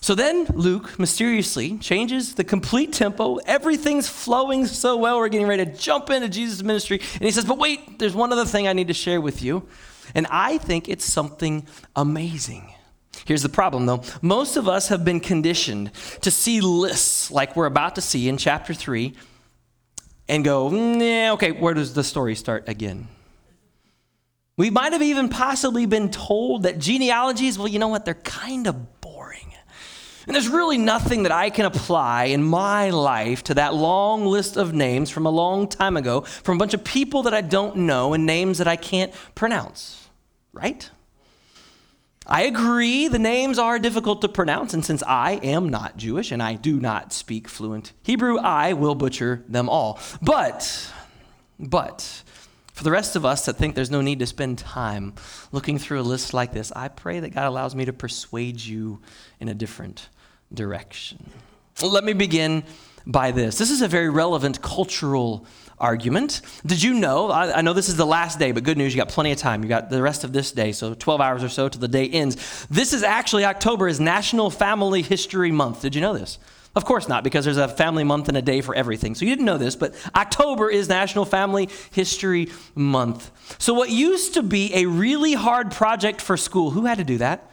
So 0.00 0.14
then 0.14 0.46
Luke 0.54 0.98
mysteriously 0.98 1.78
changes 1.78 2.34
the 2.34 2.44
complete 2.44 2.92
tempo. 2.92 3.36
Everything's 3.36 4.08
flowing 4.08 4.66
so 4.66 4.96
well. 4.96 5.18
We're 5.18 5.28
getting 5.28 5.48
ready 5.48 5.64
to 5.64 5.72
jump 5.72 6.10
into 6.10 6.28
Jesus' 6.28 6.62
ministry. 6.62 7.00
And 7.14 7.22
he 7.22 7.30
says, 7.30 7.44
But 7.44 7.58
wait, 7.58 7.98
there's 7.98 8.14
one 8.14 8.32
other 8.32 8.44
thing 8.44 8.68
I 8.68 8.72
need 8.72 8.88
to 8.88 8.94
share 8.94 9.20
with 9.20 9.42
you. 9.42 9.66
And 10.14 10.26
I 10.30 10.58
think 10.58 10.88
it's 10.88 11.04
something 11.04 11.66
amazing. 11.94 12.72
Here's 13.26 13.42
the 13.42 13.48
problem, 13.48 13.86
though. 13.86 14.02
Most 14.22 14.56
of 14.56 14.68
us 14.68 14.88
have 14.88 15.04
been 15.04 15.20
conditioned 15.20 15.90
to 16.22 16.30
see 16.30 16.60
lists 16.60 17.30
like 17.30 17.56
we're 17.56 17.66
about 17.66 17.96
to 17.96 18.00
see 18.00 18.28
in 18.28 18.38
chapter 18.38 18.72
3 18.72 19.14
and 20.28 20.44
go, 20.44 20.68
nah, 20.68 21.32
okay, 21.34 21.52
where 21.52 21.74
does 21.74 21.94
the 21.94 22.04
story 22.04 22.34
start 22.34 22.68
again? 22.68 23.08
We 24.56 24.70
might 24.70 24.92
have 24.92 25.02
even 25.02 25.28
possibly 25.28 25.86
been 25.86 26.10
told 26.10 26.64
that 26.64 26.78
genealogies, 26.78 27.58
well, 27.58 27.68
you 27.68 27.78
know 27.78 27.88
what, 27.88 28.04
they're 28.04 28.14
kind 28.14 28.66
of. 28.66 28.76
And 30.28 30.34
there's 30.34 30.50
really 30.50 30.76
nothing 30.76 31.22
that 31.22 31.32
I 31.32 31.48
can 31.48 31.64
apply 31.64 32.24
in 32.24 32.42
my 32.42 32.90
life 32.90 33.44
to 33.44 33.54
that 33.54 33.72
long 33.72 34.26
list 34.26 34.58
of 34.58 34.74
names 34.74 35.08
from 35.08 35.24
a 35.24 35.30
long 35.30 35.66
time 35.66 35.96
ago 35.96 36.20
from 36.20 36.58
a 36.58 36.58
bunch 36.58 36.74
of 36.74 36.84
people 36.84 37.22
that 37.22 37.32
I 37.32 37.40
don't 37.40 37.78
know 37.78 38.12
and 38.12 38.26
names 38.26 38.58
that 38.58 38.68
I 38.68 38.76
can't 38.76 39.10
pronounce, 39.34 40.10
right? 40.52 40.90
I 42.26 42.42
agree 42.42 43.08
the 43.08 43.18
names 43.18 43.58
are 43.58 43.78
difficult 43.78 44.20
to 44.20 44.28
pronounce, 44.28 44.74
and 44.74 44.84
since 44.84 45.02
I 45.04 45.40
am 45.42 45.70
not 45.70 45.96
Jewish 45.96 46.30
and 46.30 46.42
I 46.42 46.56
do 46.56 46.78
not 46.78 47.14
speak 47.14 47.48
fluent 47.48 47.94
Hebrew, 48.02 48.36
I 48.36 48.74
will 48.74 48.94
butcher 48.94 49.42
them 49.48 49.70
all. 49.70 49.98
But, 50.20 50.92
but, 51.58 52.22
for 52.74 52.84
the 52.84 52.90
rest 52.90 53.16
of 53.16 53.24
us 53.24 53.46
that 53.46 53.56
think 53.56 53.74
there's 53.74 53.90
no 53.90 54.02
need 54.02 54.18
to 54.18 54.26
spend 54.26 54.58
time 54.58 55.14
looking 55.52 55.78
through 55.78 56.00
a 56.00 56.02
list 56.02 56.34
like 56.34 56.52
this, 56.52 56.70
I 56.76 56.88
pray 56.88 57.18
that 57.20 57.30
God 57.30 57.46
allows 57.46 57.74
me 57.74 57.86
to 57.86 57.94
persuade 57.94 58.60
you 58.60 59.00
in 59.40 59.48
a 59.48 59.54
different 59.54 60.10
direction. 60.52 61.30
Let 61.82 62.04
me 62.04 62.12
begin 62.12 62.64
by 63.06 63.30
this. 63.30 63.58
This 63.58 63.70
is 63.70 63.82
a 63.82 63.88
very 63.88 64.10
relevant 64.10 64.60
cultural 64.60 65.46
argument. 65.80 66.42
Did 66.66 66.82
you 66.82 66.94
know? 66.94 67.30
I, 67.30 67.58
I, 67.58 67.62
know 67.62 67.72
this 67.72 67.88
is 67.88 67.96
the 67.96 68.06
last 68.06 68.38
day, 68.38 68.52
but 68.52 68.64
good 68.64 68.76
news, 68.76 68.94
you 68.94 69.00
got 69.00 69.08
plenty 69.08 69.32
of 69.32 69.38
time. 69.38 69.62
You 69.62 69.68
got 69.68 69.90
the 69.90 70.02
rest 70.02 70.24
of 70.24 70.32
this 70.32 70.52
day, 70.52 70.72
so 70.72 70.94
12 70.94 71.20
hours 71.20 71.44
or 71.44 71.48
so 71.48 71.68
till 71.68 71.80
the 71.80 71.88
day 71.88 72.08
ends. 72.08 72.66
This 72.68 72.92
is 72.92 73.02
actually 73.02 73.44
October 73.44 73.88
is 73.88 74.00
National 74.00 74.50
Family 74.50 75.02
History 75.02 75.52
Month. 75.52 75.82
Did 75.82 75.94
you 75.94 76.00
know 76.00 76.14
this? 76.14 76.38
Of 76.76 76.84
course 76.84 77.08
not, 77.08 77.24
because 77.24 77.44
there's 77.44 77.56
a 77.56 77.66
family 77.66 78.04
month 78.04 78.28
and 78.28 78.36
a 78.36 78.42
day 78.42 78.60
for 78.60 78.74
everything. 78.74 79.14
So 79.14 79.24
you 79.24 79.32
didn't 79.32 79.46
know 79.46 79.58
this, 79.58 79.74
but 79.74 79.94
October 80.14 80.70
is 80.70 80.88
National 80.88 81.24
Family 81.24 81.68
History 81.92 82.48
Month. 82.74 83.30
So 83.58 83.74
what 83.74 83.90
used 83.90 84.34
to 84.34 84.42
be 84.42 84.74
a 84.74 84.86
really 84.86 85.32
hard 85.32 85.72
project 85.72 86.20
for 86.20 86.36
school, 86.36 86.70
who 86.70 86.84
had 86.84 86.98
to 86.98 87.04
do 87.04 87.18
that? 87.18 87.50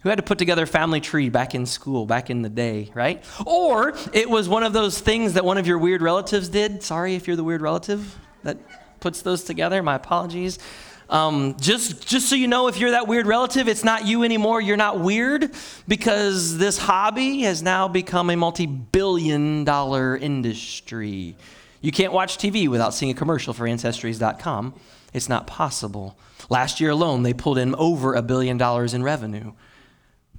Who 0.00 0.08
had 0.08 0.16
to 0.16 0.22
put 0.22 0.38
together 0.38 0.62
a 0.62 0.66
family 0.66 1.00
tree 1.00 1.28
back 1.28 1.54
in 1.54 1.66
school, 1.66 2.06
back 2.06 2.30
in 2.30 2.42
the 2.42 2.48
day, 2.48 2.90
right? 2.94 3.24
Or 3.44 3.94
it 4.12 4.30
was 4.30 4.48
one 4.48 4.62
of 4.62 4.72
those 4.72 5.00
things 5.00 5.32
that 5.34 5.44
one 5.44 5.58
of 5.58 5.66
your 5.66 5.78
weird 5.78 6.02
relatives 6.02 6.48
did. 6.48 6.82
Sorry 6.82 7.14
if 7.14 7.26
you're 7.26 7.36
the 7.36 7.44
weird 7.44 7.62
relative 7.62 8.16
that 8.44 8.58
puts 9.00 9.22
those 9.22 9.44
together. 9.44 9.82
My 9.82 9.96
apologies. 9.96 10.58
Um, 11.10 11.56
just, 11.58 12.06
just 12.06 12.28
so 12.28 12.36
you 12.36 12.48
know, 12.48 12.68
if 12.68 12.78
you're 12.78 12.90
that 12.90 13.08
weird 13.08 13.26
relative, 13.26 13.66
it's 13.66 13.82
not 13.82 14.06
you 14.06 14.24
anymore. 14.24 14.60
You're 14.60 14.76
not 14.76 15.00
weird 15.00 15.50
because 15.86 16.58
this 16.58 16.76
hobby 16.76 17.40
has 17.42 17.62
now 17.62 17.88
become 17.88 18.28
a 18.28 18.36
multi 18.36 18.66
billion 18.66 19.64
dollar 19.64 20.16
industry. 20.16 21.34
You 21.80 21.92
can't 21.92 22.12
watch 22.12 22.36
TV 22.36 22.68
without 22.68 22.92
seeing 22.92 23.10
a 23.10 23.14
commercial 23.14 23.54
for 23.54 23.66
Ancestries.com. 23.66 24.74
It's 25.14 25.28
not 25.28 25.46
possible. 25.46 26.18
Last 26.50 26.80
year 26.80 26.90
alone, 26.90 27.22
they 27.22 27.32
pulled 27.32 27.58
in 27.58 27.74
over 27.76 28.14
a 28.14 28.22
billion 28.22 28.58
dollars 28.58 28.92
in 28.92 29.02
revenue. 29.02 29.52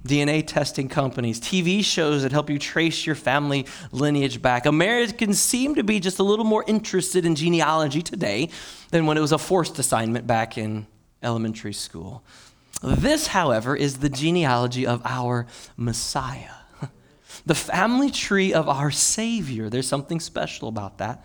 DNA 0.06 0.46
testing 0.46 0.88
companies, 0.88 1.40
TV 1.40 1.84
shows 1.84 2.22
that 2.22 2.32
help 2.32 2.48
you 2.48 2.58
trace 2.58 3.04
your 3.04 3.14
family 3.14 3.66
lineage 3.92 4.40
back. 4.40 4.66
Americans 4.66 5.38
seem 5.38 5.74
to 5.74 5.82
be 5.82 6.00
just 6.00 6.18
a 6.18 6.22
little 6.22 6.44
more 6.44 6.64
interested 6.66 7.26
in 7.26 7.34
genealogy 7.34 8.02
today 8.02 8.48
than 8.90 9.06
when 9.06 9.16
it 9.16 9.20
was 9.20 9.32
a 9.32 9.38
forced 9.38 9.78
assignment 9.78 10.26
back 10.26 10.56
in 10.56 10.86
elementary 11.22 11.74
school. 11.74 12.24
This, 12.82 13.28
however, 13.28 13.76
is 13.76 13.98
the 13.98 14.08
genealogy 14.08 14.86
of 14.86 15.02
our 15.04 15.46
Messiah, 15.76 16.54
the 17.44 17.54
family 17.54 18.10
tree 18.10 18.54
of 18.54 18.68
our 18.68 18.90
Savior. 18.90 19.68
There's 19.68 19.88
something 19.88 20.18
special 20.18 20.68
about 20.68 20.98
that. 20.98 21.24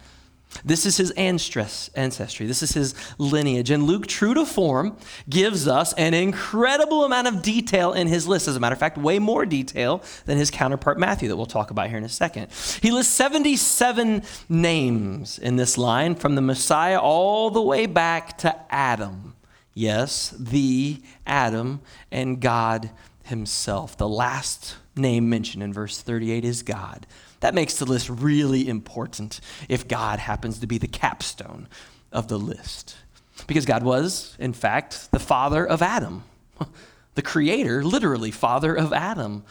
This 0.63 0.85
is 0.85 0.97
his 0.97 1.11
ancestry. 1.11 2.45
This 2.45 2.63
is 2.63 2.71
his 2.71 2.95
lineage. 3.17 3.69
And 3.71 3.83
Luke, 3.83 4.07
true 4.07 4.33
to 4.33 4.45
form, 4.45 4.97
gives 5.29 5.67
us 5.67 5.93
an 5.93 6.13
incredible 6.13 7.03
amount 7.03 7.27
of 7.27 7.41
detail 7.41 7.93
in 7.93 8.07
his 8.07 8.27
list. 8.27 8.47
As 8.47 8.55
a 8.55 8.59
matter 8.59 8.73
of 8.73 8.79
fact, 8.79 8.97
way 8.97 9.19
more 9.19 9.45
detail 9.45 10.03
than 10.25 10.37
his 10.37 10.51
counterpart 10.51 10.97
Matthew, 10.97 11.27
that 11.29 11.37
we'll 11.37 11.45
talk 11.45 11.71
about 11.71 11.89
here 11.89 11.97
in 11.97 12.03
a 12.03 12.09
second. 12.09 12.47
He 12.81 12.91
lists 12.91 13.13
77 13.13 14.23
names 14.49 15.39
in 15.39 15.55
this 15.55 15.77
line 15.77 16.15
from 16.15 16.35
the 16.35 16.41
Messiah 16.41 16.99
all 16.99 17.49
the 17.49 17.61
way 17.61 17.85
back 17.85 18.37
to 18.39 18.55
Adam. 18.73 19.35
Yes, 19.73 20.33
the 20.39 21.01
Adam 21.27 21.81
and 22.11 22.39
God 22.39 22.91
himself. 23.23 23.97
The 23.97 24.07
last 24.07 24.77
name 24.95 25.29
mentioned 25.29 25.63
in 25.63 25.73
verse 25.73 26.01
38 26.01 26.45
is 26.45 26.63
God. 26.63 27.05
That 27.45 27.53
makes 27.53 27.75
the 27.75 27.85
list 27.85 28.09
really 28.09 28.67
important 28.67 29.39
if 29.69 29.87
God 29.87 30.17
happens 30.17 30.57
to 30.61 30.65
be 30.65 30.79
the 30.79 30.87
capstone 30.87 31.67
of 32.11 32.27
the 32.27 32.39
list. 32.39 32.97
Because 33.45 33.67
God 33.67 33.83
was, 33.83 34.35
in 34.39 34.51
fact, 34.51 35.11
the 35.11 35.19
father 35.19 35.63
of 35.63 35.83
Adam, 35.83 36.23
the 37.13 37.21
creator, 37.21 37.83
literally, 37.83 38.31
father 38.31 38.73
of 38.73 38.91
Adam. 38.93 39.43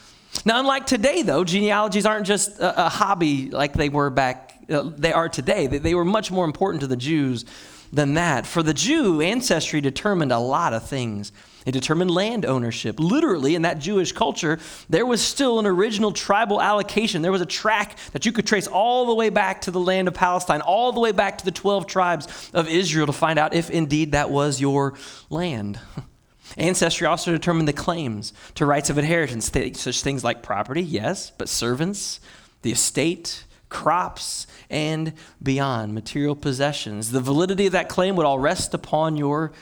Now, 0.44 0.59
unlike 0.59 0.87
today, 0.87 1.22
though, 1.22 1.44
genealogies 1.44 2.04
aren't 2.04 2.26
just 2.26 2.59
a, 2.59 2.87
a 2.87 2.88
hobby 2.88 3.48
like 3.50 3.74
they 3.74 3.90
were 3.90 4.11
back, 4.11 4.59
uh, 4.68 4.90
they 4.96 5.12
are 5.12 5.28
today. 5.28 5.68
They, 5.68 5.78
they 5.78 5.94
were 5.94 6.04
much 6.04 6.33
more 6.33 6.46
important 6.46 6.80
to 6.80 6.88
the 6.88 6.96
Jews 6.96 7.44
than 7.92 8.14
that. 8.14 8.44
For 8.44 8.64
the 8.64 8.74
Jew, 8.74 9.20
ancestry 9.20 9.80
determined 9.80 10.33
a 10.33 10.40
lot 10.40 10.72
of 10.72 10.85
things. 10.88 11.30
It 11.64 11.72
determined 11.72 12.11
land 12.11 12.44
ownership. 12.44 13.00
Literally, 13.00 13.55
in 13.55 13.62
that 13.62 13.79
Jewish 13.79 14.12
culture, 14.12 14.59
there 14.90 15.07
was 15.07 15.22
still 15.22 15.59
an 15.59 15.66
original 15.66 16.12
tribal 16.12 16.61
allocation. 16.61 17.22
There 17.22 17.33
was 17.33 17.40
a 17.40 17.46
track 17.46 17.96
that 18.12 18.27
you 18.27 18.33
could 18.33 18.46
trace 18.46 18.66
all 18.66 19.07
the 19.07 19.14
way 19.14 19.31
back 19.31 19.62
to 19.62 19.70
the 19.70 19.81
land 19.81 20.09
of 20.09 20.14
Palestine, 20.14 20.61
all 20.61 20.92
the 20.92 21.00
way 21.00 21.12
back 21.12 21.38
to 21.38 21.44
the 21.44 21.50
12 21.50 21.87
tribes 21.87 22.50
of 22.53 22.68
Israel 22.68 23.07
to 23.07 23.12
find 23.12 23.38
out 23.38 23.55
if 23.55 23.70
indeed 23.70 24.12
that 24.12 24.31
was 24.31 24.61
your 24.61 24.94
land. 25.31 25.81
Ancestry 26.57 27.07
also 27.07 27.33
determined 27.33 27.66
the 27.66 27.72
claims 27.72 28.33
to 28.55 28.66
rights 28.66 28.90
of 28.90 28.98
inheritance, 28.98 29.50
such 29.81 30.03
things 30.03 30.22
like 30.22 30.42
property, 30.42 30.83
yes, 30.83 31.33
but 31.37 31.48
servants, 31.48 32.20
the 32.62 32.72
estate, 32.72 33.44
crops, 33.70 34.46
and 34.70 35.14
beyond, 35.42 35.94
material 35.94 36.37
possessions. 36.37 37.11
The 37.11 37.20
validity 37.20 37.66
of 37.66 37.72
that 37.72 37.88
claim 37.88 38.14
would 38.16 38.27
all 38.27 38.38
rest 38.38 38.74
upon 38.74 39.16
your 39.16 39.53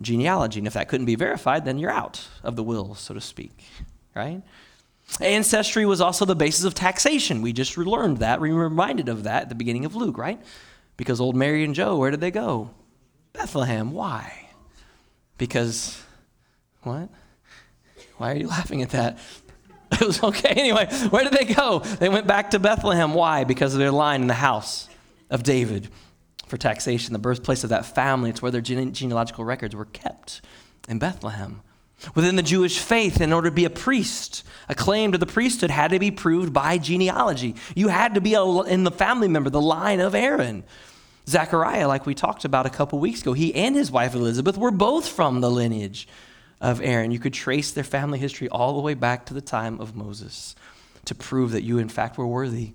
genealogy. 0.00 0.60
And 0.60 0.66
if 0.66 0.74
that 0.74 0.88
couldn't 0.88 1.06
be 1.06 1.14
verified, 1.14 1.64
then 1.64 1.78
you're 1.78 1.90
out 1.90 2.26
of 2.42 2.56
the 2.56 2.62
will, 2.62 2.94
so 2.94 3.14
to 3.14 3.20
speak, 3.20 3.64
right? 4.14 4.42
Ancestry 5.20 5.84
was 5.84 6.00
also 6.00 6.24
the 6.24 6.36
basis 6.36 6.64
of 6.64 6.74
taxation. 6.74 7.42
We 7.42 7.52
just 7.52 7.76
learned 7.76 8.18
that. 8.18 8.40
We 8.40 8.52
were 8.52 8.62
reminded 8.62 9.08
of 9.08 9.24
that 9.24 9.42
at 9.42 9.48
the 9.48 9.54
beginning 9.54 9.84
of 9.84 9.96
Luke, 9.96 10.16
right? 10.16 10.40
Because 10.96 11.20
old 11.20 11.34
Mary 11.34 11.64
and 11.64 11.74
Joe, 11.74 11.96
where 11.96 12.10
did 12.10 12.20
they 12.20 12.30
go? 12.30 12.70
Bethlehem. 13.32 13.92
Why? 13.92 14.48
Because, 15.38 16.00
what? 16.82 17.08
Why 18.18 18.32
are 18.32 18.36
you 18.36 18.48
laughing 18.48 18.82
at 18.82 18.90
that? 18.90 19.18
It 19.92 20.06
was 20.06 20.22
okay. 20.22 20.50
Anyway, 20.50 20.86
where 21.10 21.24
did 21.24 21.32
they 21.32 21.52
go? 21.52 21.80
They 21.80 22.08
went 22.08 22.28
back 22.28 22.52
to 22.52 22.60
Bethlehem. 22.60 23.12
Why? 23.12 23.42
Because 23.42 23.74
of 23.74 23.80
their 23.80 23.90
line 23.90 24.22
in 24.22 24.28
the 24.28 24.34
house 24.34 24.88
of 25.30 25.42
David 25.42 25.88
for 26.50 26.58
taxation, 26.58 27.12
the 27.12 27.18
birthplace 27.18 27.64
of 27.64 27.70
that 27.70 27.86
family. 27.86 28.28
It's 28.28 28.42
where 28.42 28.50
their 28.50 28.60
gene- 28.60 28.92
genealogical 28.92 29.44
records 29.44 29.74
were 29.74 29.86
kept 29.86 30.42
in 30.88 30.98
Bethlehem. 30.98 31.62
Within 32.14 32.36
the 32.36 32.42
Jewish 32.42 32.78
faith, 32.78 33.20
in 33.20 33.32
order 33.32 33.50
to 33.50 33.54
be 33.54 33.66
a 33.66 33.70
priest, 33.70 34.42
a 34.68 34.74
claim 34.74 35.12
to 35.12 35.18
the 35.18 35.26
priesthood 35.26 35.70
had 35.70 35.90
to 35.92 35.98
be 35.98 36.10
proved 36.10 36.52
by 36.52 36.78
genealogy. 36.78 37.54
You 37.74 37.88
had 37.88 38.14
to 38.14 38.20
be 38.20 38.34
a, 38.34 38.42
in 38.42 38.84
the 38.84 38.90
family 38.90 39.28
member, 39.28 39.50
the 39.50 39.60
line 39.60 40.00
of 40.00 40.14
Aaron. 40.14 40.64
Zechariah, 41.28 41.86
like 41.86 42.06
we 42.06 42.14
talked 42.14 42.44
about 42.44 42.66
a 42.66 42.70
couple 42.70 42.98
weeks 42.98 43.20
ago, 43.20 43.34
he 43.34 43.54
and 43.54 43.76
his 43.76 43.90
wife 43.90 44.14
Elizabeth 44.14 44.56
were 44.56 44.70
both 44.70 45.06
from 45.06 45.40
the 45.40 45.50
lineage 45.50 46.08
of 46.60 46.80
Aaron. 46.80 47.10
You 47.10 47.18
could 47.18 47.34
trace 47.34 47.70
their 47.70 47.84
family 47.84 48.18
history 48.18 48.48
all 48.48 48.74
the 48.74 48.80
way 48.80 48.94
back 48.94 49.26
to 49.26 49.34
the 49.34 49.42
time 49.42 49.78
of 49.78 49.94
Moses 49.94 50.56
to 51.04 51.14
prove 51.14 51.52
that 51.52 51.62
you, 51.62 51.78
in 51.78 51.90
fact, 51.90 52.18
were 52.18 52.26
worthy 52.26 52.72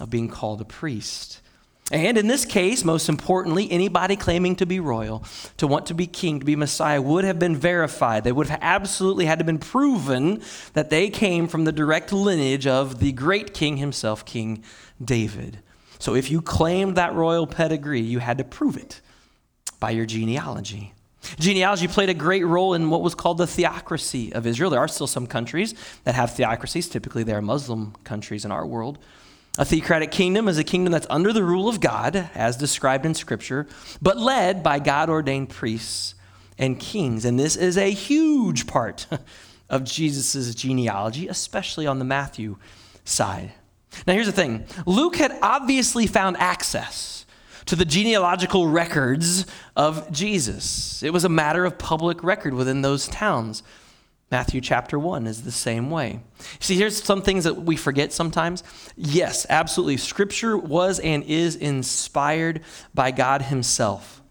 of 0.00 0.10
being 0.10 0.28
called 0.28 0.60
a 0.62 0.64
priest. 0.64 1.41
And 1.90 2.16
in 2.16 2.26
this 2.26 2.44
case, 2.44 2.84
most 2.84 3.08
importantly, 3.08 3.70
anybody 3.70 4.16
claiming 4.16 4.56
to 4.56 4.66
be 4.66 4.80
royal, 4.80 5.24
to 5.58 5.66
want 5.66 5.86
to 5.86 5.94
be 5.94 6.06
king, 6.06 6.38
to 6.40 6.46
be 6.46 6.56
Messiah, 6.56 7.02
would 7.02 7.24
have 7.24 7.38
been 7.38 7.56
verified. 7.56 8.24
They 8.24 8.32
would 8.32 8.48
have 8.48 8.60
absolutely 8.62 9.26
had 9.26 9.40
to 9.40 9.44
been 9.44 9.58
proven 9.58 10.40
that 10.72 10.88
they 10.88 11.10
came 11.10 11.48
from 11.48 11.64
the 11.64 11.72
direct 11.72 12.12
lineage 12.12 12.66
of 12.66 13.00
the 13.00 13.12
great 13.12 13.52
king 13.52 13.76
himself, 13.76 14.24
King 14.24 14.62
David. 15.04 15.58
So 15.98 16.14
if 16.14 16.30
you 16.30 16.40
claimed 16.40 16.96
that 16.96 17.14
royal 17.14 17.46
pedigree, 17.46 18.00
you 18.00 18.20
had 18.20 18.38
to 18.38 18.44
prove 18.44 18.76
it 18.76 19.00
by 19.78 19.90
your 19.90 20.06
genealogy. 20.06 20.94
Genealogy 21.38 21.88
played 21.88 22.08
a 22.08 22.14
great 22.14 22.44
role 22.44 22.74
in 22.74 22.90
what 22.90 23.02
was 23.02 23.14
called 23.14 23.38
the 23.38 23.46
theocracy 23.46 24.32
of 24.32 24.46
Israel. 24.46 24.70
There 24.70 24.80
are 24.80 24.88
still 24.88 25.06
some 25.06 25.26
countries 25.26 25.74
that 26.04 26.14
have 26.14 26.34
theocracies. 26.34 26.88
Typically, 26.88 27.22
they 27.22 27.34
are 27.34 27.42
Muslim 27.42 27.94
countries 28.02 28.44
in 28.44 28.50
our 28.50 28.66
world. 28.66 28.98
A 29.58 29.66
theocratic 29.66 30.10
kingdom 30.10 30.48
is 30.48 30.56
a 30.56 30.64
kingdom 30.64 30.92
that's 30.92 31.06
under 31.10 31.30
the 31.30 31.44
rule 31.44 31.68
of 31.68 31.80
God, 31.80 32.30
as 32.34 32.56
described 32.56 33.04
in 33.04 33.12
Scripture, 33.12 33.66
but 34.00 34.16
led 34.16 34.62
by 34.62 34.78
God 34.78 35.10
ordained 35.10 35.50
priests 35.50 36.14
and 36.56 36.80
kings. 36.80 37.26
And 37.26 37.38
this 37.38 37.54
is 37.56 37.76
a 37.76 37.90
huge 37.90 38.66
part 38.66 39.06
of 39.68 39.84
Jesus' 39.84 40.54
genealogy, 40.54 41.28
especially 41.28 41.86
on 41.86 41.98
the 41.98 42.04
Matthew 42.04 42.56
side. 43.04 43.52
Now, 44.06 44.14
here's 44.14 44.26
the 44.26 44.32
thing 44.32 44.64
Luke 44.86 45.16
had 45.16 45.36
obviously 45.42 46.06
found 46.06 46.38
access 46.38 47.26
to 47.66 47.76
the 47.76 47.84
genealogical 47.84 48.66
records 48.66 49.46
of 49.76 50.10
Jesus, 50.10 51.02
it 51.02 51.12
was 51.12 51.24
a 51.24 51.28
matter 51.28 51.64
of 51.66 51.78
public 51.78 52.24
record 52.24 52.54
within 52.54 52.80
those 52.80 53.06
towns. 53.08 53.62
Matthew 54.32 54.62
chapter 54.62 54.98
1 54.98 55.26
is 55.26 55.42
the 55.42 55.52
same 55.52 55.90
way. 55.90 56.20
See, 56.58 56.74
here's 56.74 57.02
some 57.02 57.20
things 57.20 57.44
that 57.44 57.64
we 57.64 57.76
forget 57.76 58.14
sometimes. 58.14 58.64
Yes, 58.96 59.44
absolutely. 59.50 59.98
Scripture 59.98 60.56
was 60.56 60.98
and 61.00 61.22
is 61.24 61.54
inspired 61.54 62.62
by 62.94 63.10
God 63.10 63.42
Himself. 63.42 64.22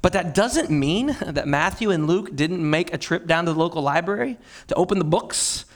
But 0.00 0.14
that 0.14 0.34
doesn't 0.34 0.70
mean 0.70 1.14
that 1.20 1.46
Matthew 1.46 1.90
and 1.90 2.06
Luke 2.06 2.34
didn't 2.34 2.68
make 2.68 2.94
a 2.94 2.98
trip 2.98 3.26
down 3.26 3.44
to 3.44 3.52
the 3.52 3.58
local 3.58 3.82
library 3.82 4.38
to 4.68 4.74
open 4.76 4.98
the 4.98 5.04
books 5.04 5.66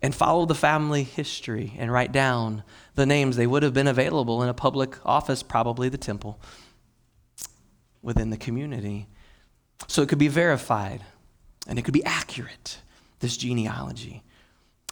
and 0.00 0.14
follow 0.14 0.46
the 0.46 0.54
family 0.54 1.02
history 1.02 1.74
and 1.76 1.92
write 1.92 2.12
down 2.12 2.62
the 2.94 3.04
names. 3.04 3.36
They 3.36 3.46
would 3.46 3.62
have 3.62 3.74
been 3.74 3.88
available 3.88 4.42
in 4.42 4.48
a 4.48 4.54
public 4.54 4.96
office, 5.04 5.42
probably 5.42 5.90
the 5.90 5.98
temple, 5.98 6.40
within 8.00 8.30
the 8.30 8.38
community. 8.38 9.06
So 9.86 10.00
it 10.00 10.08
could 10.08 10.18
be 10.18 10.28
verified 10.28 11.02
and 11.66 11.78
it 11.78 11.82
could 11.82 11.92
be 11.92 12.04
accurate 12.04 12.78
this 13.24 13.38
genealogy 13.38 14.22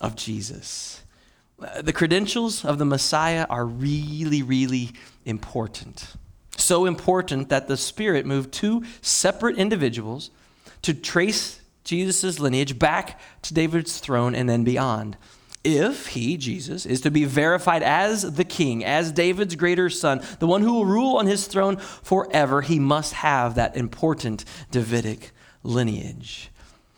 of 0.01 0.17
Jesus. 0.17 1.03
The 1.83 1.93
credentials 1.93 2.65
of 2.65 2.79
the 2.79 2.87
Messiah 2.87 3.45
are 3.51 3.67
really, 3.67 4.43
really 4.43 4.93
important. 5.27 6.15
So 6.57 6.87
important 6.87 7.51
that 7.51 7.69
the 7.69 7.77
Spirit 7.77 8.25
moved 8.25 8.51
two 8.51 8.85
separate 9.03 9.59
individuals 9.59 10.31
to 10.81 10.95
trace 10.95 11.61
Jesus' 11.85 12.41
lineage 12.41 12.79
back 12.79 13.21
to 13.43 13.53
David's 13.53 13.99
throne 13.99 14.35
and 14.35 14.49
then 14.49 14.65
beyond. 14.65 15.19
If 15.63 16.07
he, 16.07 16.39
Jesus, 16.39 16.87
is 16.87 17.03
to 17.03 17.11
be 17.11 17.27
verified 17.27 17.83
as 17.83 18.35
the 18.35 18.45
king, 18.45 18.83
as 18.83 19.13
David's 19.13 19.57
greater 19.57 19.91
son, 19.91 20.23
the 20.39 20.47
one 20.47 20.63
who 20.63 20.73
will 20.73 20.87
rule 20.87 21.19
on 21.19 21.27
his 21.27 21.47
throne 21.47 21.77
forever, 21.77 22.63
he 22.63 22.79
must 22.79 23.13
have 23.13 23.57
that 23.57 23.77
important 23.77 24.47
Davidic 24.71 25.33
lineage. 25.63 26.49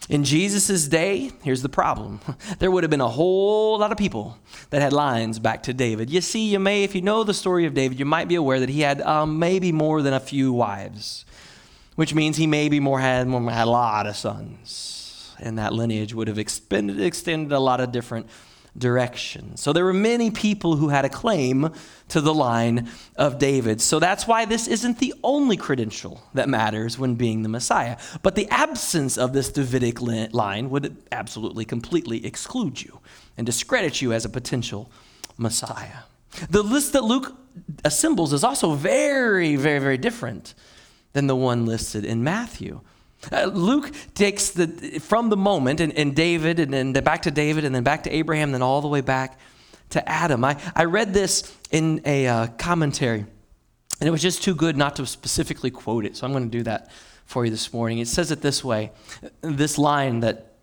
In 0.09 0.23
Jesus' 0.25 0.87
day, 0.87 1.33
here's 1.43 1.63
the 1.63 1.69
problem. 1.69 2.21
There 2.59 2.71
would 2.71 2.85
have 2.85 2.91
been 2.91 3.01
a 3.01 3.09
whole 3.09 3.79
lot 3.79 3.91
of 3.91 3.99
people 3.99 4.39
that 4.71 4.83
had 4.83 4.93
lines 4.93 5.39
back 5.39 5.63
to 5.65 5.73
David. 5.73 6.11
You 6.11 6.21
see, 6.21 6.51
you 6.51 6.59
may, 6.59 6.85
if 6.85 6.95
you 6.95 7.01
know 7.01 7.25
the 7.25 7.35
story 7.35 7.65
of 7.65 7.75
David, 7.75 7.99
you 7.99 8.05
might 8.05 8.29
be 8.29 8.35
aware 8.35 8.61
that 8.61 8.69
he 8.69 8.81
had 8.81 9.01
um, 9.01 9.39
maybe 9.39 9.73
more 9.73 10.03
than 10.03 10.13
a 10.13 10.21
few 10.21 10.53
wives, 10.53 11.25
which 11.95 12.15
means 12.15 12.37
he 12.37 12.47
maybe 12.47 12.81
more 12.81 13.01
had, 13.01 13.27
more, 13.27 13.51
had 13.51 13.67
a 13.67 13.71
lot 13.71 14.07
of 14.07 14.17
sons. 14.17 15.35
And 15.41 15.59
that 15.59 15.73
lineage 15.73 16.15
would 16.15 16.29
have 16.29 16.39
extended, 16.39 17.01
extended 17.01 17.53
a 17.53 17.59
lot 17.59 17.81
of 17.81 17.91
different 17.91 18.27
direction. 18.77 19.57
So 19.57 19.73
there 19.73 19.85
were 19.85 19.93
many 19.93 20.31
people 20.31 20.77
who 20.77 20.89
had 20.89 21.05
a 21.05 21.09
claim 21.09 21.71
to 22.09 22.21
the 22.21 22.35
line 22.35 22.89
of 23.17 23.39
David. 23.39 23.81
So 23.81 23.99
that's 23.99 24.27
why 24.27 24.45
this 24.45 24.67
isn't 24.67 24.99
the 24.99 25.15
only 25.23 25.57
credential 25.57 26.23
that 26.35 26.49
matters 26.49 26.99
when 26.99 27.15
being 27.15 27.43
the 27.43 27.49
Messiah. 27.49 27.97
But 28.23 28.35
the 28.35 28.49
absence 28.51 29.17
of 29.17 29.33
this 29.33 29.51
Davidic 29.51 30.01
line 30.01 30.71
would 30.71 30.97
absolutely 31.13 31.65
completely 31.65 32.27
exclude 32.27 32.83
you 32.83 33.01
and 33.37 33.47
discredit 33.47 34.03
you 34.03 34.13
as 34.13 34.25
a 34.25 34.29
potential 34.29 34.91
Messiah. 35.37 36.03
The 36.51 36.63
list 36.63 36.93
that 36.95 37.05
Luke 37.05 37.37
assembles 37.85 38.33
is 38.33 38.43
also 38.43 38.75
very, 38.75 39.55
very, 39.55 39.79
very 39.79 39.99
different 39.99 40.55
than 41.13 41.29
the 41.29 41.37
one 41.37 41.65
listed 41.65 42.05
in 42.05 42.25
Matthew. 42.25 42.81
Uh, 43.33 43.45
Luke 43.45 43.91
takes 44.15 44.51
the 44.51 44.67
from 45.01 45.29
the 45.29 45.37
moment 45.37 45.81
and, 45.81 45.93
and 45.93 46.15
David 46.15 46.61
and 46.61 46.73
then 46.73 46.93
back 46.93 47.23
to 47.23 47.31
David 47.31 47.65
and 47.65 47.75
then 47.75 47.83
back 47.83 48.05
to 48.05 48.11
Abraham, 48.11 48.53
then 48.53 48.63
all 48.63 48.81
the 48.81 48.89
way 48.89 49.01
back 49.01 49.39
to 49.91 50.09
Adam. 50.09 50.45
I, 50.45 50.61
I 50.75 50.85
read 50.85 51.15
this 51.15 51.55
in 51.71 52.01
a 52.05 52.27
uh, 52.27 52.47
commentary, 52.59 53.21
and 54.01 54.09
it 54.09 54.11
was 54.11 54.23
just 54.23 54.43
too 54.43 54.55
good 54.55 54.77
not 54.77 54.97
to 54.97 55.07
specifically 55.07 55.71
quote 55.71 56.05
it. 56.05 56.17
So 56.17 56.27
I'm 56.27 56.33
going 56.33 56.51
to 56.51 56.59
do 56.59 56.65
that 56.65 56.91
for 57.27 57.45
you 57.45 57.51
this 57.51 57.73
morning. 57.73 57.99
It 57.99 58.09
says 58.09 58.31
it 58.31 58.43
this 58.43 58.65
way 58.65 58.93
this 59.41 59.79
line 59.79 60.21
that 60.21 60.55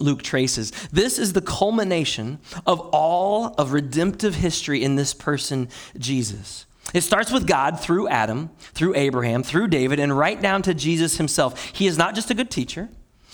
Luke 0.00 0.22
traces. 0.22 0.72
This 0.92 1.18
is 1.18 1.32
the 1.32 1.40
culmination 1.40 2.40
of 2.66 2.80
all 2.92 3.54
of 3.56 3.72
redemptive 3.72 4.34
history 4.34 4.82
in 4.82 4.96
this 4.96 5.14
person, 5.14 5.68
Jesus. 5.96 6.66
It 6.94 7.02
starts 7.02 7.32
with 7.32 7.46
God 7.46 7.80
through 7.80 8.08
Adam, 8.08 8.50
through 8.72 8.94
Abraham, 8.94 9.42
through 9.42 9.66
David, 9.66 9.98
and 9.98 10.16
right 10.16 10.40
down 10.40 10.62
to 10.62 10.72
Jesus 10.72 11.18
himself. 11.18 11.72
He 11.74 11.86
is 11.88 11.98
not 11.98 12.14
just 12.14 12.30
a 12.30 12.34
good 12.34 12.50
teacher. 12.50 12.88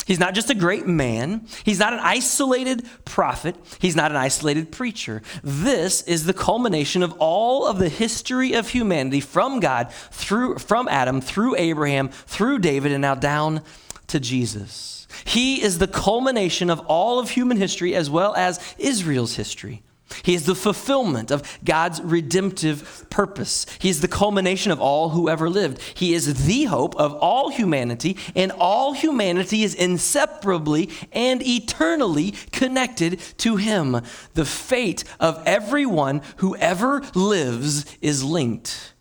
He's 0.06 0.18
not 0.18 0.34
just 0.34 0.48
a 0.48 0.54
great 0.54 0.86
man. 0.86 1.46
He's 1.62 1.78
not 1.78 1.92
an 1.92 2.00
isolated 2.00 2.88
prophet. 3.04 3.54
He's 3.78 3.94
not 3.94 4.10
an 4.10 4.16
isolated 4.16 4.72
preacher. 4.72 5.20
This 5.44 6.00
is 6.02 6.24
the 6.24 6.32
culmination 6.32 7.02
of 7.02 7.12
all 7.18 7.66
of 7.66 7.78
the 7.78 7.90
history 7.90 8.54
of 8.54 8.70
humanity 8.70 9.20
from 9.20 9.60
God, 9.60 9.92
through, 9.92 10.58
from 10.58 10.88
Adam, 10.88 11.20
through 11.20 11.54
Abraham, 11.56 12.08
through 12.08 12.60
David, 12.60 12.92
and 12.92 13.02
now 13.02 13.14
down 13.14 13.60
to 14.06 14.18
Jesus. 14.18 15.06
He 15.24 15.62
is 15.62 15.78
the 15.78 15.86
culmination 15.86 16.70
of 16.70 16.80
all 16.86 17.18
of 17.18 17.30
human 17.30 17.58
history 17.58 17.94
as 17.94 18.08
well 18.08 18.34
as 18.36 18.58
Israel's 18.78 19.36
history. 19.36 19.82
He 20.22 20.34
is 20.34 20.46
the 20.46 20.54
fulfillment 20.54 21.30
of 21.30 21.58
God's 21.64 22.00
redemptive 22.00 23.06
purpose. 23.10 23.66
He 23.78 23.88
is 23.88 24.00
the 24.00 24.08
culmination 24.08 24.72
of 24.72 24.80
all 24.80 25.10
who 25.10 25.28
ever 25.28 25.48
lived. 25.48 25.80
He 25.94 26.14
is 26.14 26.46
the 26.46 26.64
hope 26.64 26.96
of 26.96 27.14
all 27.14 27.50
humanity, 27.50 28.16
and 28.34 28.52
all 28.52 28.92
humanity 28.92 29.62
is 29.62 29.74
inseparably 29.74 30.90
and 31.12 31.42
eternally 31.46 32.32
connected 32.52 33.20
to 33.38 33.56
Him. 33.56 34.00
The 34.34 34.44
fate 34.44 35.04
of 35.18 35.42
everyone 35.46 36.22
who 36.36 36.56
ever 36.56 37.02
lives 37.14 37.84
is 38.00 38.24
linked 38.24 38.94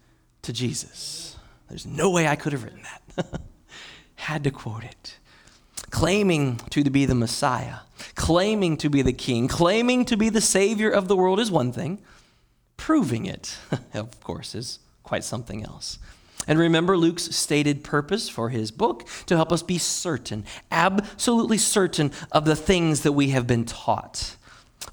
to 0.44 0.54
Jesus. 0.54 1.38
There's 1.68 1.86
no 1.86 2.10
way 2.10 2.28
I 2.28 2.36
could 2.36 2.54
have 2.54 2.64
written 2.64 2.84
that. 2.84 3.42
Had 4.16 4.44
to 4.44 4.52
quote 4.52 4.84
it 4.84 5.20
claiming 5.90 6.58
to 6.70 6.84
be 6.90 7.06
the 7.06 7.16
Messiah, 7.16 7.78
claiming 8.16 8.78
to 8.78 8.90
be 8.90 9.02
the 9.02 9.14
king, 9.14 9.48
claiming 9.48 10.06
to 10.06 10.18
be 10.18 10.30
the 10.30 10.42
savior 10.42 10.90
of 10.90 11.08
the 11.08 11.16
world 11.16 11.40
is 11.40 11.52
one 11.52 11.72
thing. 11.72 12.02
Proving 12.78 13.26
it, 13.26 13.58
of 13.94 14.20
course, 14.22 14.56
is 14.56 14.80
quite 15.04 15.24
something 15.24 15.64
else. 15.64 16.00
And 16.48 16.58
remember 16.58 16.98
Luke's 16.98 17.36
stated 17.36 17.84
purpose 17.84 18.30
for 18.30 18.50
his 18.50 18.72
book 18.72 19.08
to 19.28 19.36
help 19.36 19.52
us 19.52 19.62
be 19.62 19.78
certain, 19.78 20.46
absolutely 20.72 21.58
certain 21.58 22.12
of 22.32 22.46
the 22.46 22.56
things 22.56 23.02
that 23.04 23.12
we 23.12 23.30
have 23.30 23.46
been 23.46 23.66
taught. 23.66 24.36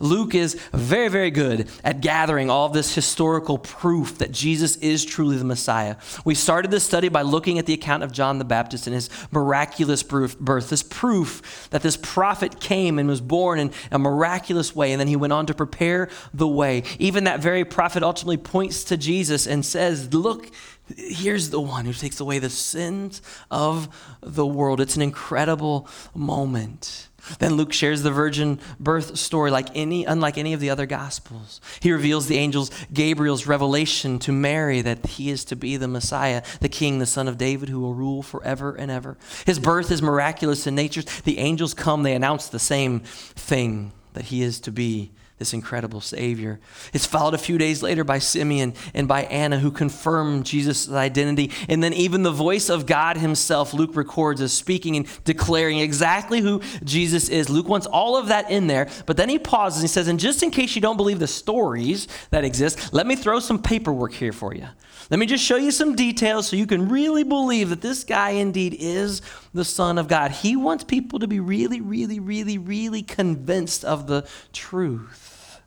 Luke 0.00 0.34
is 0.34 0.54
very, 0.72 1.08
very 1.08 1.30
good 1.30 1.68
at 1.84 2.00
gathering 2.00 2.50
all 2.50 2.68
this 2.68 2.94
historical 2.94 3.58
proof 3.58 4.18
that 4.18 4.32
Jesus 4.32 4.76
is 4.76 5.04
truly 5.04 5.36
the 5.36 5.44
Messiah. 5.44 5.96
We 6.24 6.34
started 6.34 6.70
this 6.70 6.84
study 6.84 7.08
by 7.08 7.22
looking 7.22 7.58
at 7.58 7.66
the 7.66 7.74
account 7.74 8.02
of 8.02 8.12
John 8.12 8.38
the 8.38 8.44
Baptist 8.44 8.86
and 8.86 8.94
his 8.94 9.08
miraculous 9.30 10.02
birth, 10.02 10.68
this 10.68 10.82
proof 10.82 11.68
that 11.70 11.82
this 11.82 11.96
prophet 11.96 12.60
came 12.60 12.98
and 12.98 13.08
was 13.08 13.20
born 13.20 13.58
in 13.58 13.72
a 13.90 13.98
miraculous 13.98 14.74
way, 14.74 14.92
and 14.92 15.00
then 15.00 15.08
he 15.08 15.16
went 15.16 15.32
on 15.32 15.46
to 15.46 15.54
prepare 15.54 16.08
the 16.32 16.48
way. 16.48 16.82
Even 16.98 17.24
that 17.24 17.40
very 17.40 17.64
prophet 17.64 18.02
ultimately 18.02 18.36
points 18.36 18.84
to 18.84 18.96
Jesus 18.96 19.46
and 19.46 19.64
says, 19.64 20.12
Look, 20.12 20.50
here's 20.96 21.50
the 21.50 21.60
one 21.60 21.84
who 21.84 21.92
takes 21.92 22.20
away 22.20 22.38
the 22.38 22.50
sins 22.50 23.22
of 23.50 23.88
the 24.20 24.46
world. 24.46 24.80
It's 24.80 24.96
an 24.96 25.02
incredible 25.02 25.88
moment. 26.14 27.08
Then 27.38 27.54
Luke 27.54 27.72
shares 27.72 28.02
the 28.02 28.10
virgin 28.10 28.60
birth 28.78 29.16
story 29.18 29.50
like 29.50 29.68
any, 29.74 30.04
unlike 30.04 30.38
any 30.38 30.52
of 30.52 30.60
the 30.60 30.70
other 30.70 30.86
gospels. 30.86 31.60
He 31.80 31.92
reveals 31.92 32.26
the 32.26 32.38
angels 32.38 32.70
Gabriel's 32.92 33.46
revelation 33.46 34.18
to 34.20 34.32
Mary 34.32 34.80
that 34.80 35.06
he 35.06 35.30
is 35.30 35.44
to 35.46 35.56
be 35.56 35.76
the 35.76 35.88
Messiah, 35.88 36.42
the 36.60 36.68
King, 36.68 36.98
the 36.98 37.06
Son 37.06 37.28
of 37.28 37.38
David, 37.38 37.68
who 37.68 37.80
will 37.80 37.94
rule 37.94 38.22
forever 38.22 38.74
and 38.74 38.90
ever. 38.90 39.16
His 39.44 39.58
birth 39.58 39.90
is 39.90 40.02
miraculous 40.02 40.66
in 40.66 40.74
nature. 40.74 41.02
The 41.24 41.38
angels 41.38 41.74
come, 41.74 42.02
they 42.02 42.14
announce 42.14 42.48
the 42.48 42.58
same 42.58 43.00
thing 43.00 43.92
that 44.12 44.26
he 44.26 44.42
is 44.42 44.60
to 44.60 44.72
be 44.72 45.12
this 45.38 45.52
incredible 45.52 46.00
Savior. 46.00 46.58
It's 46.94 47.04
followed 47.04 47.34
a 47.34 47.38
few 47.38 47.58
days 47.58 47.82
later 47.82 48.04
by 48.04 48.18
Simeon 48.18 48.72
and 48.94 49.06
by 49.06 49.24
Anna, 49.24 49.58
who 49.58 49.70
confirm 49.70 50.42
Jesus' 50.42 50.90
identity. 50.90 51.50
And 51.68 51.82
then, 51.82 51.92
even 51.92 52.22
the 52.22 52.30
voice 52.30 52.70
of 52.70 52.86
God 52.86 53.18
Himself, 53.18 53.74
Luke 53.74 53.94
records 53.94 54.40
as 54.40 54.52
speaking 54.52 54.96
and 54.96 55.06
declaring 55.24 55.78
exactly 55.78 56.40
who 56.40 56.62
Jesus 56.84 57.28
is. 57.28 57.50
Luke 57.50 57.68
wants 57.68 57.86
all 57.86 58.16
of 58.16 58.28
that 58.28 58.50
in 58.50 58.66
there, 58.66 58.88
but 59.04 59.18
then 59.18 59.28
he 59.28 59.38
pauses 59.38 59.80
and 59.80 59.88
he 59.88 59.92
says, 59.92 60.08
And 60.08 60.18
just 60.18 60.42
in 60.42 60.50
case 60.50 60.74
you 60.74 60.80
don't 60.80 60.96
believe 60.96 61.18
the 61.18 61.26
stories 61.26 62.08
that 62.30 62.44
exist, 62.44 62.94
let 62.94 63.06
me 63.06 63.14
throw 63.14 63.38
some 63.38 63.62
paperwork 63.62 64.12
here 64.12 64.32
for 64.32 64.54
you. 64.54 64.66
Let 65.08 65.20
me 65.20 65.26
just 65.26 65.44
show 65.44 65.56
you 65.56 65.70
some 65.70 65.94
details 65.94 66.48
so 66.48 66.56
you 66.56 66.66
can 66.66 66.88
really 66.88 67.22
believe 67.22 67.68
that 67.68 67.80
this 67.80 68.02
guy 68.02 68.30
indeed 68.30 68.76
is 68.78 69.22
the 69.54 69.64
Son 69.64 69.98
of 69.98 70.08
God. 70.08 70.32
He 70.32 70.56
wants 70.56 70.82
people 70.82 71.20
to 71.20 71.28
be 71.28 71.38
really, 71.38 71.80
really, 71.80 72.18
really, 72.18 72.58
really 72.58 73.02
convinced 73.02 73.84
of 73.84 74.08
the 74.08 74.26
truth. 74.52 75.60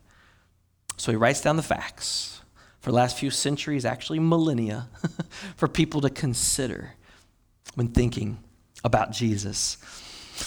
So 0.97 1.11
he 1.11 1.15
writes 1.15 1.39
down 1.41 1.55
the 1.55 1.63
facts 1.63 2.41
for 2.81 2.91
the 2.91 2.95
last 2.97 3.17
few 3.17 3.31
centuries, 3.31 3.85
actually 3.85 4.19
millennia, 4.19 4.89
for 5.55 5.69
people 5.69 6.01
to 6.01 6.09
consider 6.09 6.95
when 7.75 7.89
thinking 7.89 8.39
about 8.83 9.11
Jesus. 9.11 9.77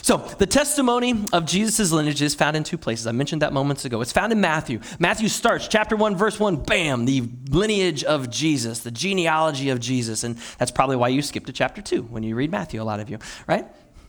So, 0.00 0.16
the 0.16 0.46
testimony 0.46 1.24
of 1.33 1.44
Jesus' 1.44 1.92
lineage 1.92 2.22
is 2.22 2.35
found 2.35 2.57
in 2.57 2.64
two 2.64 2.78
places. 2.78 3.07
I 3.07 3.12
mentioned 3.12 3.42
that 3.42 3.52
moments 3.52 3.85
ago. 3.85 4.00
It's 4.00 4.12
found 4.12 4.33
in 4.33 4.40
Matthew. 4.40 4.81
Matthew 4.98 5.28
starts, 5.28 5.68
chapter 5.68 5.96
1, 5.96 6.16
verse 6.16 6.40
1, 6.40 6.57
bam, 6.57 7.05
the 7.05 7.28
lineage 7.50 8.02
of 8.05 8.31
Jesus, 8.31 8.81
the 8.81 8.90
genealogy 8.90 9.68
of 9.68 9.81
Jesus. 9.81 10.24
And 10.24 10.37
that's 10.59 10.70
probably 10.70 10.96
why 10.96 11.09
you 11.09 11.20
skip 11.22 11.46
to 11.46 11.52
chapter 11.52 11.83
2 11.83 12.05
when 12.05 12.22
you 12.22 12.35
read 12.35 12.50
Matthew, 12.50 12.81
a 12.81 12.85
lot 12.85 13.00
of 13.00 13.11
you, 13.11 13.18
right? 13.46 13.66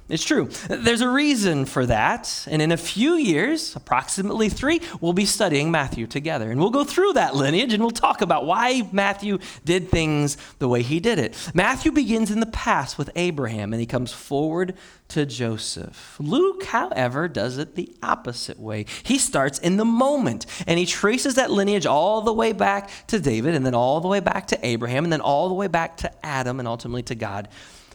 It's 0.09 0.23
true. 0.23 0.49
There's 0.67 0.99
a 0.99 1.09
reason 1.09 1.65
for 1.65 1.85
that. 1.85 2.45
And 2.49 2.61
in 2.61 2.73
a 2.73 2.77
few 2.77 3.13
years, 3.13 3.73
approximately 3.75 4.49
three, 4.49 4.81
we'll 4.99 5.13
be 5.13 5.25
studying 5.25 5.71
Matthew 5.71 6.07
together. 6.07 6.51
And 6.51 6.59
we'll 6.59 6.71
go 6.71 6.83
through 6.83 7.13
that 7.13 7.35
lineage 7.35 7.71
and 7.71 7.81
we'll 7.81 7.91
talk 7.91 8.21
about 8.21 8.45
why 8.45 8.87
Matthew 8.91 9.39
did 9.63 9.89
things 9.89 10.35
the 10.59 10.67
way 10.67 10.81
he 10.81 10.99
did 10.99 11.19
it. 11.19 11.51
Matthew 11.53 11.91
begins 11.93 12.31
in 12.31 12.41
the 12.41 12.45
past 12.47 12.97
with 12.97 13.11
Abraham 13.15 13.71
and 13.71 13.79
he 13.79 13.85
comes 13.85 14.11
forward 14.11 14.75
to 15.09 15.25
Joseph. 15.25 16.17
Luke, 16.19 16.65
however, 16.65 17.29
does 17.29 17.57
it 17.57 17.75
the 17.75 17.95
opposite 18.03 18.59
way. 18.59 18.85
He 19.03 19.17
starts 19.17 19.57
in 19.59 19.77
the 19.77 19.85
moment 19.85 20.45
and 20.67 20.77
he 20.77 20.85
traces 20.85 21.35
that 21.35 21.49
lineage 21.49 21.85
all 21.85 22.21
the 22.21 22.33
way 22.33 22.51
back 22.51 22.89
to 23.07 23.19
David 23.19 23.55
and 23.55 23.65
then 23.65 23.75
all 23.75 24.01
the 24.01 24.09
way 24.09 24.19
back 24.19 24.47
to 24.47 24.65
Abraham 24.65 25.05
and 25.05 25.13
then 25.13 25.21
all 25.21 25.47
the 25.47 25.55
way 25.55 25.67
back 25.67 25.95
to 25.97 26.25
Adam 26.25 26.59
and 26.59 26.67
ultimately 26.67 27.03
to 27.03 27.15
God 27.15 27.47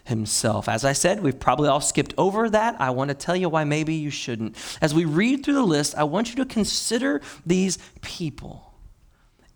himself. 0.09 0.69
As 0.69 0.85
I 0.85 0.93
said, 0.93 1.23
we've 1.23 1.39
probably 1.39 1.69
all 1.69 1.81
skipped 1.81 2.15
over 2.19 2.51
that. 2.51 2.81
I 2.81 2.91
want 2.91 3.09
to 3.09 3.15
tell 3.15 3.37
you 3.37 3.49
why 3.49 3.65
maybe 3.65 3.95
you 3.95 4.11
shouldn't. 4.11 4.57
As 4.81 4.93
we 4.93 5.05
read 5.05 5.45
through 5.45 5.55
the 5.55 5.63
list, 5.63 5.95
I 5.95 6.05
want 6.05 6.31
you 6.31 6.37
to 6.37 6.45
consider 6.45 7.21
these 7.47 7.79
people 8.03 8.75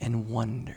and 0.01 0.29
wonder. 0.29 0.77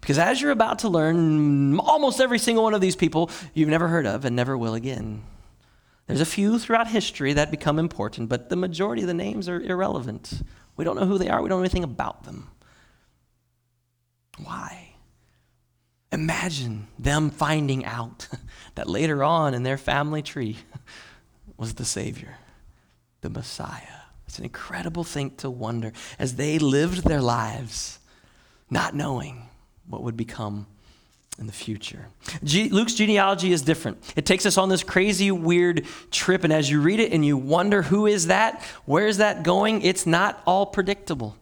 Because 0.00 0.18
as 0.18 0.40
you're 0.40 0.50
about 0.50 0.80
to 0.80 0.88
learn, 0.88 1.78
almost 1.78 2.20
every 2.20 2.38
single 2.38 2.62
one 2.62 2.74
of 2.74 2.80
these 2.80 2.96
people 2.96 3.30
you've 3.54 3.68
never 3.68 3.88
heard 3.88 4.06
of 4.06 4.24
and 4.24 4.36
never 4.36 4.56
will 4.56 4.74
again. 4.74 5.22
There's 6.06 6.20
a 6.20 6.26
few 6.26 6.58
throughout 6.58 6.88
history 6.88 7.32
that 7.32 7.50
become 7.50 7.78
important, 7.78 8.28
but 8.28 8.50
the 8.50 8.56
majority 8.56 9.02
of 9.02 9.08
the 9.08 9.14
names 9.14 9.48
are 9.48 9.60
irrelevant. 9.60 10.42
We 10.76 10.84
don't 10.84 10.96
know 10.96 11.06
who 11.06 11.16
they 11.16 11.30
are, 11.30 11.42
we 11.42 11.48
don't 11.48 11.58
know 11.58 11.64
anything 11.64 11.84
about 11.84 12.24
them. 12.24 12.50
Why? 14.36 14.93
Imagine 16.14 16.86
them 16.98 17.30
finding 17.30 17.84
out 17.84 18.28
that 18.76 18.88
later 18.88 19.24
on 19.24 19.52
in 19.52 19.64
their 19.64 19.76
family 19.76 20.22
tree 20.22 20.58
was 21.56 21.74
the 21.74 21.84
Savior, 21.84 22.36
the 23.20 23.30
Messiah. 23.30 23.82
It's 24.26 24.38
an 24.38 24.44
incredible 24.44 25.04
thing 25.04 25.32
to 25.38 25.50
wonder 25.50 25.92
as 26.18 26.36
they 26.36 26.58
lived 26.58 27.04
their 27.04 27.20
lives 27.20 27.98
not 28.70 28.94
knowing 28.94 29.48
what 29.88 30.02
would 30.02 30.16
become 30.16 30.66
in 31.38 31.46
the 31.46 31.52
future. 31.52 32.06
G- 32.44 32.68
Luke's 32.68 32.94
genealogy 32.94 33.52
is 33.52 33.62
different. 33.62 33.98
It 34.14 34.24
takes 34.24 34.46
us 34.46 34.56
on 34.56 34.68
this 34.68 34.84
crazy, 34.84 35.32
weird 35.32 35.84
trip, 36.12 36.44
and 36.44 36.52
as 36.52 36.70
you 36.70 36.80
read 36.80 37.00
it 37.00 37.12
and 37.12 37.24
you 37.24 37.36
wonder 37.36 37.82
who 37.82 38.06
is 38.06 38.28
that, 38.28 38.62
where 38.84 39.06
is 39.06 39.18
that 39.18 39.42
going, 39.42 39.82
it's 39.82 40.06
not 40.06 40.40
all 40.46 40.66
predictable. 40.66 41.36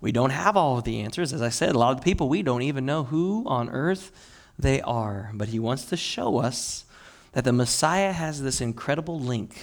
We 0.00 0.12
don't 0.12 0.30
have 0.30 0.56
all 0.56 0.78
of 0.78 0.84
the 0.84 1.00
answers. 1.00 1.32
As 1.32 1.42
I 1.42 1.48
said, 1.48 1.74
a 1.74 1.78
lot 1.78 1.90
of 1.90 1.96
the 1.98 2.04
people, 2.04 2.28
we 2.28 2.42
don't 2.42 2.62
even 2.62 2.86
know 2.86 3.04
who 3.04 3.44
on 3.46 3.68
earth 3.70 4.12
they 4.58 4.80
are. 4.80 5.30
But 5.34 5.48
he 5.48 5.58
wants 5.58 5.86
to 5.86 5.96
show 5.96 6.38
us 6.38 6.84
that 7.32 7.44
the 7.44 7.52
Messiah 7.52 8.12
has 8.12 8.42
this 8.42 8.60
incredible 8.60 9.18
link 9.18 9.56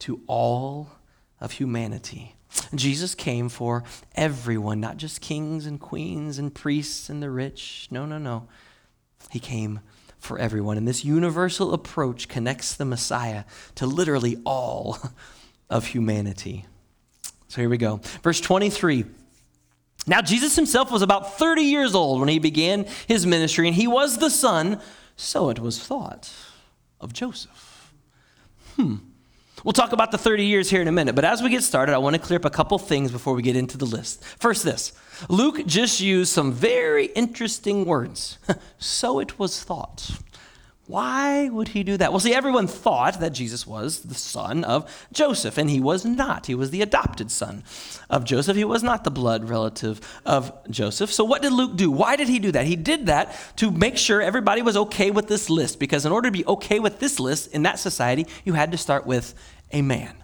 to 0.00 0.20
all 0.26 0.90
of 1.40 1.52
humanity. 1.52 2.34
Jesus 2.74 3.14
came 3.14 3.48
for 3.48 3.84
everyone, 4.14 4.80
not 4.80 4.96
just 4.96 5.20
kings 5.20 5.66
and 5.66 5.80
queens 5.80 6.38
and 6.38 6.54
priests 6.54 7.08
and 7.08 7.22
the 7.22 7.30
rich. 7.30 7.88
No, 7.90 8.06
no, 8.06 8.18
no. 8.18 8.48
He 9.30 9.38
came 9.38 9.80
for 10.18 10.38
everyone. 10.38 10.76
And 10.76 10.88
this 10.88 11.04
universal 11.04 11.72
approach 11.72 12.28
connects 12.28 12.74
the 12.74 12.84
Messiah 12.84 13.44
to 13.76 13.86
literally 13.86 14.38
all 14.44 14.98
of 15.70 15.86
humanity. 15.86 16.66
So 17.48 17.60
here 17.60 17.68
we 17.68 17.78
go. 17.78 18.00
Verse 18.22 18.40
23 18.40 19.04
now, 20.08 20.22
Jesus 20.22 20.56
himself 20.56 20.90
was 20.90 21.02
about 21.02 21.38
30 21.38 21.62
years 21.62 21.94
old 21.94 22.20
when 22.20 22.28
he 22.28 22.38
began 22.38 22.86
his 23.06 23.26
ministry, 23.26 23.66
and 23.66 23.76
he 23.76 23.86
was 23.86 24.18
the 24.18 24.30
son, 24.30 24.80
so 25.16 25.50
it 25.50 25.58
was 25.58 25.78
thought, 25.78 26.32
of 27.00 27.12
Joseph. 27.12 27.92
Hmm. 28.76 28.96
We'll 29.64 29.72
talk 29.72 29.92
about 29.92 30.12
the 30.12 30.18
30 30.18 30.46
years 30.46 30.70
here 30.70 30.80
in 30.80 30.88
a 30.88 30.92
minute, 30.92 31.14
but 31.14 31.24
as 31.24 31.42
we 31.42 31.50
get 31.50 31.62
started, 31.62 31.94
I 31.94 31.98
want 31.98 32.14
to 32.14 32.22
clear 32.22 32.38
up 32.38 32.44
a 32.44 32.50
couple 32.50 32.78
things 32.78 33.10
before 33.10 33.34
we 33.34 33.42
get 33.42 33.56
into 33.56 33.76
the 33.76 33.86
list. 33.86 34.24
First, 34.38 34.64
this 34.64 34.92
Luke 35.28 35.66
just 35.66 36.00
used 36.00 36.32
some 36.32 36.52
very 36.52 37.06
interesting 37.06 37.84
words. 37.84 38.38
so 38.78 39.18
it 39.18 39.38
was 39.38 39.62
thought. 39.62 40.10
Why 40.88 41.50
would 41.50 41.68
he 41.68 41.82
do 41.82 41.98
that? 41.98 42.12
Well, 42.12 42.18
see, 42.18 42.34
everyone 42.34 42.66
thought 42.66 43.20
that 43.20 43.34
Jesus 43.34 43.66
was 43.66 44.00
the 44.00 44.14
son 44.14 44.64
of 44.64 45.06
Joseph, 45.12 45.58
and 45.58 45.68
he 45.68 45.80
was 45.80 46.02
not. 46.06 46.46
He 46.46 46.54
was 46.54 46.70
the 46.70 46.80
adopted 46.80 47.30
son 47.30 47.62
of 48.08 48.24
Joseph. 48.24 48.56
He 48.56 48.64
was 48.64 48.82
not 48.82 49.04
the 49.04 49.10
blood 49.10 49.50
relative 49.50 50.00
of 50.24 50.50
Joseph. 50.70 51.12
So, 51.12 51.24
what 51.24 51.42
did 51.42 51.52
Luke 51.52 51.76
do? 51.76 51.90
Why 51.90 52.16
did 52.16 52.28
he 52.28 52.38
do 52.38 52.52
that? 52.52 52.64
He 52.64 52.74
did 52.74 53.04
that 53.04 53.36
to 53.56 53.70
make 53.70 53.98
sure 53.98 54.22
everybody 54.22 54.62
was 54.62 54.78
okay 54.78 55.10
with 55.10 55.28
this 55.28 55.50
list, 55.50 55.78
because 55.78 56.06
in 56.06 56.12
order 56.12 56.28
to 56.28 56.32
be 56.32 56.46
okay 56.46 56.80
with 56.80 57.00
this 57.00 57.20
list 57.20 57.52
in 57.52 57.64
that 57.64 57.78
society, 57.78 58.26
you 58.46 58.54
had 58.54 58.72
to 58.72 58.78
start 58.78 59.06
with 59.06 59.34
a 59.72 59.82
man, 59.82 60.16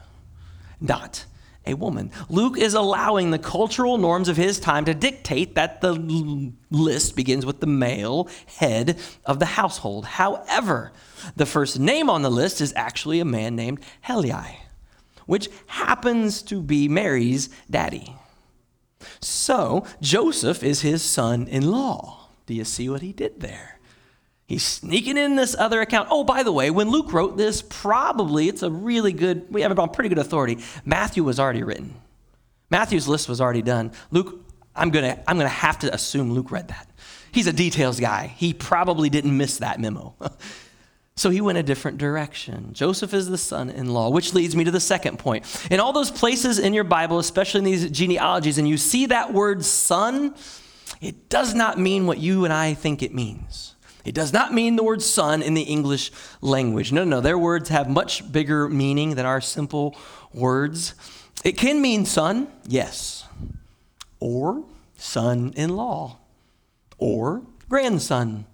not 0.81 1.27
a 1.67 1.75
woman. 1.75 2.11
Luke 2.29 2.59
is 2.59 2.75
allowing 2.75 3.31
the 3.31 3.39
cultural 3.39 3.99
norms 3.99 4.29
of 4.29 4.37
his 4.37 4.61
time 4.61 4.85
to 4.85 4.95
dictate 4.95 5.55
that 5.55 5.81
the 5.81 6.53
list 6.71 7.17
begins 7.17 7.47
with 7.47 7.61
the 7.61 7.67
male 7.67 8.29
head 8.59 8.99
of 9.25 9.39
the 9.39 9.47
household. 9.47 10.05
However, 10.05 10.93
the 11.37 11.47
first 11.47 11.79
name 11.79 12.11
on 12.11 12.23
the 12.23 12.31
list 12.31 12.61
is 12.61 12.73
actually 12.77 13.21
a 13.21 13.25
man 13.25 13.57
named 13.57 13.81
Heli, 14.03 14.33
which 15.27 15.49
happens 15.67 16.43
to 16.43 16.61
be 16.61 16.89
Mary's 16.89 17.49
daddy. 17.71 18.15
So, 19.21 19.85
Joseph 20.01 20.63
is 20.63 20.81
his 20.81 21.03
son 21.03 21.47
in 21.49 21.71
law. 21.71 22.29
Do 22.47 22.55
you 22.55 22.65
see 22.65 22.89
what 22.89 23.03
he 23.03 23.13
did 23.13 23.41
there? 23.41 23.74
He's 24.47 24.63
sneaking 24.63 25.17
in 25.17 25.37
this 25.37 25.57
other 25.59 25.81
account. 25.81 26.09
Oh, 26.11 26.23
by 26.23 26.43
the 26.43 26.53
way, 26.53 26.71
when 26.71 26.91
Luke 26.91 27.13
wrote 27.13 27.37
this, 27.37 27.63
probably 27.63 28.49
it's 28.49 28.63
a 28.63 28.71
really 28.71 29.13
good, 29.13 29.51
we 29.51 29.63
have 29.63 29.73
it 29.73 29.79
on 29.79 29.89
pretty 29.89 30.11
good 30.11 30.19
authority. 30.19 30.59
Matthew 30.85 31.25
was 31.25 31.41
already 31.41 31.63
written. 31.63 31.95
Matthew's 32.71 33.09
list 33.09 33.29
was 33.29 33.41
already 33.41 33.63
done. 33.63 33.93
Luke, 34.11 34.45
I'm 34.77 34.91
gonna, 34.91 35.23
I'm 35.27 35.39
gonna 35.39 35.49
have 35.49 35.79
to 35.81 35.95
assume 35.95 36.33
Luke 36.33 36.51
read 36.51 36.69
that. 36.69 36.89
He's 37.33 37.47
a 37.47 37.53
details 37.53 37.99
guy. 37.99 38.27
He 38.37 38.53
probably 38.53 39.09
didn't 39.09 39.37
miss 39.37 39.59
that 39.59 39.81
memo. 39.81 40.15
so 41.17 41.31
he 41.31 41.41
went 41.41 41.57
a 41.57 41.63
different 41.63 41.99
direction. 41.99 42.73
Joseph 42.75 43.15
is 43.15 43.29
the 43.29 43.39
son 43.39 43.71
in 43.71 43.95
law, 43.95 44.11
which 44.11 44.35
leads 44.35 44.55
me 44.55 44.65
to 44.65 44.71
the 44.71 44.81
second 44.81 45.19
point. 45.19 45.45
In 45.71 45.81
all 45.81 45.93
those 45.93 46.11
places 46.11 46.59
in 46.59 46.75
your 46.75 46.85
Bible, 46.85 47.19
especially 47.19 47.59
in 47.59 47.65
these 47.65 47.91
genealogies, 47.91 48.59
and 48.59 48.69
you 48.69 48.77
see 48.77 49.07
that 49.07 49.33
word 49.33 49.65
son, 49.65 50.35
it 51.01 51.29
does 51.29 51.55
not 51.55 51.79
mean 51.79 52.07
what 52.07 52.19
you 52.19 52.45
and 52.45 52.53
I 52.53 52.75
think 52.75 53.03
it 53.03 53.15
means. 53.15 53.74
It 54.05 54.15
does 54.15 54.33
not 54.33 54.53
mean 54.53 54.77
the 54.77 54.85
word 54.85 55.03
son 55.03 55.43
in 55.43 55.55
the 55.55 55.63
English 55.63 56.13
language. 56.41 56.93
No, 56.93 57.05
no, 57.05 57.21
their 57.21 57.39
words 57.39 57.71
have 57.71 57.89
much 57.89 58.31
bigger 58.31 58.69
meaning 58.69 59.15
than 59.15 59.25
our 59.25 59.41
simple 59.41 59.97
words. 60.33 60.95
It 61.43 61.53
can 61.53 61.81
mean 61.81 62.05
son, 62.05 62.49
yes, 62.67 63.27
or 64.21 64.65
son 64.97 65.53
in 65.57 65.77
law, 65.77 66.19
or 66.99 67.43
grandson, 67.69 68.47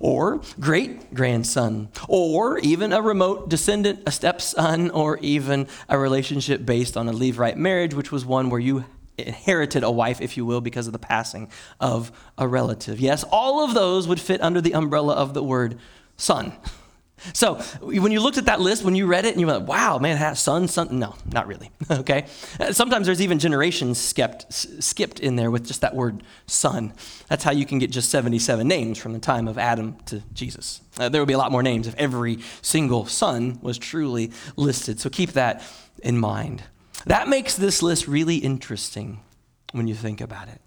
or 0.00 0.40
great 0.58 1.12
grandson, 1.12 1.88
or 2.08 2.58
even 2.60 2.92
a 2.92 3.02
remote 3.02 3.48
descendant, 3.48 4.00
a 4.06 4.10
stepson, 4.10 4.90
or 4.90 5.18
even 5.18 5.66
a 5.88 5.98
relationship 5.98 6.64
based 6.64 6.96
on 6.96 7.08
a 7.08 7.12
levirate 7.12 7.56
marriage, 7.56 7.94
which 7.94 8.10
was 8.10 8.24
one 8.24 8.48
where 8.48 8.60
you 8.60 8.84
inherited 9.18 9.82
a 9.82 9.90
wife, 9.90 10.20
if 10.20 10.36
you 10.36 10.44
will, 10.44 10.60
because 10.60 10.86
of 10.86 10.92
the 10.92 10.98
passing 10.98 11.50
of 11.80 12.12
a 12.36 12.48
relative. 12.48 13.00
Yes, 13.00 13.24
all 13.30 13.64
of 13.64 13.74
those 13.74 14.08
would 14.08 14.20
fit 14.20 14.40
under 14.40 14.60
the 14.60 14.74
umbrella 14.74 15.14
of 15.14 15.34
the 15.34 15.42
word 15.42 15.78
son. 16.16 16.52
So 17.32 17.54
when 17.80 18.12
you 18.12 18.20
looked 18.20 18.36
at 18.38 18.46
that 18.46 18.60
list, 18.60 18.84
when 18.84 18.94
you 18.94 19.06
read 19.06 19.24
it, 19.24 19.32
and 19.32 19.40
you 19.40 19.46
went, 19.46 19.62
"Wow, 19.62 19.98
man, 19.98 20.16
has 20.16 20.40
son, 20.40 20.68
son." 20.68 20.98
No, 20.98 21.14
not 21.32 21.46
really. 21.46 21.70
okay. 21.90 22.26
Sometimes 22.72 23.06
there's 23.06 23.22
even 23.22 23.38
generations 23.38 23.98
skipped, 23.98 24.52
skipped 24.52 25.20
in 25.20 25.36
there 25.36 25.50
with 25.50 25.66
just 25.66 25.80
that 25.80 25.94
word 25.94 26.22
"son." 26.46 26.92
That's 27.28 27.44
how 27.44 27.52
you 27.52 27.64
can 27.64 27.78
get 27.78 27.90
just 27.90 28.10
77 28.10 28.66
names 28.66 28.98
from 28.98 29.12
the 29.12 29.18
time 29.18 29.48
of 29.48 29.56
Adam 29.56 29.96
to 30.06 30.22
Jesus. 30.34 30.82
Uh, 30.98 31.08
there 31.08 31.20
would 31.20 31.28
be 31.28 31.34
a 31.34 31.38
lot 31.38 31.52
more 31.52 31.62
names 31.62 31.86
if 31.86 31.94
every 31.96 32.40
single 32.60 33.06
son 33.06 33.58
was 33.62 33.78
truly 33.78 34.30
listed. 34.56 35.00
So 35.00 35.08
keep 35.08 35.32
that 35.32 35.62
in 36.02 36.18
mind. 36.18 36.64
That 37.06 37.28
makes 37.28 37.56
this 37.56 37.82
list 37.82 38.08
really 38.08 38.36
interesting 38.36 39.20
when 39.72 39.88
you 39.88 39.94
think 39.94 40.20
about 40.20 40.48
it. 40.48 40.60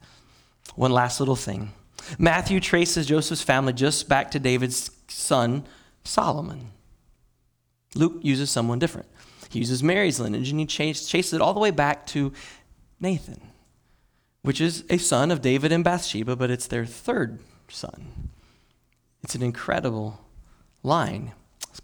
One 0.75 0.91
last 0.91 1.19
little 1.19 1.35
thing. 1.35 1.73
Matthew 2.19 2.59
traces 2.59 3.07
Joseph's 3.07 3.41
family 3.41 3.73
just 3.73 4.07
back 4.07 4.31
to 4.31 4.39
David's 4.39 4.91
son 5.07 5.65
Solomon. 6.03 6.71
Luke 7.95 8.19
uses 8.21 8.51
someone 8.51 8.79
different. 8.79 9.07
He 9.49 9.59
uses 9.59 9.81
Mary's 9.81 10.19
lineage 10.19 10.49
and 10.51 10.59
he 10.59 10.65
chases 10.65 11.33
it 11.33 11.41
all 11.41 11.53
the 11.53 11.59
way 11.59 11.71
back 11.71 12.05
to 12.07 12.33
Nathan, 12.99 13.41
which 14.41 14.61
is 14.61 14.83
a 14.89 14.97
son 14.97 15.31
of 15.31 15.41
David 15.41 15.71
and 15.71 15.83
Bathsheba, 15.83 16.35
but 16.35 16.51
it's 16.51 16.67
their 16.67 16.85
third 16.85 17.39
son. 17.69 18.29
It's 19.23 19.35
an 19.35 19.43
incredible 19.43 20.21
line 20.83 21.33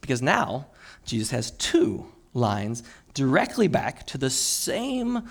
because 0.01 0.21
now 0.21 0.67
Jesus 1.05 1.31
has 1.31 1.51
two 1.51 2.05
lines 2.33 2.83
directly 3.13 3.67
back 3.67 4.05
to 4.07 4.17
the 4.17 4.29
same 4.29 5.27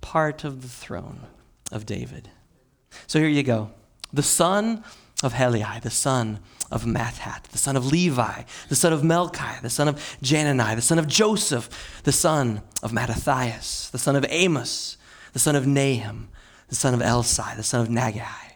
part 0.00 0.44
of 0.44 0.62
the 0.62 0.68
throne 0.68 1.20
of 1.72 1.86
David. 1.86 2.30
So 3.06 3.18
here 3.18 3.28
you 3.28 3.42
go. 3.42 3.70
The 4.12 4.22
son 4.22 4.84
of 5.22 5.32
Heli, 5.32 5.64
the 5.82 5.90
son 5.90 6.40
of 6.70 6.84
Matthat, 6.84 7.44
the 7.44 7.58
son 7.58 7.76
of 7.76 7.86
Levi, 7.86 8.42
the 8.68 8.76
son 8.76 8.92
of 8.92 9.02
Melchi, 9.02 9.60
the 9.62 9.70
son 9.70 9.88
of 9.88 9.96
Janani, 10.22 10.76
the 10.76 10.82
son 10.82 10.98
of 10.98 11.06
Joseph, 11.06 12.00
the 12.04 12.12
son 12.12 12.62
of 12.82 12.92
Mattathias, 12.92 13.90
the 13.90 13.98
son 13.98 14.16
of 14.16 14.26
Amos, 14.28 14.96
the 15.32 15.38
son 15.38 15.56
of 15.56 15.66
Nahum, 15.66 16.28
the 16.68 16.74
son 16.74 16.94
of 16.94 17.00
Elsai, 17.00 17.56
the 17.56 17.62
son 17.62 17.80
of 17.80 17.88
Naggai, 17.88 18.52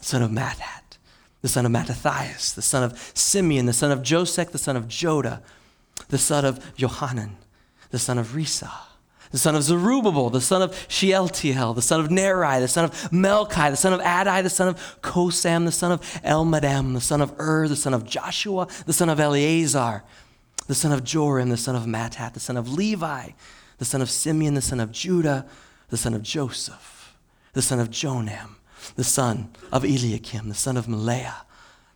son 0.00 0.22
of 0.22 0.30
Matthat, 0.30 0.98
the 1.42 1.48
son 1.48 1.66
of 1.66 1.72
Mattathias, 1.72 2.52
the 2.54 2.62
son 2.62 2.82
of 2.82 3.12
Simeon, 3.14 3.66
the 3.66 3.72
son 3.72 3.90
of 3.90 4.00
Josech, 4.00 4.50
the 4.50 4.58
son 4.58 4.76
of 4.76 4.86
Joda, 4.86 5.40
the 6.08 6.18
son 6.18 6.44
of 6.44 6.74
Johanan, 6.76 7.36
the 7.90 7.98
son 7.98 8.18
of 8.18 8.28
Rhesa, 8.28 8.70
the 9.30 9.38
son 9.38 9.54
of 9.54 9.62
Zerubbabel, 9.62 10.30
the 10.30 10.40
son 10.40 10.62
of 10.62 10.86
Shealtiel, 10.88 11.74
the 11.74 11.82
son 11.82 12.00
of 12.00 12.10
Neri, 12.10 12.60
the 12.60 12.68
son 12.68 12.84
of 12.84 12.92
Melchi, 13.10 13.70
the 13.70 13.76
son 13.76 13.92
of 13.92 14.00
Adai, 14.00 14.42
the 14.42 14.50
son 14.50 14.68
of 14.68 15.00
Cosam, 15.02 15.64
the 15.64 15.72
son 15.72 15.92
of 15.92 16.00
Elmadam, 16.24 16.94
the 16.94 17.00
son 17.00 17.20
of 17.20 17.34
Ur, 17.38 17.68
the 17.68 17.76
son 17.76 17.94
of 17.94 18.04
Joshua, 18.04 18.66
the 18.86 18.92
son 18.92 19.08
of 19.08 19.20
Eleazar, 19.20 20.02
the 20.66 20.74
son 20.74 20.92
of 20.92 21.04
Joram, 21.04 21.48
the 21.48 21.56
son 21.56 21.76
of 21.76 21.84
Matthat, 21.84 22.34
the 22.34 22.40
son 22.40 22.56
of 22.56 22.72
Levi, 22.72 23.30
the 23.78 23.84
son 23.84 24.00
of 24.00 24.10
Simeon, 24.10 24.54
the 24.54 24.62
son 24.62 24.80
of 24.80 24.92
Judah, 24.92 25.46
the 25.88 25.96
son 25.96 26.14
of 26.14 26.22
Joseph, 26.22 27.16
the 27.52 27.62
son 27.62 27.80
of 27.80 27.90
Jonam, 27.90 28.56
the 28.96 29.04
son 29.04 29.50
of 29.72 29.84
Eliakim, 29.84 30.48
the 30.48 30.54
son 30.54 30.76
of 30.76 30.86
Melea, 30.86 31.34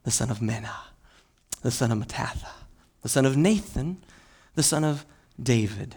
the 0.05 0.11
son 0.11 0.31
of 0.31 0.39
Menah, 0.39 0.89
the 1.63 1.71
son 1.71 1.93
of 1.93 1.99
Mattatha, 1.99 2.51
the 3.03 3.09
son 3.09 3.25
of 3.25 3.37
Nathan, 3.37 4.03
the 4.55 4.63
son 4.63 4.85
of 4.85 5.07
David 5.41 5.97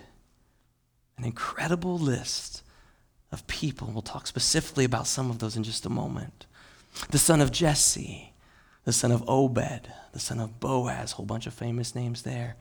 an 1.17 1.23
incredible 1.23 1.97
list 1.97 2.61
of 3.31 3.45
people. 3.47 3.89
We'll 3.91 4.01
talk 4.01 4.27
specifically 4.27 4.85
about 4.85 5.07
some 5.07 5.29
of 5.29 5.39
those 5.39 5.55
in 5.55 5.63
just 5.63 5.85
a 5.85 5.89
moment. 5.89 6.45
The 7.09 7.17
son 7.17 7.41
of 7.41 7.51
Jesse, 7.51 8.33
the 8.83 8.93
son 8.93 9.11
of 9.11 9.23
Obed, 9.27 9.91
the 10.13 10.19
son 10.19 10.39
of 10.39 10.59
Boaz, 10.59 11.13
whole 11.13 11.25
bunch 11.25 11.47
of 11.47 11.53
famous 11.53 11.95
names 11.95 12.21
there. 12.23 12.55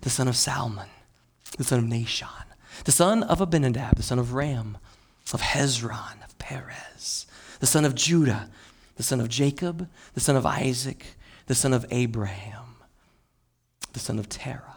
The 0.00 0.10
son 0.10 0.28
of 0.28 0.36
Salmon, 0.36 0.88
the 1.56 1.64
son 1.64 1.78
of 1.80 1.84
Nahshon, 1.84 2.44
the 2.84 2.92
son 2.92 3.22
of 3.22 3.40
Abinadab, 3.40 3.96
the 3.96 4.02
son 4.02 4.18
of 4.18 4.32
Ram, 4.32 4.78
of 5.32 5.40
Hezron, 5.40 6.24
of 6.24 6.38
Perez, 6.38 7.26
the 7.60 7.66
son 7.66 7.84
of 7.84 7.94
Judah, 7.94 8.48
the 8.96 9.02
son 9.02 9.20
of 9.20 9.28
Jacob, 9.28 9.88
the 10.14 10.20
son 10.20 10.36
of 10.36 10.46
Isaac, 10.46 11.16
the 11.46 11.54
son 11.54 11.72
of 11.72 11.84
Abraham, 11.90 12.76
the 13.92 14.00
son 14.00 14.18
of 14.18 14.28
Terah, 14.28 14.73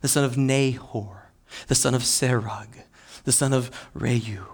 the 0.00 0.08
son 0.08 0.24
of 0.24 0.36
Nahor, 0.36 1.30
the 1.66 1.74
son 1.74 1.94
of 1.94 2.02
Serug, 2.02 2.68
the 3.24 3.32
son 3.32 3.52
of 3.52 3.70
Reu, 3.96 4.44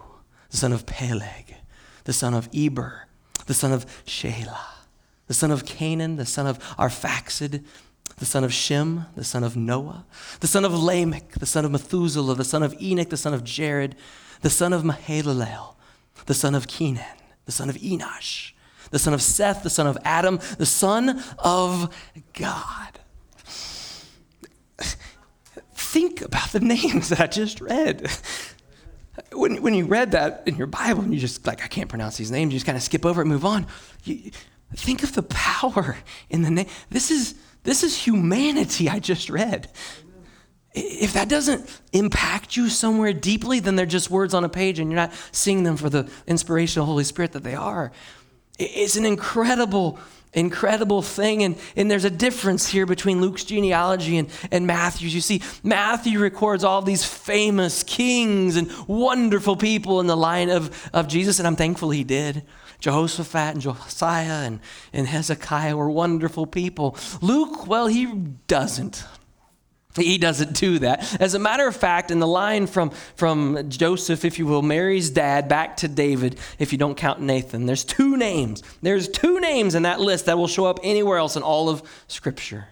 the 0.51 0.57
son 0.57 0.73
of 0.73 0.87
Peleg, 0.87 1.57
the 2.05 2.13
son 2.13 2.35
of 2.35 2.49
Eber, 2.55 3.09
the 3.47 3.55
son 3.55 3.73
of 3.73 3.87
Shelah, 4.05 4.87
the 5.27 5.35
son 5.35 5.51
of 5.51 5.67
Canaan, 5.67 6.17
the 6.17 6.27
son 6.27 6.47
of 6.47 6.59
Arphaxad, 6.77 7.65
the 8.19 8.27
son 8.27 8.45
of 8.45 8.53
Shem, 8.53 9.07
the 9.17 9.25
son 9.25 9.43
of 9.43 9.57
Noah, 9.57 10.05
the 10.41 10.47
son 10.47 10.65
of 10.65 10.73
Lamech, 10.73 11.33
the 11.33 11.47
son 11.47 11.65
of 11.65 11.71
Methuselah, 11.73 12.35
the 12.35 12.45
son 12.45 12.63
of 12.63 12.81
Enoch, 12.81 13.11
the 13.11 13.17
son 13.17 13.35
of 13.35 13.45
Jared, 13.45 13.97
the 14.43 14.51
son 14.51 14.73
of 14.73 14.83
Mahalalel, 14.83 15.75
the 16.27 16.35
son 16.35 16.55
of 16.55 16.69
Kenan, 16.69 17.05
the 17.47 17.53
son 17.53 17.69
of 17.69 17.77
Enosh, 17.77 18.53
the 18.91 18.99
son 18.99 19.15
of 19.15 19.23
Seth, 19.23 19.63
the 19.63 19.71
son 19.71 19.87
of 19.87 19.99
Adam, 20.05 20.39
the 20.59 20.67
son 20.67 21.23
of 21.39 21.95
God 22.35 23.01
think 25.95 26.23
about 26.23 26.51
the 26.51 26.61
names 26.75 27.09
that 27.11 27.21
I 27.21 27.27
just 27.29 27.61
read. 27.61 28.11
When, 29.33 29.63
when 29.63 29.75
you 29.75 29.85
read 29.87 30.11
that 30.11 30.43
in 30.45 30.57
your 30.57 30.67
Bible 30.67 31.03
and 31.03 31.15
you 31.15 31.21
just 31.21 31.47
like, 31.47 31.63
I 31.63 31.69
can't 31.69 31.89
pronounce 31.89 32.17
these 32.17 32.33
names, 32.33 32.53
you 32.53 32.57
just 32.57 32.67
kind 32.67 32.77
of 32.77 32.83
skip 32.83 33.07
over 33.07 33.21
it 33.21 33.25
and 33.25 33.33
move 33.33 33.45
on. 33.45 33.67
You, 34.03 34.33
think 34.75 35.05
of 35.05 35.15
the 35.15 35.23
power 35.23 35.97
in 36.29 36.43
the 36.43 36.51
name. 36.51 36.67
This 36.91 37.13
is, 37.13 37.37
this 37.63 37.85
is 37.85 37.97
humanity 37.97 38.89
I 38.89 38.99
just 38.99 39.31
read. 39.31 39.71
If 40.73 41.13
that 41.13 41.29
doesn't 41.29 41.81
impact 41.93 42.57
you 42.57 42.69
somewhere 42.69 43.13
deeply, 43.13 43.61
then 43.61 43.77
they're 43.77 43.87
just 43.87 44.11
words 44.11 44.35
on 44.35 44.43
a 44.43 44.49
page 44.49 44.81
and 44.81 44.91
you're 44.91 45.01
not 45.01 45.13
seeing 45.31 45.63
them 45.63 45.77
for 45.77 45.89
the 45.89 46.11
inspiration 46.27 46.81
of 46.81 46.87
the 46.87 46.91
Holy 46.91 47.05
Spirit 47.05 47.31
that 47.33 47.45
they 47.45 47.55
are. 47.55 47.93
It's 48.59 48.97
an 48.97 49.05
incredible 49.05 50.01
incredible 50.35 51.03
thing. 51.03 51.43
And, 51.43 51.57
and 51.77 51.91
there's 51.91 52.05
a 52.05 52.11
difference 52.11 52.69
here 52.69 52.87
between 52.87 53.21
Luke's 53.21 53.45
genealogy 53.45 54.19
and, 54.19 54.29
and 54.51 54.67
Matthew's. 54.67 55.15
You 55.15 55.21
see, 55.21 55.43
Matthew 55.63 56.19
records 56.19 56.65
all 56.65 56.83
these 56.83 57.05
famous 57.05 57.83
kings 57.83 58.57
and 58.57 58.71
wonderful 58.87 59.57
people 59.57 60.01
in 60.01 60.07
the 60.07 60.17
line 60.17 60.51
of, 60.51 60.91
of 60.93 61.09
Jesus, 61.09 61.39
and 61.39 61.47
I'm 61.47 61.57
thankful 61.57 61.91
he 61.91 62.05
did. 62.05 62.43
Jehoshaphat 62.81 63.55
and 63.55 63.61
Josiah 63.63 64.45
and, 64.45 64.61
and 64.93 65.07
Hezekiah 65.07 65.77
were 65.77 65.91
wonderful 65.91 66.47
people. 66.47 66.97
Luke, 67.23 67.67
well, 67.67 67.87
he 67.87 68.07
doesn't. 68.47 69.05
He 69.97 70.19
doesn't 70.19 70.55
do 70.55 70.81
that. 70.81 71.21
As 71.21 71.35
a 71.35 71.39
matter 71.39 71.69
of 71.69 71.77
fact, 71.77 72.11
in 72.11 72.19
the 72.19 72.27
line 72.27 72.67
from, 72.67 72.91
from 73.15 73.69
Joseph, 73.71 74.25
if 74.25 74.39
you 74.41 74.47
will, 74.47 74.63
Mary's 74.63 75.09
dad, 75.09 75.49
back 75.49 75.77
to 75.79 75.89
David, 75.89 76.39
if 76.59 76.73
you 76.73 76.79
don't 76.79 76.97
count 76.97 77.21
Nathan, 77.21 77.67
there's 77.67 77.85
two 77.85 78.17
names. 78.17 78.63
There's 78.83 79.09
two 79.09 79.39
names 79.39 79.77
in 79.77 79.85
that 79.85 80.01
list 80.01 80.27
that 80.27 80.37
will 80.37 80.49
show 80.49 80.67
up 80.67 80.81
anywhere 80.83 81.19
else 81.19 81.37
in 81.37 81.45
all 81.45 81.69
of 81.69 81.83
Scripture. 82.09 82.67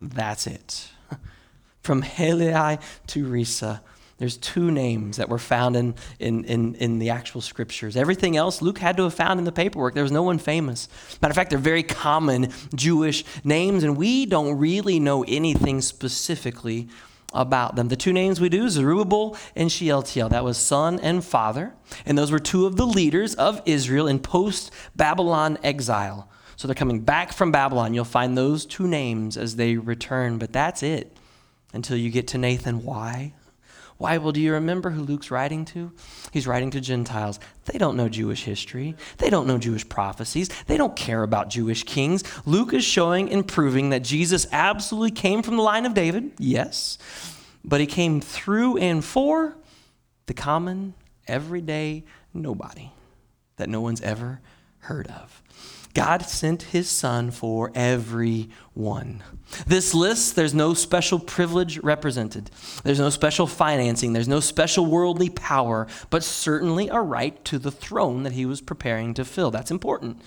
That's 0.00 0.48
it. 0.48 0.88
From 1.80 2.02
Heli 2.02 2.78
to 3.08 3.26
Rhesa, 3.26 3.80
there's 4.18 4.36
two 4.36 4.70
names 4.70 5.16
that 5.16 5.28
were 5.28 5.38
found 5.38 5.76
in, 5.76 5.94
in, 6.18 6.44
in, 6.44 6.74
in, 6.74 6.98
the 6.98 7.10
actual 7.10 7.40
scriptures. 7.40 7.96
Everything 7.96 8.36
else 8.36 8.60
Luke 8.60 8.78
had 8.78 8.96
to 8.96 9.04
have 9.04 9.14
found 9.14 9.38
in 9.38 9.44
the 9.44 9.52
paperwork. 9.52 9.94
There 9.94 10.02
was 10.02 10.12
no 10.12 10.24
one 10.24 10.38
famous. 10.38 10.88
Matter 11.22 11.30
of 11.30 11.36
fact, 11.36 11.50
they're 11.50 11.58
very 11.58 11.84
common 11.84 12.52
Jewish 12.74 13.24
names, 13.44 13.84
and 13.84 13.96
we 13.96 14.26
don't 14.26 14.58
really 14.58 14.98
know 14.98 15.24
anything 15.28 15.80
specifically 15.80 16.88
about 17.32 17.76
them. 17.76 17.88
The 17.88 17.96
two 17.96 18.12
names 18.12 18.40
we 18.40 18.48
do, 18.48 18.68
Zerubbabel 18.68 19.36
and 19.54 19.70
Shealtiel, 19.70 20.30
that 20.30 20.44
was 20.44 20.58
son 20.58 20.98
and 20.98 21.24
father, 21.24 21.74
and 22.04 22.18
those 22.18 22.32
were 22.32 22.38
two 22.38 22.66
of 22.66 22.76
the 22.76 22.86
leaders 22.86 23.34
of 23.36 23.62
Israel 23.66 24.08
in 24.08 24.18
post 24.18 24.72
Babylon 24.96 25.58
exile. 25.62 26.28
So 26.56 26.66
they're 26.66 26.74
coming 26.74 27.02
back 27.02 27.32
from 27.32 27.52
Babylon. 27.52 27.94
You'll 27.94 28.04
find 28.04 28.36
those 28.36 28.66
two 28.66 28.88
names 28.88 29.36
as 29.36 29.54
they 29.54 29.76
return, 29.76 30.38
but 30.38 30.52
that's 30.52 30.82
it 30.82 31.16
until 31.72 31.96
you 31.96 32.10
get 32.10 32.26
to 32.28 32.38
Nathan. 32.38 32.82
Why? 32.82 33.34
Why? 33.98 34.16
Well, 34.18 34.32
do 34.32 34.40
you 34.40 34.52
remember 34.52 34.90
who 34.90 35.02
Luke's 35.02 35.30
writing 35.30 35.64
to? 35.66 35.92
He's 36.32 36.46
writing 36.46 36.70
to 36.70 36.80
Gentiles. 36.80 37.40
They 37.64 37.78
don't 37.78 37.96
know 37.96 38.08
Jewish 38.08 38.44
history, 38.44 38.94
they 39.18 39.28
don't 39.28 39.46
know 39.46 39.58
Jewish 39.58 39.88
prophecies, 39.88 40.48
they 40.66 40.76
don't 40.76 40.96
care 40.96 41.22
about 41.22 41.50
Jewish 41.50 41.82
kings. 41.82 42.22
Luke 42.46 42.72
is 42.72 42.84
showing 42.84 43.30
and 43.30 43.46
proving 43.46 43.90
that 43.90 44.04
Jesus 44.04 44.46
absolutely 44.52 45.10
came 45.10 45.42
from 45.42 45.56
the 45.56 45.62
line 45.62 45.84
of 45.84 45.94
David, 45.94 46.32
yes, 46.38 46.96
but 47.64 47.80
he 47.80 47.86
came 47.86 48.20
through 48.20 48.78
and 48.78 49.04
for 49.04 49.56
the 50.26 50.34
common, 50.34 50.94
everyday 51.26 52.04
nobody 52.32 52.92
that 53.56 53.68
no 53.68 53.80
one's 53.80 54.00
ever 54.00 54.40
heard 54.78 55.08
of. 55.08 55.42
God 55.98 56.22
sent 56.22 56.62
his 56.62 56.88
son 56.88 57.32
for 57.32 57.72
everyone. 57.74 59.24
This 59.66 59.94
list, 59.94 60.36
there's 60.36 60.54
no 60.54 60.72
special 60.72 61.18
privilege 61.18 61.78
represented. 61.78 62.50
There's 62.84 63.00
no 63.00 63.10
special 63.10 63.48
financing. 63.48 64.12
There's 64.12 64.28
no 64.28 64.38
special 64.38 64.86
worldly 64.86 65.28
power, 65.28 65.88
but 66.10 66.22
certainly 66.22 66.88
a 66.88 67.00
right 67.00 67.44
to 67.46 67.58
the 67.58 67.72
throne 67.72 68.22
that 68.22 68.32
he 68.32 68.46
was 68.46 68.60
preparing 68.60 69.12
to 69.14 69.24
fill. 69.24 69.50
That's 69.50 69.72
important. 69.72 70.22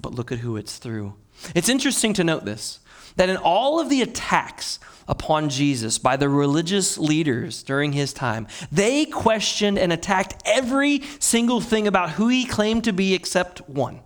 But 0.00 0.12
look 0.12 0.32
at 0.32 0.38
who 0.38 0.56
it's 0.56 0.78
through. 0.78 1.14
It's 1.54 1.68
interesting 1.68 2.12
to 2.14 2.24
note 2.24 2.44
this 2.44 2.80
that 3.14 3.28
in 3.30 3.36
all 3.36 3.78
of 3.78 3.88
the 3.88 4.02
attacks 4.02 4.78
upon 5.08 5.48
Jesus 5.48 5.98
by 5.98 6.16
the 6.16 6.28
religious 6.28 6.98
leaders 6.98 7.62
during 7.62 7.92
his 7.92 8.12
time, 8.12 8.46
they 8.72 9.06
questioned 9.06 9.78
and 9.78 9.92
attacked 9.92 10.42
every 10.44 11.00
single 11.20 11.60
thing 11.60 11.86
about 11.86 12.10
who 12.10 12.28
he 12.28 12.44
claimed 12.44 12.84
to 12.84 12.92
be 12.92 13.14
except 13.14 13.66
one. 13.68 14.00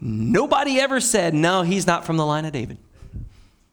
Nobody 0.00 0.80
ever 0.80 1.00
said, 1.00 1.34
no, 1.34 1.62
he's 1.62 1.86
not 1.86 2.04
from 2.04 2.16
the 2.16 2.26
line 2.26 2.44
of 2.44 2.52
David. 2.52 2.78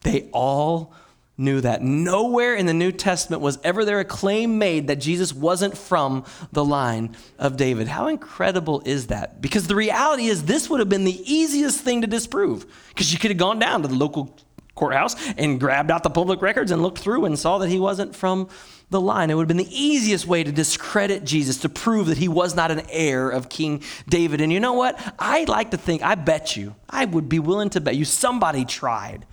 They 0.01 0.29
all 0.31 0.93
knew 1.37 1.61
that. 1.61 1.81
Nowhere 1.81 2.55
in 2.55 2.65
the 2.65 2.73
New 2.73 2.91
Testament 2.91 3.41
was 3.41 3.57
ever 3.63 3.83
there 3.85 3.99
a 3.99 4.05
claim 4.05 4.59
made 4.59 4.87
that 4.87 4.97
Jesus 4.97 5.33
wasn't 5.33 5.77
from 5.77 6.25
the 6.51 6.63
line 6.63 7.15
of 7.39 7.57
David. 7.57 7.87
How 7.87 8.07
incredible 8.07 8.81
is 8.85 9.07
that? 9.07 9.41
Because 9.41 9.67
the 9.67 9.75
reality 9.75 10.27
is, 10.27 10.43
this 10.43 10.69
would 10.69 10.79
have 10.79 10.89
been 10.89 11.05
the 11.05 11.21
easiest 11.31 11.81
thing 11.81 12.01
to 12.01 12.07
disprove 12.07 12.65
because 12.89 13.11
you 13.11 13.19
could 13.19 13.31
have 13.31 13.37
gone 13.37 13.59
down 13.59 13.81
to 13.81 13.87
the 13.87 13.95
local 13.95 14.37
courthouse 14.75 15.15
and 15.37 15.59
grabbed 15.59 15.91
out 15.91 16.03
the 16.03 16.09
public 16.09 16.41
records 16.41 16.71
and 16.71 16.81
looked 16.81 16.99
through 16.99 17.25
and 17.25 17.37
saw 17.37 17.57
that 17.59 17.69
he 17.69 17.79
wasn't 17.79 18.15
from 18.15 18.47
the 18.93 19.01
line. 19.01 19.29
It 19.29 19.33
would 19.33 19.43
have 19.43 19.47
been 19.49 19.57
the 19.57 19.77
easiest 19.77 20.25
way 20.25 20.43
to 20.43 20.51
discredit 20.51 21.25
Jesus, 21.25 21.57
to 21.57 21.69
prove 21.69 22.07
that 22.07 22.17
he 22.17 22.29
was 22.29 22.55
not 22.55 22.71
an 22.71 22.83
heir 22.89 23.29
of 23.29 23.49
King 23.49 23.83
David. 24.07 24.39
And 24.39 24.53
you 24.53 24.61
know 24.61 24.73
what? 24.73 24.97
I 25.19 25.43
like 25.43 25.71
to 25.71 25.77
think, 25.77 26.01
I 26.01 26.15
bet 26.15 26.55
you, 26.55 26.75
I 26.89 27.03
would 27.03 27.27
be 27.27 27.39
willing 27.39 27.69
to 27.71 27.81
bet 27.81 27.97
you 27.97 28.05
somebody 28.05 28.63
tried 28.63 29.25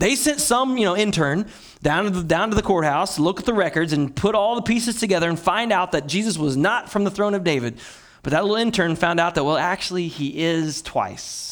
they 0.00 0.14
sent 0.16 0.40
some, 0.40 0.78
you 0.78 0.86
know, 0.86 0.96
intern 0.96 1.46
down 1.82 2.04
to 2.04 2.10
the, 2.10 2.22
down 2.22 2.48
to 2.48 2.56
the 2.56 2.62
courthouse 2.62 3.18
look 3.18 3.38
at 3.38 3.44
the 3.44 3.52
records 3.52 3.92
and 3.92 4.16
put 4.16 4.34
all 4.34 4.54
the 4.54 4.62
pieces 4.62 4.98
together 4.98 5.28
and 5.28 5.38
find 5.38 5.72
out 5.72 5.92
that 5.92 6.06
Jesus 6.06 6.38
was 6.38 6.56
not 6.56 6.90
from 6.90 7.04
the 7.04 7.10
throne 7.10 7.34
of 7.34 7.44
David. 7.44 7.78
But 8.22 8.30
that 8.30 8.44
little 8.44 8.56
intern 8.56 8.96
found 8.96 9.20
out 9.20 9.34
that, 9.34 9.44
well, 9.44 9.58
actually, 9.58 10.08
he 10.08 10.42
is 10.42 10.80
twice. 10.80 11.49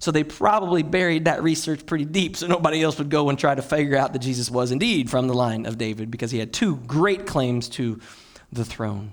So 0.00 0.10
they 0.10 0.24
probably 0.24 0.82
buried 0.82 1.26
that 1.26 1.42
research 1.42 1.84
pretty 1.84 2.06
deep 2.06 2.36
so 2.36 2.46
nobody 2.46 2.82
else 2.82 2.96
would 2.98 3.10
go 3.10 3.28
and 3.28 3.38
try 3.38 3.54
to 3.54 3.62
figure 3.62 3.96
out 3.96 4.14
that 4.14 4.20
Jesus 4.20 4.50
was 4.50 4.72
indeed 4.72 5.10
from 5.10 5.28
the 5.28 5.34
line 5.34 5.66
of 5.66 5.76
David 5.76 6.10
because 6.10 6.30
he 6.30 6.38
had 6.38 6.54
two 6.54 6.76
great 6.76 7.26
claims 7.26 7.68
to 7.70 8.00
the 8.50 8.64
throne. 8.64 9.12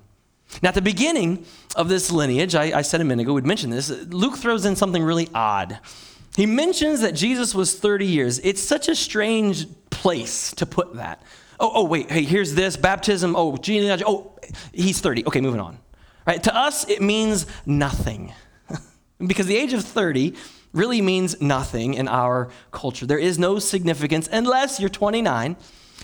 Now, 0.62 0.70
at 0.70 0.76
the 0.76 0.82
beginning 0.82 1.46
of 1.76 1.90
this 1.90 2.10
lineage, 2.10 2.56
I, 2.56 2.80
I 2.80 2.82
said 2.84 3.02
a 3.02 3.04
minute 3.04 3.24
ago, 3.24 3.34
we'd 3.34 3.46
mentioned 3.46 3.74
this, 3.74 3.90
Luke 3.90 4.38
throws 4.38 4.66
in 4.66 4.78
something 4.78 5.04
really 5.04 5.28
odd. 5.34 5.78
He 6.38 6.46
mentions 6.46 7.02
that 7.02 7.14
Jesus 7.14 7.54
was 7.54 7.78
30 7.78 8.06
years. 8.06 8.40
It's 8.40 8.64
such 8.64 8.88
a 8.88 8.96
strange 8.96 9.68
place 9.90 10.54
to 10.54 10.66
put 10.66 10.96
that. 10.96 11.22
Oh, 11.60 11.72
oh, 11.74 11.84
wait, 11.84 12.10
hey, 12.10 12.24
here's 12.24 12.56
this 12.56 12.78
baptism. 12.78 13.36
Oh, 13.36 13.58
genealogy. 13.58 14.06
Oh, 14.08 14.40
he's 14.72 15.02
30. 15.02 15.26
Okay, 15.26 15.42
moving 15.42 15.60
on. 15.60 15.80
Right? 16.26 16.42
To 16.44 16.56
us, 16.56 16.88
it 16.90 17.02
means 17.02 17.46
nothing. 17.66 18.32
because 19.20 19.48
the 19.48 19.58
age 19.58 19.74
of 19.74 19.84
30 19.84 20.36
really 20.78 21.02
means 21.02 21.42
nothing 21.42 21.94
in 21.96 22.08
our 22.08 22.50
culture. 22.72 23.06
There 23.06 23.18
is 23.18 23.38
no 23.38 23.60
significance 23.60 24.30
unless 24.32 24.80
you're 24.80 24.90
29 24.90 25.58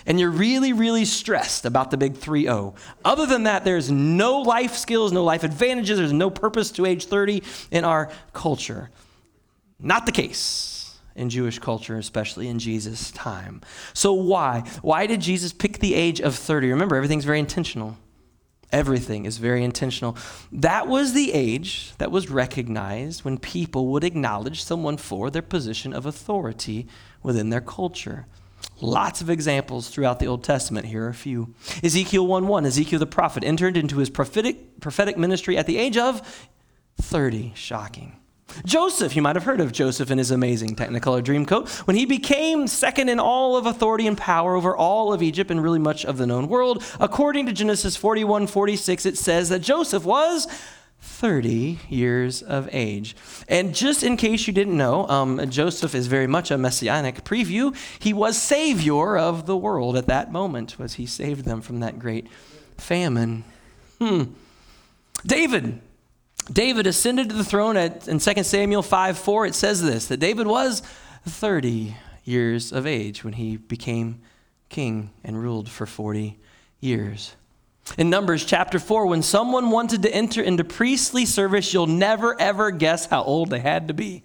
and 0.06 0.20
you're 0.20 0.30
really, 0.30 0.72
really 0.72 1.04
stressed 1.04 1.64
about 1.64 1.90
the 1.90 1.96
big 1.96 2.16
3 2.16 2.42
0. 2.42 2.74
Other 3.04 3.26
than 3.26 3.44
that, 3.44 3.64
there's 3.64 3.90
no 3.90 4.40
life 4.40 4.74
skills, 4.74 5.12
no 5.12 5.24
life 5.24 5.44
advantages, 5.44 5.98
there's 5.98 6.12
no 6.12 6.30
purpose 6.30 6.70
to 6.72 6.86
age 6.86 7.06
30 7.06 7.42
in 7.70 7.84
our 7.84 8.10
culture. 8.32 8.90
Not 9.80 10.06
the 10.06 10.12
case 10.12 10.98
in 11.16 11.30
Jewish 11.30 11.58
culture, 11.58 11.96
especially 11.96 12.48
in 12.48 12.58
Jesus' 12.58 13.10
time. 13.12 13.60
So, 13.92 14.12
why? 14.12 14.60
Why 14.82 15.06
did 15.06 15.20
Jesus 15.20 15.52
pick 15.52 15.78
the 15.78 15.94
age 15.94 16.20
of 16.20 16.34
30? 16.34 16.70
Remember, 16.70 16.96
everything's 16.96 17.24
very 17.24 17.38
intentional. 17.38 17.96
Everything 18.74 19.24
is 19.24 19.38
very 19.38 19.62
intentional. 19.62 20.16
That 20.50 20.88
was 20.88 21.12
the 21.12 21.32
age 21.32 21.92
that 21.98 22.10
was 22.10 22.28
recognized 22.28 23.24
when 23.24 23.38
people 23.38 23.86
would 23.86 24.02
acknowledge 24.02 24.64
someone 24.64 24.96
for 24.96 25.30
their 25.30 25.42
position 25.42 25.92
of 25.92 26.06
authority 26.06 26.88
within 27.22 27.50
their 27.50 27.60
culture. 27.60 28.26
Lots 28.80 29.20
of 29.20 29.30
examples 29.30 29.90
throughout 29.90 30.18
the 30.18 30.26
Old 30.26 30.42
Testament. 30.42 30.86
Here 30.86 31.04
are 31.04 31.08
a 31.08 31.14
few. 31.14 31.54
Ezekiel 31.84 32.26
1 32.26 32.48
1, 32.48 32.66
Ezekiel 32.66 32.98
the 32.98 33.06
prophet 33.06 33.44
entered 33.44 33.76
into 33.76 33.98
his 33.98 34.10
prophetic, 34.10 34.80
prophetic 34.80 35.16
ministry 35.16 35.56
at 35.56 35.66
the 35.66 35.78
age 35.78 35.96
of 35.96 36.48
30. 37.00 37.52
Shocking. 37.54 38.16
Joseph, 38.64 39.16
you 39.16 39.22
might 39.22 39.36
have 39.36 39.44
heard 39.44 39.60
of 39.60 39.72
Joseph 39.72 40.10
and 40.10 40.18
his 40.18 40.30
amazing 40.30 40.76
Technicolor 40.76 41.22
Dreamcoat. 41.22 41.68
When 41.86 41.96
he 41.96 42.06
became 42.06 42.66
second 42.66 43.08
in 43.08 43.18
all 43.18 43.56
of 43.56 43.66
authority 43.66 44.06
and 44.06 44.16
power 44.16 44.54
over 44.54 44.76
all 44.76 45.12
of 45.12 45.22
Egypt 45.22 45.50
and 45.50 45.62
really 45.62 45.78
much 45.78 46.04
of 46.04 46.18
the 46.18 46.26
known 46.26 46.48
world, 46.48 46.84
according 47.00 47.46
to 47.46 47.52
Genesis 47.52 47.96
41 47.96 48.46
46, 48.46 49.06
it 49.06 49.18
says 49.18 49.48
that 49.48 49.60
Joseph 49.60 50.04
was 50.04 50.46
30 51.00 51.78
years 51.88 52.42
of 52.42 52.68
age. 52.72 53.14
And 53.48 53.74
just 53.74 54.02
in 54.02 54.16
case 54.16 54.46
you 54.46 54.52
didn't 54.52 54.76
know, 54.76 55.06
um, 55.08 55.50
Joseph 55.50 55.94
is 55.94 56.06
very 56.06 56.26
much 56.26 56.50
a 56.50 56.58
messianic 56.58 57.24
preview. 57.24 57.76
He 57.98 58.12
was 58.12 58.40
savior 58.40 59.16
of 59.16 59.46
the 59.46 59.56
world 59.56 59.96
at 59.96 60.06
that 60.06 60.32
moment, 60.32 60.78
was 60.78 60.94
he 60.94 61.06
saved 61.06 61.44
them 61.44 61.60
from 61.60 61.80
that 61.80 61.98
great 61.98 62.28
famine. 62.78 63.44
Hmm. 64.00 64.24
David, 65.26 65.80
David 66.52 66.86
ascended 66.86 67.30
to 67.30 67.34
the 67.34 67.44
throne 67.44 67.76
at, 67.76 68.06
in 68.08 68.18
2 68.18 68.42
Samuel 68.42 68.82
5 68.82 69.18
4. 69.18 69.46
It 69.46 69.54
says 69.54 69.82
this 69.82 70.06
that 70.06 70.18
David 70.18 70.46
was 70.46 70.82
30 71.26 71.96
years 72.24 72.72
of 72.72 72.86
age 72.86 73.24
when 73.24 73.34
he 73.34 73.56
became 73.56 74.20
king 74.68 75.10
and 75.22 75.40
ruled 75.40 75.68
for 75.68 75.86
40 75.86 76.38
years. 76.80 77.36
In 77.98 78.08
Numbers 78.08 78.44
chapter 78.44 78.78
4, 78.78 79.06
when 79.06 79.22
someone 79.22 79.70
wanted 79.70 80.02
to 80.02 80.14
enter 80.14 80.42
into 80.42 80.64
priestly 80.64 81.26
service, 81.26 81.72
you'll 81.72 81.86
never 81.86 82.38
ever 82.40 82.70
guess 82.70 83.06
how 83.06 83.22
old 83.22 83.50
they 83.50 83.60
had 83.60 83.88
to 83.88 83.94
be. 83.94 84.22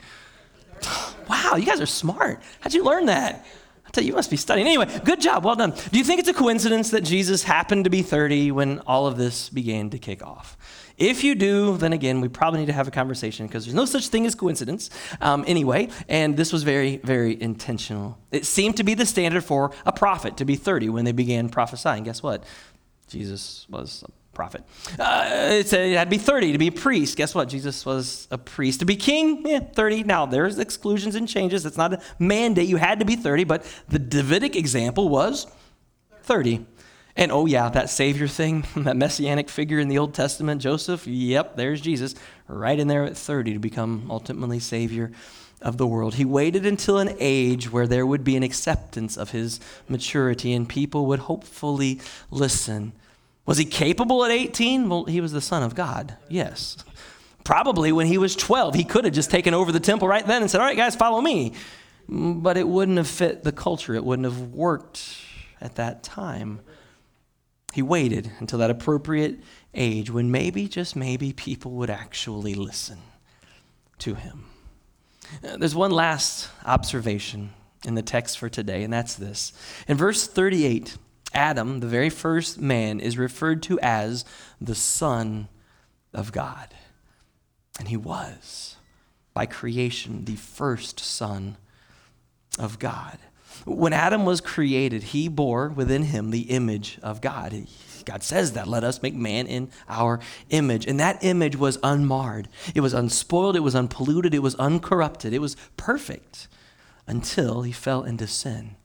Wow, 1.29 1.57
you 1.57 1.65
guys 1.67 1.79
are 1.79 1.85
smart. 1.85 2.41
How'd 2.59 2.73
you 2.73 2.83
learn 2.83 3.05
that? 3.05 3.45
I 3.85 3.91
tell 3.91 4.03
you, 4.03 4.07
you 4.07 4.15
must 4.15 4.31
be 4.31 4.37
studying. 4.37 4.65
Anyway, 4.65 4.87
good 5.03 5.21
job. 5.21 5.45
Well 5.45 5.55
done. 5.55 5.75
Do 5.91 5.99
you 5.99 6.03
think 6.03 6.19
it's 6.19 6.29
a 6.29 6.33
coincidence 6.33 6.89
that 6.89 7.01
Jesus 7.01 7.43
happened 7.43 7.83
to 7.83 7.91
be 7.91 8.01
30 8.01 8.49
when 8.49 8.79
all 8.87 9.05
of 9.05 9.15
this 9.15 9.47
began 9.49 9.91
to 9.91 9.99
kick 9.99 10.25
off? 10.25 10.57
If 10.99 11.23
you 11.23 11.33
do, 11.33 11.77
then 11.77 11.93
again, 11.93 12.19
we 12.19 12.27
probably 12.27 12.59
need 12.59 12.65
to 12.65 12.73
have 12.73 12.87
a 12.87 12.91
conversation 12.91 13.47
because 13.47 13.65
there's 13.65 13.75
no 13.75 13.85
such 13.85 14.09
thing 14.09 14.25
as 14.25 14.35
coincidence 14.35 14.89
um, 15.21 15.45
anyway. 15.47 15.87
And 16.09 16.35
this 16.35 16.51
was 16.51 16.63
very, 16.63 16.97
very 16.97 17.41
intentional. 17.41 18.17
It 18.31 18.45
seemed 18.45 18.77
to 18.77 18.83
be 18.83 18.93
the 18.93 19.05
standard 19.05 19.43
for 19.43 19.71
a 19.85 19.93
prophet 19.93 20.37
to 20.37 20.45
be 20.45 20.55
30 20.55 20.89
when 20.89 21.05
they 21.05 21.13
began 21.13 21.47
prophesying. 21.47 22.03
Guess 22.03 22.21
what? 22.21 22.43
Jesus 23.07 23.65
was 23.69 24.03
a 24.07 24.35
prophet. 24.35 24.63
Uh, 24.99 25.47
it 25.51 25.67
said 25.67 25.89
it 25.89 25.97
had 25.97 26.05
to 26.05 26.09
be 26.09 26.17
30 26.17 26.51
to 26.51 26.57
be 26.57 26.67
a 26.67 26.71
priest. 26.71 27.15
Guess 27.15 27.33
what? 27.33 27.47
Jesus 27.47 27.85
was 27.85 28.27
a 28.29 28.37
priest. 28.37 28.81
To 28.81 28.85
be 28.85 28.95
king, 28.97 29.47
yeah, 29.47 29.59
30. 29.59 30.03
Now, 30.03 30.25
there's 30.25 30.59
exclusions 30.59 31.15
and 31.15 31.27
changes. 31.27 31.65
It's 31.65 31.77
not 31.77 31.93
a 31.93 32.01
mandate. 32.19 32.67
You 32.67 32.77
had 32.77 32.99
to 32.99 33.05
be 33.05 33.15
30, 33.15 33.45
but 33.45 33.65
the 33.87 33.99
Davidic 33.99 34.55
example 34.55 35.07
was 35.07 35.47
30. 36.23 36.65
And 37.19 37.33
oh, 37.33 37.47
yeah, 37.47 37.67
that 37.67 37.89
Savior 37.89 38.29
thing, 38.29 38.63
that 38.77 38.95
messianic 38.95 39.49
figure 39.49 39.77
in 39.77 39.89
the 39.89 39.97
Old 39.97 40.13
Testament, 40.13 40.61
Joseph, 40.61 41.05
yep, 41.05 41.57
there's 41.57 41.81
Jesus, 41.81 42.15
right 42.47 42.79
in 42.79 42.87
there 42.87 43.03
at 43.03 43.17
30 43.17 43.53
to 43.53 43.59
become 43.59 44.07
ultimately 44.09 44.57
Savior 44.57 45.11
of 45.61 45.75
the 45.75 45.85
world. 45.85 46.15
He 46.15 46.23
waited 46.23 46.65
until 46.65 46.97
an 46.97 47.13
age 47.19 47.69
where 47.69 47.87
there 47.87 48.05
would 48.05 48.23
be 48.23 48.37
an 48.37 48.43
acceptance 48.43 49.17
of 49.17 49.31
his 49.31 49.59
maturity 49.89 50.53
and 50.53 50.67
people 50.67 51.07
would 51.07 51.19
hopefully 51.19 51.99
listen. 52.31 52.93
Was 53.45 53.57
he 53.57 53.65
capable 53.65 54.23
at 54.23 54.31
18? 54.31 54.87
Well, 54.87 55.03
he 55.03 55.19
was 55.19 55.33
the 55.33 55.41
Son 55.41 55.61
of 55.61 55.75
God, 55.75 56.15
yes. 56.29 56.77
Probably 57.43 57.91
when 57.91 58.07
he 58.07 58.17
was 58.17 58.33
12, 58.33 58.75
he 58.75 58.85
could 58.85 59.03
have 59.03 59.13
just 59.13 59.29
taken 59.29 59.53
over 59.53 59.73
the 59.73 59.81
temple 59.81 60.07
right 60.07 60.25
then 60.25 60.41
and 60.41 60.49
said, 60.49 60.61
All 60.61 60.67
right, 60.67 60.77
guys, 60.77 60.95
follow 60.95 61.19
me. 61.19 61.51
Mm, 62.09 62.41
but 62.41 62.55
it 62.55 62.65
wouldn't 62.65 62.97
have 62.97 63.09
fit 63.09 63.43
the 63.43 63.51
culture, 63.51 63.93
it 63.93 64.05
wouldn't 64.05 64.25
have 64.25 64.53
worked 64.53 65.17
at 65.59 65.75
that 65.75 66.01
time. 66.01 66.61
He 67.73 67.81
waited 67.81 68.31
until 68.39 68.59
that 68.59 68.71
appropriate 68.71 69.39
age 69.73 70.09
when 70.09 70.31
maybe, 70.31 70.67
just 70.67 70.95
maybe, 70.95 71.33
people 71.33 71.71
would 71.73 71.89
actually 71.89 72.55
listen 72.55 72.99
to 73.99 74.15
him. 74.15 74.45
Uh, 75.43 75.57
there's 75.57 75.75
one 75.75 75.91
last 75.91 76.49
observation 76.65 77.51
in 77.85 77.95
the 77.95 78.01
text 78.01 78.39
for 78.39 78.49
today, 78.49 78.83
and 78.83 78.91
that's 78.91 79.15
this. 79.15 79.53
In 79.87 79.97
verse 79.97 80.27
38, 80.27 80.97
Adam, 81.33 81.79
the 81.79 81.87
very 81.87 82.09
first 82.09 82.59
man, 82.59 82.99
is 82.99 83.17
referred 83.17 83.61
to 83.63 83.79
as 83.81 84.25
the 84.59 84.75
Son 84.75 85.47
of 86.13 86.31
God. 86.31 86.73
And 87.77 87.87
he 87.87 87.97
was, 87.97 88.75
by 89.33 89.45
creation, 89.45 90.25
the 90.25 90.35
first 90.35 90.99
Son 90.99 91.57
of 92.57 92.79
God. 92.79 93.19
When 93.65 93.93
Adam 93.93 94.25
was 94.25 94.41
created, 94.41 95.03
he 95.03 95.27
bore 95.27 95.69
within 95.69 96.03
him 96.03 96.31
the 96.31 96.41
image 96.41 96.99
of 97.03 97.21
God. 97.21 97.67
God 98.05 98.23
says 98.23 98.53
that, 98.53 98.67
let 98.67 98.83
us 98.83 99.01
make 99.01 99.13
man 99.13 99.45
in 99.45 99.69
our 99.87 100.19
image. 100.49 100.87
And 100.87 100.99
that 100.99 101.23
image 101.23 101.55
was 101.55 101.77
unmarred, 101.83 102.47
it 102.73 102.81
was 102.81 102.93
unspoiled, 102.93 103.55
it 103.55 103.59
was 103.59 103.75
unpolluted, 103.75 104.33
it 104.33 104.41
was 104.41 104.55
uncorrupted, 104.55 105.33
it 105.33 105.39
was 105.39 105.55
perfect 105.77 106.47
until 107.05 107.61
he 107.63 107.71
fell 107.71 108.03
into 108.03 108.25
sin. 108.25 108.75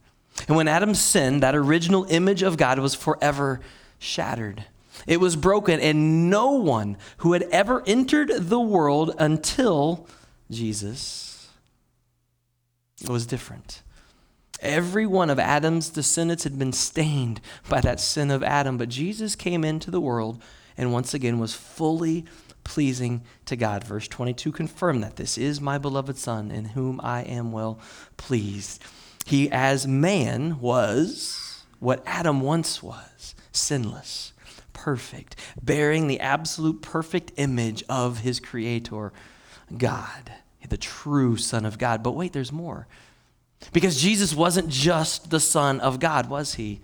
And 0.48 0.56
when 0.56 0.68
Adam 0.68 0.94
sinned, 0.94 1.42
that 1.42 1.54
original 1.54 2.06
image 2.10 2.42
of 2.42 2.56
God 2.56 2.78
was 2.78 2.94
forever 2.94 3.60
shattered. 3.98 4.64
It 5.06 5.20
was 5.20 5.36
broken, 5.36 5.80
and 5.80 6.28
no 6.28 6.52
one 6.52 6.96
who 7.18 7.32
had 7.32 7.44
ever 7.44 7.82
entered 7.86 8.30
the 8.30 8.60
world 8.60 9.14
until 9.18 10.06
Jesus 10.50 11.48
was 13.08 13.26
different. 13.26 13.82
Every 14.64 15.06
one 15.06 15.28
of 15.28 15.38
Adam's 15.38 15.90
descendants 15.90 16.44
had 16.44 16.58
been 16.58 16.72
stained 16.72 17.42
by 17.68 17.82
that 17.82 18.00
sin 18.00 18.30
of 18.30 18.42
Adam, 18.42 18.78
but 18.78 18.88
Jesus 18.88 19.36
came 19.36 19.62
into 19.62 19.90
the 19.90 20.00
world 20.00 20.42
and 20.78 20.90
once 20.90 21.12
again 21.12 21.38
was 21.38 21.52
fully 21.52 22.24
pleasing 22.64 23.22
to 23.44 23.56
God. 23.56 23.84
Verse 23.84 24.08
22 24.08 24.50
confirmed 24.52 25.02
that 25.02 25.16
this 25.16 25.36
is 25.36 25.60
my 25.60 25.76
beloved 25.76 26.16
Son 26.16 26.50
in 26.50 26.64
whom 26.64 26.98
I 27.02 27.20
am 27.24 27.52
well 27.52 27.78
pleased. 28.16 28.82
He, 29.26 29.50
as 29.50 29.86
man, 29.86 30.58
was 30.60 31.64
what 31.78 32.02
Adam 32.06 32.40
once 32.40 32.82
was 32.82 33.34
sinless, 33.52 34.32
perfect, 34.72 35.36
bearing 35.62 36.08
the 36.08 36.20
absolute 36.20 36.80
perfect 36.80 37.32
image 37.36 37.84
of 37.88 38.20
his 38.20 38.40
Creator, 38.40 39.12
God, 39.76 40.32
the 40.66 40.78
true 40.78 41.36
Son 41.36 41.66
of 41.66 41.76
God. 41.76 42.02
But 42.02 42.12
wait, 42.12 42.32
there's 42.32 42.50
more. 42.50 42.86
Because 43.72 44.00
Jesus 44.00 44.34
wasn't 44.34 44.68
just 44.68 45.30
the 45.30 45.40
Son 45.40 45.80
of 45.80 46.00
God, 46.00 46.28
was 46.28 46.54
he? 46.54 46.80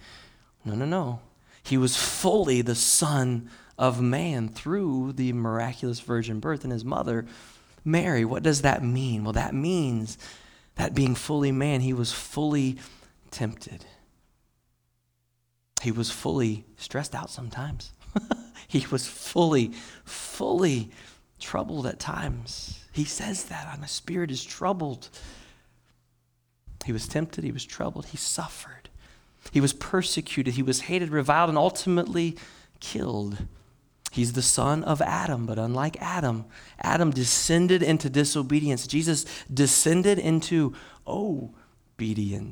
No, 0.65 0.75
no, 0.75 0.85
no. 0.85 1.21
He 1.63 1.77
was 1.77 1.97
fully 1.97 2.63
the 2.63 2.75
Son 2.75 3.51
of 3.79 4.01
man 4.01 4.49
through 4.49 5.13
the 5.13 5.33
miraculous 5.33 6.01
virgin 6.01 6.41
birth 6.41 6.65
and 6.65 6.73
his 6.73 6.85
mother, 6.85 7.27
Mary. 7.85 8.25
What 8.25 8.43
does 8.43 8.63
that 8.63 8.85
mean? 8.85 9.25
Well, 9.25 9.33
that 9.33 9.55
means 9.55 10.19
that 10.77 10.95
being 10.95 11.15
fully 11.15 11.53
man, 11.53 11.81
he 11.81 11.93
was 11.93 12.13
fully 12.13 12.79
tempted. 13.31 13.85
He 15.83 15.93
was 15.93 16.11
fully 16.11 16.65
stressed 16.77 17.15
out 17.15 17.31
sometimes. 17.31 17.93
he 18.69 18.87
was 18.91 19.07
fully, 19.07 19.73
fully 20.05 20.91
troubled 21.39 21.87
at 21.87 21.99
times. 21.99 22.85
He 22.93 23.05
says 23.05 23.45
that, 23.45 23.81
my 23.81 23.87
spirit 23.87 24.31
is 24.31 24.45
troubled. 24.45 25.09
He 26.85 26.93
was 26.93 27.07
tempted, 27.07 27.45
he 27.45 27.53
was 27.53 27.65
troubled, 27.65 28.07
he 28.07 28.17
suffered. 28.17 28.89
He 29.53 29.61
was 29.61 29.73
persecuted, 29.73 30.55
he 30.55 30.63
was 30.63 30.83
hated, 30.83 31.11
reviled, 31.11 31.49
and 31.49 31.59
ultimately 31.59 32.37
killed. 32.79 33.39
He's 34.11 34.33
the 34.33 34.43
son 34.43 34.83
of 34.85 35.01
Adam, 35.01 35.47
but 35.47 35.59
unlike 35.59 36.01
Adam, 36.01 36.47
Adam 36.81 37.11
descended 37.11 37.83
into 37.83 38.11
disobedience. 38.11 38.87
Jesus 38.87 39.25
descended 39.53 40.19
into 40.19 40.75
obedience. 41.07 42.47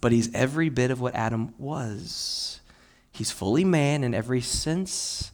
But 0.00 0.12
he's 0.12 0.34
every 0.34 0.68
bit 0.68 0.90
of 0.90 1.00
what 1.00 1.14
Adam 1.14 1.54
was. 1.58 2.60
He's 3.12 3.30
fully 3.30 3.64
man 3.64 4.02
in 4.02 4.14
every 4.14 4.40
sense, 4.40 5.30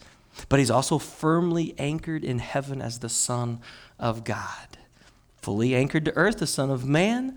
but 0.48 0.58
he's 0.58 0.70
also 0.70 0.98
firmly 0.98 1.74
anchored 1.78 2.24
in 2.24 2.38
heaven 2.40 2.82
as 2.82 2.98
the 2.98 3.08
Son 3.08 3.60
of 3.98 4.24
God 4.24 4.77
fully 5.48 5.74
anchored 5.74 6.04
to 6.04 6.14
earth, 6.14 6.40
the 6.40 6.46
Son 6.46 6.68
of 6.68 6.84
Man, 6.84 7.34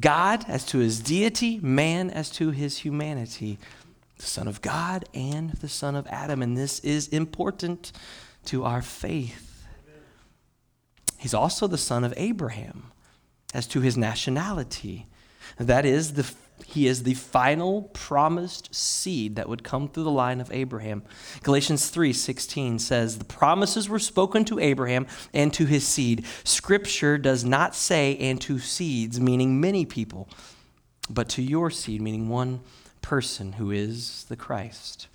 God 0.00 0.46
as 0.48 0.64
to 0.64 0.78
his 0.78 1.00
deity, 1.00 1.60
man 1.60 2.08
as 2.08 2.30
to 2.30 2.50
his 2.50 2.78
humanity, 2.78 3.58
the 4.16 4.24
Son 4.24 4.48
of 4.48 4.62
God 4.62 5.04
and 5.12 5.50
the 5.50 5.68
Son 5.68 5.94
of 5.94 6.06
Adam. 6.06 6.40
And 6.40 6.56
this 6.56 6.78
is 6.80 7.08
important 7.08 7.92
to 8.46 8.64
our 8.64 8.80
faith. 8.80 9.66
He's 11.18 11.34
also 11.34 11.66
the 11.66 11.76
Son 11.76 12.04
of 12.04 12.14
Abraham 12.16 12.84
as 13.52 13.66
to 13.66 13.82
his 13.82 13.98
nationality. 13.98 15.04
That 15.58 15.84
is 15.84 16.14
the 16.14 16.24
he 16.66 16.86
is 16.86 17.02
the 17.02 17.14
final 17.14 17.82
promised 17.92 18.74
seed 18.74 19.36
that 19.36 19.48
would 19.48 19.64
come 19.64 19.88
through 19.88 20.04
the 20.04 20.10
line 20.10 20.40
of 20.40 20.50
Abraham. 20.52 21.02
Galatians 21.42 21.90
3:16 21.90 22.78
says, 22.78 23.18
"The 23.18 23.24
promises 23.24 23.88
were 23.88 23.98
spoken 23.98 24.44
to 24.46 24.58
Abraham 24.58 25.06
and 25.32 25.52
to 25.54 25.66
his 25.66 25.86
seed. 25.86 26.24
Scripture 26.44 27.18
does 27.18 27.44
not 27.44 27.74
say 27.74 28.16
and 28.16 28.40
to 28.42 28.58
seeds, 28.58 29.20
meaning 29.20 29.60
many 29.60 29.84
people, 29.84 30.28
but 31.10 31.28
to 31.30 31.42
your 31.42 31.70
seed, 31.70 32.00
meaning 32.00 32.28
one 32.28 32.60
person 33.00 33.54
who 33.54 33.70
is 33.70 34.24
the 34.28 34.36
Christ." 34.36 35.08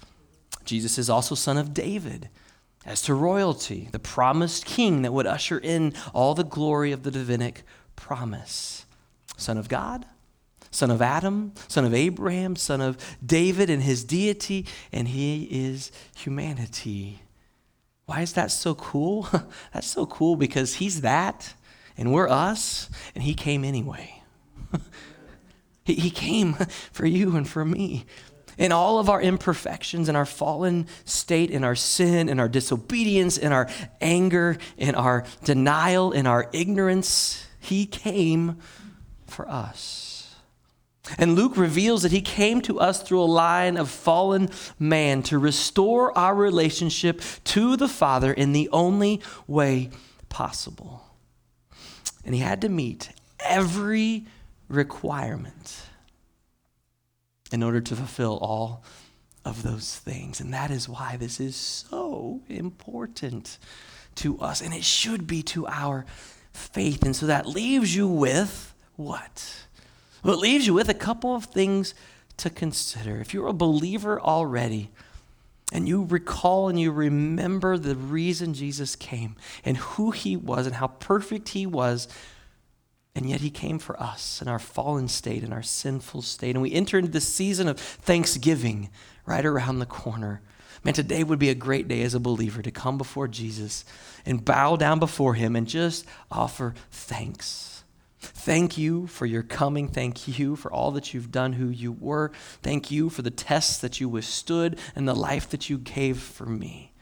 Jesus 0.65 0.97
is 0.97 1.09
also 1.09 1.33
son 1.33 1.57
of 1.57 1.73
David. 1.73 2.29
As 2.85 3.01
to 3.03 3.13
royalty, 3.13 3.89
the 3.91 3.99
promised 3.99 4.65
king 4.65 5.01
that 5.01 5.11
would 5.11 5.27
usher 5.27 5.57
in 5.57 5.93
all 6.13 6.35
the 6.35 6.43
glory 6.43 6.91
of 6.91 7.03
the 7.03 7.11
Davidic 7.11 7.63
promise. 7.95 8.85
Son 9.35 9.57
of 9.57 9.67
God, 9.67 10.05
son 10.71 10.91
of 10.91 11.01
Adam, 11.01 11.53
son 11.67 11.85
of 11.85 11.93
Abraham, 11.93 12.55
son 12.55 12.81
of 12.81 12.97
David 13.25 13.69
and 13.69 13.83
his 13.83 14.03
deity, 14.03 14.65
and 14.91 15.07
he 15.07 15.43
is 15.45 15.91
humanity. 16.15 17.21
Why 18.05 18.21
is 18.21 18.33
that 18.33 18.51
so 18.51 18.73
cool? 18.75 19.27
That's 19.73 19.87
so 19.87 20.05
cool 20.05 20.35
because 20.35 20.75
he's 20.75 21.01
that, 21.01 21.53
and 21.97 22.13
we're 22.13 22.29
us, 22.29 22.89
and 23.13 23.23
he 23.23 23.33
came 23.33 23.63
anyway. 23.63 24.21
he, 25.83 26.09
came 26.09 26.53
for 26.91 27.05
you 27.05 27.35
and 27.35 27.47
for 27.47 27.65
me. 27.65 28.05
In 28.57 28.71
all 28.71 28.97
of 28.97 29.07
our 29.07 29.21
imperfections, 29.21 30.09
in 30.09 30.15
our 30.15 30.25
fallen 30.25 30.87
state, 31.05 31.51
in 31.51 31.63
our 31.63 31.75
sin, 31.75 32.27
in 32.27 32.39
our 32.39 32.49
disobedience, 32.49 33.37
in 33.37 33.51
our 33.51 33.69
anger, 34.01 34.57
in 34.77 34.95
our 34.95 35.25
denial, 35.43 36.11
in 36.11 36.25
our 36.25 36.49
ignorance, 36.53 37.45
he 37.59 37.85
came 37.85 38.57
for 39.27 39.47
us. 39.47 40.06
And 41.17 41.35
Luke 41.35 41.57
reveals 41.57 42.03
that 42.03 42.11
he 42.11 42.21
came 42.21 42.61
to 42.61 42.79
us 42.79 43.01
through 43.01 43.21
a 43.21 43.25
line 43.25 43.77
of 43.77 43.89
fallen 43.89 44.49
man 44.77 45.23
to 45.23 45.37
restore 45.37 46.17
our 46.17 46.35
relationship 46.35 47.21
to 47.45 47.77
the 47.77 47.87
Father 47.87 48.33
in 48.33 48.51
the 48.51 48.69
only 48.71 49.21
way 49.47 49.89
possible. 50.29 51.03
And 52.25 52.35
he 52.35 52.41
had 52.41 52.61
to 52.61 52.69
meet 52.69 53.09
every 53.39 54.25
requirement 54.67 55.81
in 57.51 57.63
order 57.63 57.79
to 57.79 57.95
fulfill 57.95 58.37
all 58.41 58.83
of 59.45 59.63
those 59.63 59.95
things. 59.95 60.41
And 60.41 60.53
that 60.53 60.71
is 60.71 60.89
why 60.89 61.15
this 61.17 61.39
is 61.39 61.55
so 61.55 62.41
important 62.49 63.57
to 64.15 64.39
us, 64.39 64.61
and 64.61 64.73
it 64.73 64.83
should 64.83 65.27
be 65.27 65.43
to 65.43 65.67
our 65.67 66.05
faith. 66.51 67.03
And 67.03 67.15
so 67.15 67.27
that 67.27 67.45
leaves 67.45 67.95
you 67.95 68.07
with 68.07 68.73
what? 68.95 69.66
Well, 70.27 70.35
it 70.35 70.41
leaves 70.41 70.67
you 70.67 70.73
with 70.73 70.89
a 70.89 70.93
couple 70.93 71.37
of 71.37 71.45
things 71.45 71.95
to 72.35 72.49
consider. 72.49 73.21
If 73.21 73.33
you're 73.33 73.47
a 73.47 73.53
believer 73.53 74.19
already, 74.19 74.89
and 75.71 75.87
you 75.87 76.03
recall 76.03 76.67
and 76.67 76.77
you 76.77 76.91
remember 76.91 77.77
the 77.77 77.95
reason 77.95 78.53
Jesus 78.53 78.97
came 78.97 79.37
and 79.63 79.77
who 79.77 80.11
he 80.11 80.35
was 80.35 80.65
and 80.65 80.75
how 80.75 80.87
perfect 80.87 81.49
he 81.49 81.65
was, 81.65 82.09
and 83.15 83.29
yet 83.29 83.39
he 83.39 83.49
came 83.49 83.79
for 83.79 83.97
us 84.03 84.41
in 84.41 84.49
our 84.49 84.59
fallen 84.59 85.07
state, 85.07 85.45
in 85.45 85.53
our 85.53 85.63
sinful 85.63 86.23
state. 86.23 86.55
And 86.55 86.61
we 86.61 86.73
enter 86.73 86.97
into 86.97 87.09
the 87.09 87.21
season 87.21 87.69
of 87.69 87.79
Thanksgiving 87.79 88.89
right 89.25 89.45
around 89.45 89.79
the 89.79 89.85
corner. 89.85 90.41
Man, 90.83 90.93
today 90.93 91.23
would 91.23 91.39
be 91.39 91.49
a 91.49 91.55
great 91.55 91.87
day 91.87 92.01
as 92.01 92.13
a 92.13 92.19
believer 92.19 92.61
to 92.61 92.71
come 92.71 92.97
before 92.97 93.29
Jesus 93.29 93.85
and 94.25 94.43
bow 94.43 94.75
down 94.75 94.99
before 94.99 95.35
him 95.35 95.55
and 95.55 95.65
just 95.65 96.05
offer 96.29 96.73
thanks. 96.91 97.76
Thank 98.19 98.77
you 98.77 99.07
for 99.07 99.25
your 99.25 99.43
coming. 99.43 99.87
Thank 99.87 100.39
you 100.39 100.55
for 100.55 100.71
all 100.71 100.91
that 100.91 101.13
you've 101.13 101.31
done, 101.31 101.53
who 101.53 101.69
you 101.69 101.91
were. 101.91 102.31
Thank 102.63 102.89
you 102.89 103.09
for 103.09 103.21
the 103.21 103.31
tests 103.31 103.77
that 103.79 103.99
you 103.99 104.09
withstood 104.09 104.79
and 104.95 105.07
the 105.07 105.15
life 105.15 105.49
that 105.49 105.69
you 105.69 105.77
gave 105.77 106.19
for 106.19 106.45
me. 106.45 106.93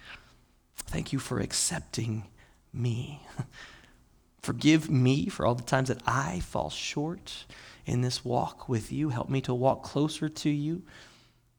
Thank 0.75 1.13
you 1.13 1.19
for 1.19 1.39
accepting 1.39 2.25
me. 2.73 3.21
Forgive 4.41 4.89
me 4.89 5.27
for 5.27 5.45
all 5.45 5.55
the 5.55 5.63
times 5.63 5.87
that 5.87 6.03
I 6.05 6.41
fall 6.41 6.69
short 6.69 7.45
in 7.85 8.01
this 8.01 8.23
walk 8.23 8.67
with 8.69 8.91
you. 8.91 9.09
Help 9.09 9.29
me 9.29 9.41
to 9.41 9.53
walk 9.53 9.83
closer 9.83 10.29
to 10.29 10.49
you. 10.49 10.83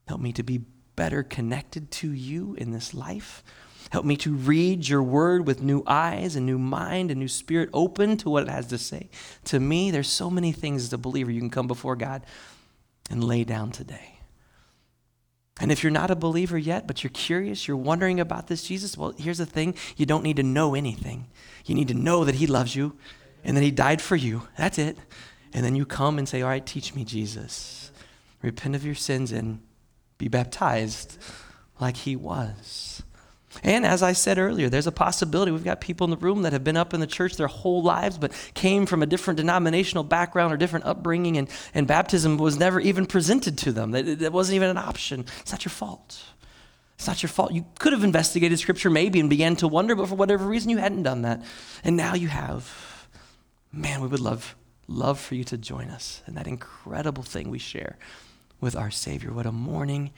Help 0.07 0.21
me 0.21 0.31
to 0.33 0.43
be 0.43 0.61
better 0.95 1.23
connected 1.23 1.91
to 1.91 2.11
you 2.11 2.55
in 2.55 2.71
this 2.71 2.93
life. 2.93 3.43
Help 3.91 4.05
me 4.05 4.17
to 4.17 4.33
read 4.33 4.87
your 4.87 5.01
word 5.01 5.47
with 5.47 5.61
new 5.61 5.83
eyes 5.87 6.35
and 6.35 6.45
new 6.45 6.57
mind 6.57 7.09
and 7.09 7.19
new 7.19 7.27
spirit 7.27 7.69
open 7.73 8.17
to 8.17 8.29
what 8.29 8.43
it 8.43 8.49
has 8.49 8.67
to 8.67 8.77
say. 8.77 9.09
To 9.45 9.59
me, 9.59 9.91
there's 9.91 10.09
so 10.09 10.29
many 10.29 10.51
things 10.51 10.83
as 10.83 10.93
a 10.93 10.97
believer 10.97 11.31
you 11.31 11.39
can 11.39 11.49
come 11.49 11.67
before 11.67 11.95
God 11.95 12.23
and 13.09 13.23
lay 13.23 13.43
down 13.43 13.71
today. 13.71 14.17
And 15.59 15.71
if 15.71 15.83
you're 15.83 15.91
not 15.91 16.11
a 16.11 16.15
believer 16.15 16.57
yet, 16.57 16.85
but 16.85 17.03
you're 17.03 17.11
curious, 17.11 17.67
you're 17.67 17.77
wondering 17.77 18.19
about 18.19 18.47
this 18.47 18.63
Jesus, 18.63 18.97
well, 18.97 19.13
here's 19.17 19.39
the 19.39 19.45
thing 19.45 19.73
you 19.95 20.05
don't 20.05 20.23
need 20.23 20.35
to 20.35 20.43
know 20.43 20.75
anything. 20.75 21.27
You 21.65 21.75
need 21.75 21.87
to 21.87 21.93
know 21.93 22.25
that 22.25 22.35
He 22.35 22.47
loves 22.47 22.75
you 22.75 22.95
and 23.43 23.57
that 23.57 23.63
He 23.63 23.71
died 23.71 24.01
for 24.01 24.15
you. 24.15 24.47
That's 24.57 24.77
it. 24.77 24.97
And 25.53 25.65
then 25.65 25.75
you 25.75 25.85
come 25.85 26.19
and 26.19 26.29
say, 26.29 26.41
All 26.41 26.49
right, 26.49 26.65
teach 26.65 26.93
me, 26.93 27.03
Jesus. 27.03 27.91
Repent 28.41 28.75
of 28.75 28.85
your 28.85 28.95
sins 28.95 29.31
and 29.31 29.61
be 30.17 30.27
baptized 30.27 31.17
like 31.79 31.97
He 31.97 32.15
was. 32.15 33.01
And 33.63 33.85
as 33.85 34.03
I 34.03 34.13
said 34.13 34.37
earlier, 34.37 34.69
there's 34.69 34.87
a 34.87 34.91
possibility 34.91 35.51
we've 35.51 35.63
got 35.63 35.81
people 35.81 36.05
in 36.05 36.11
the 36.11 36.17
room 36.17 36.43
that 36.43 36.53
have 36.53 36.63
been 36.63 36.77
up 36.77 36.93
in 36.93 36.99
the 36.99 37.07
church 37.07 37.35
their 37.35 37.47
whole 37.47 37.83
lives, 37.83 38.17
but 38.17 38.31
came 38.53 38.85
from 38.85 39.03
a 39.03 39.05
different 39.05 39.37
denominational 39.37 40.03
background 40.03 40.53
or 40.53 40.57
different 40.57 40.85
upbringing, 40.85 41.37
and, 41.37 41.49
and 41.73 41.87
baptism 41.87 42.37
was 42.37 42.57
never 42.57 42.79
even 42.79 43.05
presented 43.05 43.57
to 43.59 43.71
them. 43.71 43.91
That, 43.91 44.19
that 44.19 44.31
wasn't 44.31 44.55
even 44.55 44.69
an 44.69 44.77
option. 44.77 45.25
It's 45.41 45.51
not 45.51 45.65
your 45.65 45.71
fault. 45.71 46.23
It's 46.95 47.07
not 47.07 47.21
your 47.21 47.29
fault. 47.29 47.51
You 47.51 47.65
could 47.77 47.93
have 47.93 48.03
investigated 48.03 48.57
Scripture 48.59 48.89
maybe 48.89 49.19
and 49.19 49.29
began 49.29 49.55
to 49.57 49.67
wonder, 49.67 49.95
but 49.95 50.09
for 50.09 50.15
whatever 50.15 50.45
reason, 50.45 50.71
you 50.71 50.77
hadn't 50.77 51.03
done 51.03 51.21
that. 51.21 51.43
And 51.83 51.95
now 51.95 52.15
you 52.15 52.27
have. 52.27 53.07
Man, 53.71 54.01
we 54.01 54.07
would 54.07 54.19
love, 54.19 54.55
love 54.87 55.19
for 55.19 55.35
you 55.35 55.43
to 55.45 55.57
join 55.57 55.89
us 55.89 56.23
in 56.27 56.33
that 56.35 56.47
incredible 56.47 57.21
thing 57.21 57.51
we 57.51 57.59
share 57.59 57.97
with 58.59 58.75
our 58.75 58.89
Savior. 58.89 59.31
What 59.31 59.45
a 59.45 59.51
morning 59.51 60.11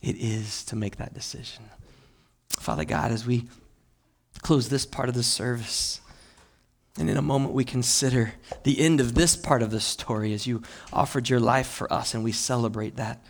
it 0.00 0.16
is 0.16 0.64
to 0.64 0.76
make 0.76 0.96
that 0.96 1.12
decision. 1.12 1.64
Father 2.62 2.84
God, 2.84 3.10
as 3.10 3.26
we 3.26 3.48
close 4.40 4.68
this 4.68 4.86
part 4.86 5.08
of 5.08 5.14
the 5.14 5.22
service, 5.22 6.00
and 6.98 7.10
in 7.10 7.16
a 7.16 7.22
moment 7.22 7.54
we 7.54 7.64
consider 7.64 8.34
the 8.64 8.80
end 8.80 9.00
of 9.00 9.14
this 9.14 9.36
part 9.36 9.62
of 9.62 9.70
the 9.70 9.80
story 9.80 10.32
as 10.32 10.46
you 10.46 10.62
offered 10.92 11.28
your 11.28 11.40
life 11.40 11.66
for 11.66 11.92
us, 11.92 12.14
and 12.14 12.22
we 12.22 12.32
celebrate 12.32 12.96
that 12.96 13.24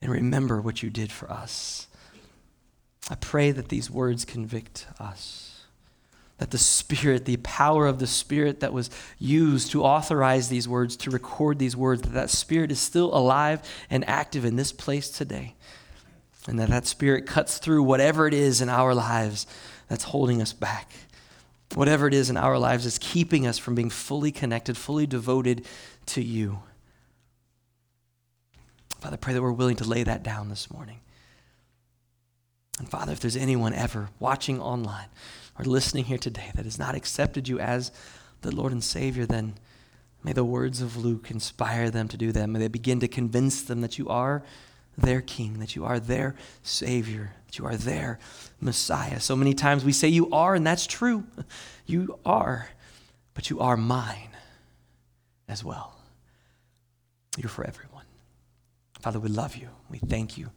and 0.00 0.12
remember 0.12 0.60
what 0.60 0.82
you 0.82 0.90
did 0.90 1.10
for 1.10 1.30
us. 1.30 1.88
I 3.10 3.16
pray 3.16 3.50
that 3.50 3.68
these 3.68 3.90
words 3.90 4.24
convict 4.24 4.86
us 5.00 5.48
that 6.38 6.52
the 6.52 6.58
Spirit, 6.58 7.24
the 7.24 7.36
power 7.38 7.86
of 7.86 7.98
the 7.98 8.06
Spirit 8.06 8.60
that 8.60 8.72
was 8.72 8.90
used 9.18 9.72
to 9.72 9.82
authorize 9.82 10.48
these 10.48 10.68
words, 10.68 10.96
to 10.96 11.10
record 11.10 11.58
these 11.58 11.76
words, 11.76 12.02
that 12.02 12.14
that 12.14 12.30
Spirit 12.30 12.70
is 12.70 12.78
still 12.80 13.14
alive 13.14 13.60
and 13.90 14.08
active 14.08 14.44
in 14.44 14.56
this 14.56 14.72
place 14.72 15.10
today. 15.10 15.54
And 16.46 16.58
that 16.58 16.70
that 16.70 16.86
Spirit 16.86 17.26
cuts 17.26 17.58
through 17.58 17.82
whatever 17.82 18.26
it 18.26 18.34
is 18.34 18.60
in 18.60 18.68
our 18.68 18.94
lives 18.94 19.46
that's 19.88 20.04
holding 20.04 20.40
us 20.40 20.52
back. 20.52 20.90
Whatever 21.74 22.06
it 22.06 22.14
is 22.14 22.30
in 22.30 22.36
our 22.36 22.58
lives 22.58 22.86
is 22.86 22.98
keeping 22.98 23.46
us 23.46 23.58
from 23.58 23.74
being 23.74 23.90
fully 23.90 24.32
connected, 24.32 24.76
fully 24.76 25.06
devoted 25.06 25.66
to 26.06 26.22
you. 26.22 26.60
Father, 29.00 29.16
pray 29.16 29.34
that 29.34 29.42
we're 29.42 29.52
willing 29.52 29.76
to 29.76 29.84
lay 29.84 30.02
that 30.02 30.22
down 30.22 30.48
this 30.48 30.70
morning. 30.70 31.00
And 32.78 32.88
Father, 32.88 33.12
if 33.12 33.20
there's 33.20 33.36
anyone 33.36 33.74
ever 33.74 34.08
watching 34.18 34.60
online, 34.60 35.08
or 35.58 35.64
listening 35.64 36.04
here 36.04 36.18
today 36.18 36.50
that 36.54 36.64
has 36.64 36.78
not 36.78 36.94
accepted 36.94 37.48
you 37.48 37.58
as 37.58 37.90
the 38.42 38.54
Lord 38.54 38.72
and 38.72 38.82
Savior, 38.82 39.26
then 39.26 39.54
may 40.22 40.32
the 40.32 40.44
words 40.44 40.80
of 40.80 40.96
Luke 40.96 41.30
inspire 41.30 41.90
them 41.90 42.08
to 42.08 42.16
do 42.16 42.30
that. 42.32 42.48
May 42.48 42.60
they 42.60 42.68
begin 42.68 43.00
to 43.00 43.08
convince 43.08 43.62
them 43.62 43.80
that 43.80 43.98
you 43.98 44.08
are 44.08 44.44
their 44.98 45.22
King, 45.22 45.60
that 45.60 45.74
you 45.76 45.84
are 45.84 46.00
their 46.00 46.34
Savior, 46.62 47.32
that 47.46 47.58
you 47.58 47.64
are 47.64 47.76
their 47.76 48.18
Messiah. 48.60 49.20
So 49.20 49.36
many 49.36 49.54
times 49.54 49.84
we 49.84 49.92
say 49.92 50.08
you 50.08 50.30
are, 50.30 50.54
and 50.54 50.66
that's 50.66 50.86
true. 50.86 51.24
You 51.90 52.18
are, 52.26 52.68
but 53.32 53.48
you 53.48 53.60
are 53.60 53.74
mine 53.74 54.36
as 55.48 55.64
well. 55.64 55.98
You're 57.38 57.48
for 57.48 57.66
everyone. 57.66 58.04
Father, 59.00 59.18
we 59.18 59.30
love 59.30 59.56
you. 59.56 59.70
We 59.88 59.96
thank 59.96 60.36
you 60.36 60.50